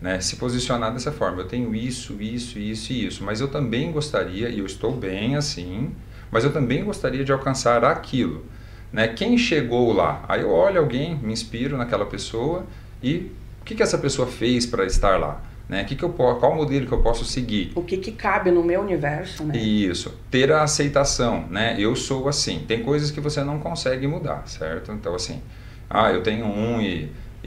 né? 0.00 0.20
Se 0.20 0.36
posicionar 0.36 0.92
dessa 0.92 1.10
forma. 1.10 1.40
Eu 1.40 1.46
tenho 1.46 1.74
isso, 1.74 2.20
isso, 2.20 2.58
isso 2.58 2.92
e 2.92 3.06
isso, 3.06 3.24
mas 3.24 3.40
eu 3.40 3.48
também 3.48 3.90
gostaria, 3.90 4.48
e 4.48 4.58
eu 4.58 4.66
estou 4.66 4.94
bem 4.94 5.36
assim, 5.36 5.92
mas 6.30 6.44
eu 6.44 6.52
também 6.52 6.84
gostaria 6.84 7.24
de 7.24 7.32
alcançar 7.32 7.84
aquilo, 7.84 8.44
né? 8.92 9.08
Quem 9.08 9.36
chegou 9.36 9.92
lá? 9.92 10.24
Aí 10.28 10.40
eu 10.40 10.50
olho 10.50 10.80
alguém, 10.80 11.16
me 11.16 11.32
inspiro 11.32 11.76
naquela 11.76 12.06
pessoa 12.06 12.66
e 13.02 13.30
o 13.60 13.64
que, 13.64 13.74
que 13.74 13.82
essa 13.82 13.98
pessoa 13.98 14.26
fez 14.26 14.66
para 14.66 14.84
estar 14.86 15.18
lá? 15.18 15.42
Né? 15.68 15.84
Que 15.84 15.94
que 15.94 16.02
eu, 16.02 16.08
qual 16.08 16.54
modelo 16.54 16.86
que 16.86 16.92
eu 16.92 17.02
posso 17.02 17.26
seguir? 17.26 17.72
O 17.74 17.82
que, 17.82 17.98
que 17.98 18.12
cabe 18.12 18.50
no 18.50 18.64
meu 18.64 18.80
universo, 18.80 19.44
né? 19.44 19.54
Isso, 19.58 20.14
ter 20.30 20.50
a 20.50 20.62
aceitação, 20.62 21.46
né? 21.50 21.76
Eu 21.78 21.94
sou 21.94 22.26
assim. 22.26 22.64
Tem 22.66 22.82
coisas 22.82 23.10
que 23.10 23.20
você 23.20 23.44
não 23.44 23.58
consegue 23.58 24.06
mudar, 24.06 24.44
certo? 24.46 24.90
Então, 24.92 25.14
assim, 25.14 25.42
ah, 25.90 26.10
eu 26.10 26.22
tenho 26.22 26.46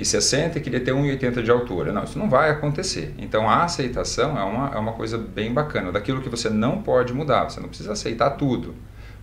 1,60 0.01 0.55
e 0.57 0.59
queria 0.59 0.79
ter 0.79 0.93
1,80 0.93 1.41
de 1.43 1.51
altura. 1.51 1.91
Não, 1.91 2.03
isso 2.03 2.17
não 2.17 2.29
vai 2.29 2.49
acontecer. 2.49 3.13
Então, 3.17 3.49
a 3.49 3.63
aceitação 3.63 4.37
é 4.37 4.43
uma, 4.43 4.69
é 4.73 4.77
uma 4.77 4.93
coisa 4.93 5.17
bem 5.17 5.53
bacana. 5.53 5.91
Daquilo 5.91 6.21
que 6.21 6.29
você 6.29 6.49
não 6.49 6.81
pode 6.81 7.13
mudar, 7.13 7.45
você 7.49 7.59
não 7.59 7.67
precisa 7.69 7.91
aceitar 7.93 8.31
tudo. 8.31 8.75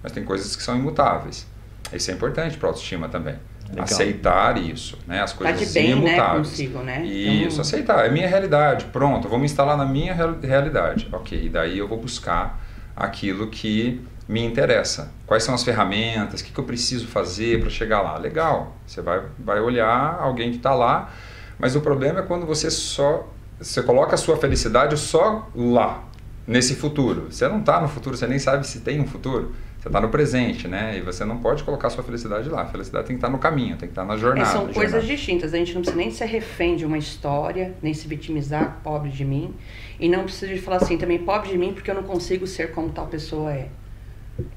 Mas 0.03 0.13
tem 0.13 0.25
coisas 0.25 0.55
que 0.55 0.63
são 0.63 0.77
imutáveis. 0.77 1.47
Isso 1.93 2.11
é 2.11 2.15
importante 2.15 2.57
para 2.57 2.69
a 2.69 2.71
autoestima 2.71 3.09
também. 3.09 3.35
Legal. 3.71 3.85
Aceitar 3.85 4.57
isso, 4.59 4.97
né? 5.07 5.21
As 5.21 5.33
Tá 5.33 5.39
coisas 5.39 5.69
de 5.69 5.75
bem, 5.75 5.95
né, 6.01 6.09
imutáveis. 6.13 6.49
consigo, 6.49 6.79
né? 6.83 7.05
Isso, 7.05 7.47
Então, 7.49 7.61
aceitar. 7.61 8.07
É 8.07 8.11
minha 8.11 8.27
realidade. 8.29 8.87
Pronto, 8.87 9.29
vou 9.29 9.39
me 9.39 9.45
instalar 9.45 9.77
na 9.77 9.85
minha 9.85 10.15
real- 10.15 10.39
realidade. 10.41 11.07
Ok, 11.13 11.39
e 11.45 11.49
daí 11.51 11.77
eu 11.79 11.87
vou 11.87 11.99
buscar 12.01 12.59
aquilo 12.97 13.49
que 13.49 14.01
me 14.29 14.45
interessa. 14.45 15.11
Quais 15.27 15.43
são 15.43 15.55
as 15.55 15.65
ferramentas? 15.65 16.41
O 16.41 16.45
que, 16.45 16.53
que 16.53 16.61
eu 16.61 16.65
preciso 16.65 17.07
fazer 17.07 17.61
para 17.61 17.71
chegar 17.71 18.03
lá? 18.03 18.19
Legal, 18.19 18.77
você 18.87 19.01
vai, 19.01 19.23
vai 19.39 19.59
olhar 19.61 20.19
alguém 20.21 20.51
que 20.51 20.59
está 20.59 20.75
lá, 20.75 21.11
mas 21.59 21.75
o 21.75 21.81
problema 21.81 22.21
é 22.21 22.23
quando 22.23 22.45
você 22.45 22.71
só. 22.71 23.27
Você 23.59 23.83
coloca 23.83 24.15
a 24.15 24.19
sua 24.19 24.37
felicidade 24.37 24.97
só 24.97 25.49
lá, 25.53 26.05
nesse 26.47 26.77
futuro. 26.77 27.27
Você 27.31 27.49
não 27.49 27.59
está 27.59 27.81
no 27.81 27.89
futuro, 27.89 28.17
você 28.17 28.27
nem 28.27 28.39
sabe 28.39 28.65
se 28.65 28.81
tem 28.81 29.01
um 29.01 29.07
futuro. 29.07 29.53
Você 29.81 29.89
está 29.89 30.01
no 30.01 30.09
presente, 30.09 30.69
né? 30.69 30.97
E 30.99 31.01
você 31.01 31.25
não 31.25 31.39
pode 31.39 31.65
colocar 31.65 31.89
a 31.89 31.91
sua 31.91 32.05
felicidade 32.05 32.49
lá. 32.49 32.63
A 32.63 32.67
felicidade 32.67 33.07
tem 33.07 33.17
que 33.17 33.19
estar 33.19 33.31
no 33.31 33.39
caminho, 33.39 33.77
tem 33.77 33.89
que 33.89 33.93
estar 33.93 34.05
na 34.05 34.15
é, 34.15 34.19
jornada. 34.19 34.51
são 34.51 34.67
coisas 34.67 34.93
jornada. 34.93 35.07
distintas. 35.07 35.55
A 35.55 35.57
gente 35.57 35.75
não 35.75 35.81
precisa 35.81 36.01
nem 36.01 36.11
ser 36.11 36.27
refém 36.27 36.77
de 36.77 36.85
uma 36.85 36.99
história, 36.99 37.75
nem 37.83 37.95
se 37.95 38.07
vitimizar, 38.07 38.81
pobre 38.85 39.11
de 39.11 39.25
mim. 39.25 39.55
E 39.99 40.09
não 40.09 40.25
precisa 40.25 40.53
de 40.53 40.61
falar 40.61 40.79
assim 40.79 40.99
também, 40.99 41.19
pobre 41.19 41.49
de 41.49 41.59
mim, 41.59 41.73
porque 41.73 41.91
eu 41.91 41.95
não 41.95 42.03
consigo 42.05 42.47
ser 42.47 42.73
como 42.73 42.91
tal 42.91 43.07
pessoa 43.07 43.53
é. 43.53 43.69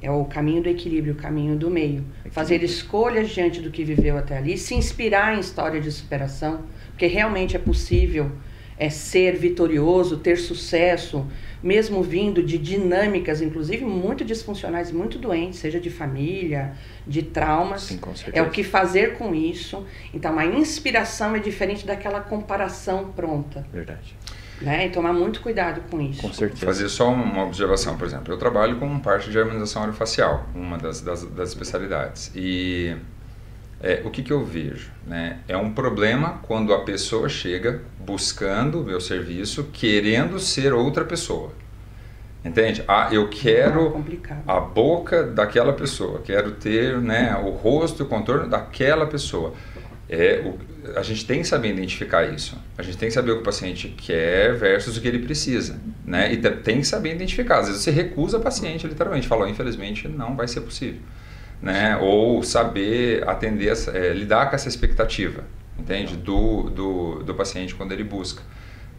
É 0.02 0.12
o 0.12 0.26
caminho 0.26 0.62
do 0.64 0.70
equilíbrio, 0.70 1.14
o 1.14 1.18
caminho 1.18 1.56
do 1.58 1.70
meio. 1.70 2.04
Fazer 2.32 2.64
escolhas 2.64 3.30
diante 3.30 3.62
do 3.62 3.72
que 3.72 3.84
viveu 3.84 4.18
até 4.18 4.38
ali, 4.38 4.58
se 4.58 4.76
inspirar 4.76 5.36
em 5.36 5.40
história 5.40 5.80
de 5.82 5.92
superação, 5.92 6.62
porque 6.90 7.08
realmente 7.08 7.56
é 7.56 7.60
possível 7.60 8.32
é, 8.78 8.90
ser 8.90 9.36
vitorioso, 9.38 10.18
ter 10.18 10.38
sucesso, 10.38 11.28
mesmo 11.62 12.02
vindo 12.02 12.42
de 12.42 12.58
dinâmicas, 12.58 13.42
inclusive 13.42 13.86
muito 13.86 14.26
disfuncionais, 14.26 14.92
muito 14.92 15.20
doentes, 15.20 15.60
seja 15.60 15.80
de 15.80 15.90
família, 15.90 16.74
de 17.06 17.22
traumas. 17.22 17.84
Sim, 17.84 18.00
É 18.34 18.42
o 18.42 18.50
que 18.50 18.64
fazer 18.64 19.18
com 19.18 19.36
isso. 19.36 19.86
Então, 20.14 20.40
a 20.40 20.46
inspiração 20.46 21.36
é 21.36 21.40
diferente 21.40 21.86
daquela 21.86 22.22
comparação 22.22 23.12
pronta. 23.16 23.66
Verdade. 23.72 24.16
Né? 24.62 24.88
E 24.88 24.89
tomar 24.89 25.14
muito 25.14 25.41
cuidado 25.41 25.82
com 25.89 25.99
isso. 25.99 26.22
Com 26.22 26.32
certeza. 26.32 26.66
Fazer 26.66 26.89
só 26.89 27.09
uma 27.12 27.43
observação, 27.43 27.97
por 27.97 28.05
exemplo, 28.07 28.34
eu 28.34 28.38
trabalho 28.38 28.78
com 28.78 28.99
parte 28.99 29.30
de 29.32 29.39
harmonização 29.39 29.82
orofacial, 29.84 30.45
uma 30.53 30.78
das, 30.78 31.01
das, 31.01 31.24
das 31.26 31.49
especialidades. 31.49 32.32
E 32.36 32.95
é, 33.82 34.01
o 34.05 34.09
que, 34.12 34.22
que 34.22 34.32
eu 34.32 34.45
vejo? 34.45 34.91
Né? 35.07 35.39
É 35.47 35.57
um 35.57 35.74
problema 35.74 36.39
quando 36.43 36.74
a 36.74 36.82
pessoa 36.84 37.28
chega 37.28 37.82
buscando 37.99 38.82
o 38.82 38.84
meu 38.84 39.01
serviço, 39.01 39.68
querendo 39.74 40.39
ser 40.39 40.74
outra 40.74 41.03
pessoa. 41.03 41.51
Entende? 42.43 42.84
Ah, 42.88 43.07
eu 43.12 43.26
É 43.26 43.28
quero 43.30 43.91
complicado. 43.91 44.43
a 44.47 44.59
boca 44.59 45.24
daquela 45.24 45.74
pessoa, 45.74 46.22
quero 46.24 46.51
ter 46.51 46.97
né, 46.99 47.36
o 47.43 47.51
rosto 47.51 48.01
e 48.01 48.03
o 48.03 48.07
contorno 48.07 48.47
daquela 48.49 49.05
pessoa. 49.05 49.53
É, 50.09 50.41
o, 50.43 50.57
a 50.96 51.04
gente 51.04 51.26
tem 51.26 51.42
que 51.42 51.48
saber 51.48 51.70
identificar 51.70 52.26
isso. 52.26 52.58
A 52.78 52.82
gente 52.84 52.98
tem 52.98 53.08
que 53.10 53.14
saber 53.14 53.32
o 53.32 53.36
que 53.36 53.42
o 53.42 53.46
paciente 53.46 53.88
quer 53.90 54.56
versus 54.56 54.98
o 54.98 55.02
que 55.02 55.08
ele 55.08 55.20
precisa. 55.20 55.80
Né? 56.06 56.34
E 56.34 56.38
te- 56.38 56.50
tem 56.52 56.80
que 56.80 56.88
saber 56.88 57.14
identificar. 57.14 57.60
Às 57.60 57.68
vezes 57.68 57.82
você 57.84 57.92
recusa 57.92 58.38
o 58.38 58.42
paciente, 58.42 58.88
literalmente. 58.88 59.28
Fala, 59.28 59.46
"Ó, 59.46 59.48
infelizmente 59.48 60.08
não 60.08 60.36
vai 60.36 60.48
ser 60.48 60.62
possível. 60.62 61.00
Né? 61.62 61.96
Ou 61.98 62.42
saber 62.44 63.28
atender, 63.28 63.72
é, 63.94 64.14
lidar 64.14 64.50
com 64.50 64.56
essa 64.56 64.68
expectativa, 64.68 65.44
entende? 65.78 66.16
Do, 66.18 66.70
do, 66.70 67.24
do 67.24 67.36
paciente 67.36 67.76
quando 67.76 67.92
ele 67.92 68.04
busca. 68.04 68.42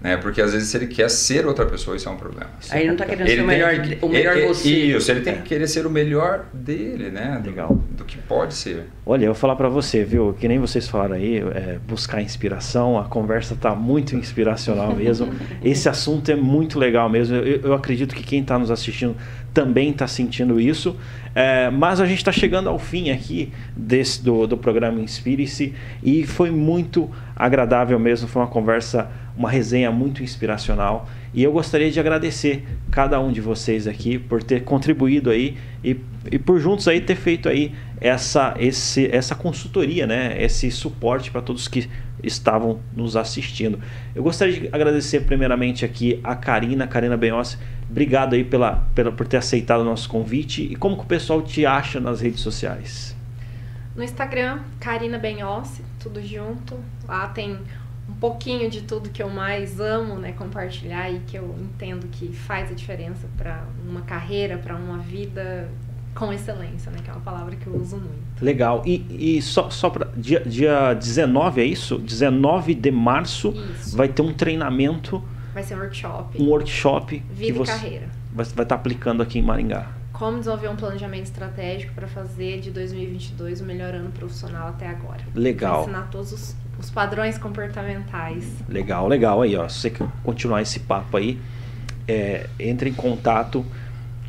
Né? 0.02 0.16
Porque 0.16 0.40
às 0.42 0.52
vezes 0.52 0.68
se 0.68 0.76
ele 0.76 0.88
quer 0.88 1.08
ser 1.08 1.46
outra 1.46 1.64
pessoa, 1.64 1.96
isso 1.96 2.08
é 2.08 2.12
um 2.12 2.16
problema. 2.16 2.50
Aí 2.70 2.80
ele 2.82 2.90
não 2.90 2.96
tá 2.96 3.04
querendo 3.06 3.28
ser 3.28 3.40
o 3.40 3.46
melhor, 3.46 3.80
que- 3.80 3.98
o 4.04 4.08
melhor 4.08 4.36
é- 4.36 4.42
é- 4.44 4.48
você. 4.48 4.68
Isso, 4.68 5.10
ele 5.10 5.20
tem 5.20 5.34
que 5.36 5.42
querer 5.42 5.68
ser 5.68 5.86
o 5.86 5.90
melhor 5.90 6.46
dele, 6.52 7.10
né? 7.10 7.38
Do, 7.42 7.50
Legal. 7.50 7.78
do 7.92 8.04
que 8.04 8.18
pode 8.18 8.54
ser. 8.54 8.86
Olha, 9.06 9.26
eu 9.26 9.32
vou 9.32 9.40
falar 9.40 9.54
pra 9.54 9.68
você, 9.68 10.02
viu? 10.04 10.34
Que 10.38 10.48
nem 10.48 10.58
vocês 10.58 10.88
falaram 10.88 11.14
aí, 11.14 11.38
é, 11.38 11.78
buscar 11.86 12.20
inspiração, 12.20 12.98
a 12.98 13.04
conversa 13.04 13.54
tá 13.54 13.74
muito 13.76 14.16
inspiracional 14.16 14.92
mesmo. 14.96 15.32
Esse 15.62 15.88
assunto 15.88 16.30
é 16.32 16.36
muito 16.36 16.78
legal 16.80 17.08
mesmo. 17.08 17.36
Eu, 17.36 17.60
eu 17.62 17.74
acredito 17.74 18.14
que 18.14 18.24
quem 18.24 18.42
tá 18.42 18.58
nos 18.58 18.70
assistindo 18.72 19.16
também 19.54 19.92
tá 19.92 20.06
sentindo 20.08 20.60
isso. 20.60 20.96
É, 21.34 21.70
mas 21.70 22.00
a 22.00 22.06
gente 22.06 22.22
tá 22.24 22.32
chegando 22.32 22.68
ao 22.68 22.78
fim 22.78 23.10
aqui 23.10 23.52
desse, 23.76 24.22
do, 24.22 24.46
do 24.46 24.56
programa 24.56 25.00
Inspire-se 25.00 25.74
e 26.02 26.26
foi 26.26 26.50
muito 26.50 27.08
agradável 27.36 27.98
mesmo. 27.98 28.28
Foi 28.28 28.42
uma 28.42 28.48
conversa, 28.48 29.08
uma 29.36 29.50
resenha 29.50 29.90
muito 29.90 30.22
inspiracional. 30.22 31.08
E 31.34 31.42
eu 31.42 31.52
gostaria 31.52 31.90
de 31.90 31.98
agradecer 31.98 32.64
cada 32.90 33.18
um 33.20 33.32
de 33.32 33.40
vocês 33.40 33.86
aqui 33.86 34.18
por 34.18 34.42
ter 34.42 34.64
contribuído 34.64 35.30
aí 35.30 35.56
e, 35.82 35.96
e 36.30 36.38
por 36.38 36.60
juntos 36.60 36.86
aí 36.86 37.00
ter 37.00 37.16
feito 37.16 37.48
aí 37.48 37.72
essa, 38.00 38.54
esse, 38.58 39.06
essa 39.14 39.34
consultoria, 39.34 40.06
né? 40.06 40.36
Esse 40.42 40.70
suporte 40.70 41.30
para 41.30 41.40
todos 41.40 41.68
que 41.68 41.88
estavam 42.22 42.80
nos 42.94 43.16
assistindo. 43.16 43.80
Eu 44.14 44.22
gostaria 44.22 44.60
de 44.60 44.68
agradecer 44.72 45.20
primeiramente 45.20 45.84
aqui 45.84 46.20
a 46.22 46.34
Karina, 46.34 46.86
Karina 46.86 47.16
Benhossi. 47.16 47.58
Obrigado 47.90 48.34
aí 48.34 48.44
pela, 48.44 48.88
pela, 48.94 49.10
por 49.10 49.26
ter 49.26 49.38
aceitado 49.38 49.80
o 49.80 49.84
nosso 49.84 50.08
convite. 50.08 50.62
E 50.62 50.76
como 50.76 50.96
que 50.96 51.02
o 51.02 51.06
pessoal 51.06 51.42
te 51.42 51.66
acha 51.66 52.00
nas 52.00 52.20
redes 52.20 52.40
sociais? 52.40 53.16
No 53.94 54.02
Instagram, 54.02 54.60
Karina 54.80 55.18
Benhossi, 55.18 55.82
tudo 56.00 56.22
junto. 56.22 56.78
Lá 57.06 57.28
tem 57.28 57.58
um 58.12 58.18
pouquinho 58.20 58.68
de 58.70 58.82
tudo 58.82 59.08
que 59.08 59.22
eu 59.22 59.30
mais 59.30 59.80
amo, 59.80 60.16
né, 60.16 60.32
compartilhar 60.32 61.10
e 61.10 61.20
que 61.20 61.36
eu 61.36 61.54
entendo 61.58 62.06
que 62.08 62.32
faz 62.32 62.70
a 62.70 62.74
diferença 62.74 63.26
para 63.36 63.64
uma 63.88 64.02
carreira, 64.02 64.58
para 64.58 64.76
uma 64.76 64.98
vida 64.98 65.70
com 66.14 66.30
excelência, 66.30 66.92
né, 66.92 66.98
que 67.02 67.08
é 67.08 67.12
uma 67.12 67.22
palavra 67.22 67.56
que 67.56 67.66
eu 67.66 67.74
uso 67.74 67.96
muito. 67.96 68.44
Legal. 68.44 68.82
E, 68.84 69.36
e 69.38 69.42
só, 69.42 69.70
só 69.70 69.88
para. 69.88 70.08
Dia, 70.16 70.40
dia 70.40 70.92
19, 70.94 71.60
é 71.60 71.64
isso? 71.64 71.98
19 71.98 72.74
de 72.74 72.90
março 72.90 73.54
Isso. 73.80 73.96
vai 73.96 74.08
ter 74.08 74.20
um 74.22 74.32
treinamento, 74.32 75.22
Vai 75.54 75.62
ser 75.62 75.74
um 75.74 75.80
workshop. 75.80 76.42
um 76.42 76.48
workshop 76.48 77.18
que 77.20 77.34
Vida 77.34 77.48
e 77.48 77.52
você 77.52 77.72
carreira. 77.72 78.08
vai 78.34 78.44
estar 78.44 78.74
aplicando 78.74 79.22
aqui 79.22 79.38
em 79.38 79.42
Maringá. 79.42 80.01
Como 80.22 80.38
desenvolver 80.38 80.68
um 80.68 80.76
planejamento 80.76 81.24
estratégico 81.24 81.94
para 81.94 82.06
fazer 82.06 82.60
de 82.60 82.70
2022 82.70 83.60
o 83.60 83.64
melhor 83.64 83.92
ano 83.92 84.08
profissional 84.12 84.68
até 84.68 84.86
agora. 84.86 85.20
Legal. 85.34 85.72
Vai 85.72 85.82
ensinar 85.82 86.10
todos 86.12 86.32
os, 86.32 86.56
os 86.78 86.90
padrões 86.92 87.38
comportamentais. 87.38 88.44
Legal, 88.68 89.08
legal 89.08 89.42
aí, 89.42 89.56
ó. 89.56 89.68
Se 89.68 89.80
você 89.80 89.90
quer 89.90 90.06
continuar 90.22 90.62
esse 90.62 90.78
papo 90.78 91.16
aí, 91.16 91.40
é, 92.06 92.46
entre 92.56 92.88
em 92.88 92.94
contato 92.94 93.66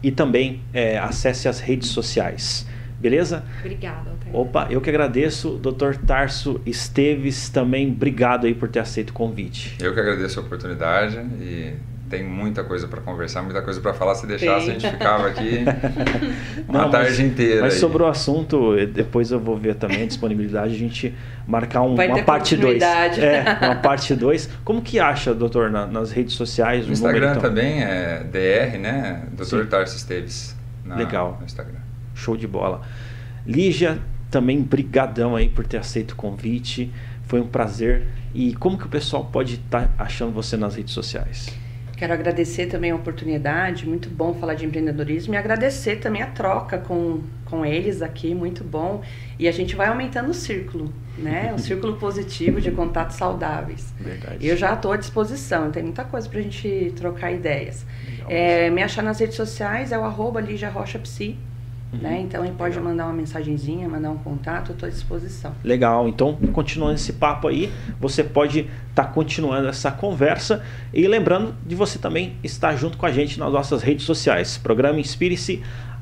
e 0.01 0.09
também 0.11 0.63
é, 0.73 0.97
acesse 0.97 1.47
as 1.47 1.59
redes 1.59 1.89
sociais. 1.89 2.65
Beleza? 2.99 3.43
Obrigada, 3.59 4.09
Altair. 4.09 4.35
Opa, 4.35 4.67
eu 4.71 4.81
que 4.81 4.89
agradeço, 4.89 5.59
Dr. 5.59 5.97
Tarso 6.07 6.59
Esteves, 6.65 7.49
também 7.49 7.91
obrigado 7.91 8.47
aí 8.47 8.55
por 8.55 8.67
ter 8.67 8.79
aceito 8.79 9.11
o 9.11 9.13
convite. 9.13 9.77
Eu 9.79 9.93
que 9.93 9.99
agradeço 9.99 10.39
a 10.39 10.43
oportunidade 10.43 11.17
e 11.39 11.75
tem 12.13 12.23
muita 12.23 12.63
coisa 12.63 12.87
para 12.87 13.01
conversar, 13.01 13.41
muita 13.41 13.59
coisa 13.63 13.81
para 13.81 13.91
falar. 13.93 14.13
Se 14.13 14.27
deixasse, 14.27 14.69
a 14.69 14.73
gente 14.73 14.87
ficava 14.87 15.27
aqui 15.27 15.63
uma 16.69 16.83
Não, 16.83 16.89
tarde 16.91 17.09
mas, 17.09 17.19
inteira. 17.19 17.61
Mas 17.61 17.73
aí. 17.73 17.79
sobre 17.79 18.03
o 18.03 18.05
assunto, 18.05 18.75
depois 18.85 19.31
eu 19.31 19.39
vou 19.39 19.57
ver 19.57 19.73
também 19.75 20.03
a 20.03 20.05
disponibilidade, 20.05 20.75
a 20.75 20.77
gente 20.77 21.11
marcar 21.47 21.81
um, 21.81 21.95
uma 21.95 22.21
parte 22.23 22.55
2. 22.55 22.73
continuidade. 22.73 23.19
É, 23.21 23.43
uma 23.63 23.75
parte 23.77 24.13
2. 24.15 24.47
Como 24.63 24.81
que 24.81 24.99
acha, 24.99 25.33
doutor, 25.33 25.71
na- 25.71 25.87
nas 25.87 26.11
redes 26.11 26.35
sociais? 26.35 26.83
No 26.83 26.91
um 26.91 26.93
Instagram 26.93 27.35
também 27.37 27.81
é 27.83 28.23
DR, 28.23 28.77
né? 28.77 29.23
Dr. 29.31 29.65
Tarso 29.67 29.95
Esteves. 29.97 30.55
na- 30.85 30.95
Legal. 30.95 31.37
No 31.39 31.45
Instagram. 31.45 31.79
Show 32.13 32.37
de 32.37 32.45
bola. 32.47 32.81
Lígia, 33.45 33.97
também 34.29 34.61
brigadão 34.61 35.35
aí 35.35 35.49
por 35.49 35.65
ter 35.65 35.77
aceito 35.77 36.11
o 36.11 36.15
convite. 36.15 36.91
Foi 37.25 37.41
um 37.41 37.47
prazer. 37.47 38.03
E 38.35 38.53
como 38.53 38.77
que 38.77 38.85
o 38.85 38.89
pessoal 38.89 39.25
pode 39.25 39.55
estar 39.55 39.91
achando 39.97 40.31
você 40.31 40.55
nas 40.55 40.75
redes 40.75 40.93
sociais? 40.93 41.47
Quero 42.03 42.15
agradecer 42.15 42.65
também 42.65 42.91
a 42.91 42.97
oportunidade, 42.97 43.87
muito 43.87 44.09
bom 44.09 44.33
falar 44.33 44.55
de 44.55 44.65
empreendedorismo 44.65 45.35
e 45.35 45.37
agradecer 45.37 46.01
também 46.01 46.21
a 46.21 46.27
troca 46.27 46.77
com, 46.77 47.21
com 47.45 47.65
eles 47.65 48.01
aqui, 48.01 48.35
muito 48.35 48.61
bom. 48.61 49.01
E 49.39 49.47
a 49.47 49.53
gente 49.53 49.73
vai 49.73 49.87
aumentando 49.87 50.29
o 50.29 50.33
círculo, 50.33 50.93
né? 51.17 51.53
O 51.55 51.57
círculo 51.57 51.95
positivo 51.95 52.59
de 52.59 52.71
contatos 52.71 53.15
saudáveis. 53.15 53.93
Verdade. 53.97 54.45
Eu 54.45 54.57
já 54.57 54.73
estou 54.73 54.91
à 54.91 54.97
disposição, 54.97 55.71
tem 55.71 55.81
muita 55.81 56.03
coisa 56.03 56.27
para 56.27 56.39
a 56.39 56.41
gente 56.41 56.91
trocar 56.93 57.31
ideias. 57.31 57.85
É, 58.27 58.69
me 58.69 58.83
achar 58.83 59.01
nas 59.01 59.17
redes 59.17 59.37
sociais 59.37 59.93
é 59.93 59.97
o 59.97 60.03
arroba 60.03 60.41
Lígia 60.41 60.69
Rocha 60.69 60.99
Psi, 60.99 61.37
Uhum. 61.93 61.99
né? 61.99 62.21
Então 62.21 62.43
ele 62.43 62.55
pode 62.55 62.79
mandar 62.79 63.05
uma 63.05 63.13
mensagenzinha, 63.13 63.87
mandar 63.87 64.09
um 64.09 64.17
contato, 64.17 64.69
eu 64.69 64.73
estou 64.73 64.87
à 64.87 64.89
disposição. 64.91 65.53
Legal, 65.63 66.07
então 66.07 66.35
continuando 66.51 66.95
esse 66.95 67.13
papo 67.13 67.47
aí, 67.47 67.71
você 67.99 68.23
pode 68.23 68.67
estar 68.89 69.05
continuando 69.05 69.67
essa 69.67 69.91
conversa 69.91 70.63
e 70.93 71.07
lembrando 71.07 71.55
de 71.65 71.75
você 71.75 71.99
também 71.99 72.35
estar 72.43 72.75
junto 72.75 72.97
com 72.97 73.05
a 73.05 73.11
gente 73.11 73.39
nas 73.39 73.51
nossas 73.51 73.81
redes 73.83 74.05
sociais. 74.05 74.57
Programa 74.57 74.99
Inspire-se, 74.99 75.61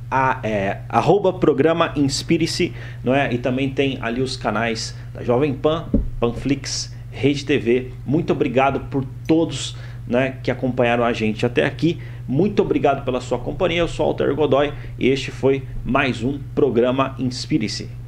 a, 0.09 0.39
é, 0.43 0.80
arroba 0.89 1.34
programa 1.34 1.93
Inspire-se, 1.95 2.73
não 3.03 3.13
é? 3.13 3.34
E 3.34 3.38
também 3.38 3.69
tem 3.69 3.97
ali 4.01 4.22
os 4.22 4.35
canais 4.35 4.95
da 5.13 5.23
Jovem 5.23 5.53
Pan, 5.53 5.85
Panflix, 6.19 6.95
Rede 7.11 7.45
TV. 7.45 7.91
Muito 8.05 8.31
obrigado 8.31 8.81
por 8.89 9.05
todos 9.27 9.76
né, 10.07 10.35
que 10.43 10.51
acompanharam 10.51 11.03
a 11.03 11.13
gente 11.13 11.45
até 11.45 11.65
aqui. 11.65 11.99
Muito 12.32 12.62
obrigado 12.62 13.03
pela 13.03 13.20
sua 13.20 13.38
companhia. 13.38 13.80
Eu 13.80 13.90
sou 13.90 14.06
Alter 14.06 14.34
Godoy 14.34 14.72
e 14.98 15.10
este 15.10 15.32
foi 15.32 15.64
mais 15.84 16.24
um 16.24 16.40
programa 16.56 17.14
Inspire-se. 17.20 18.01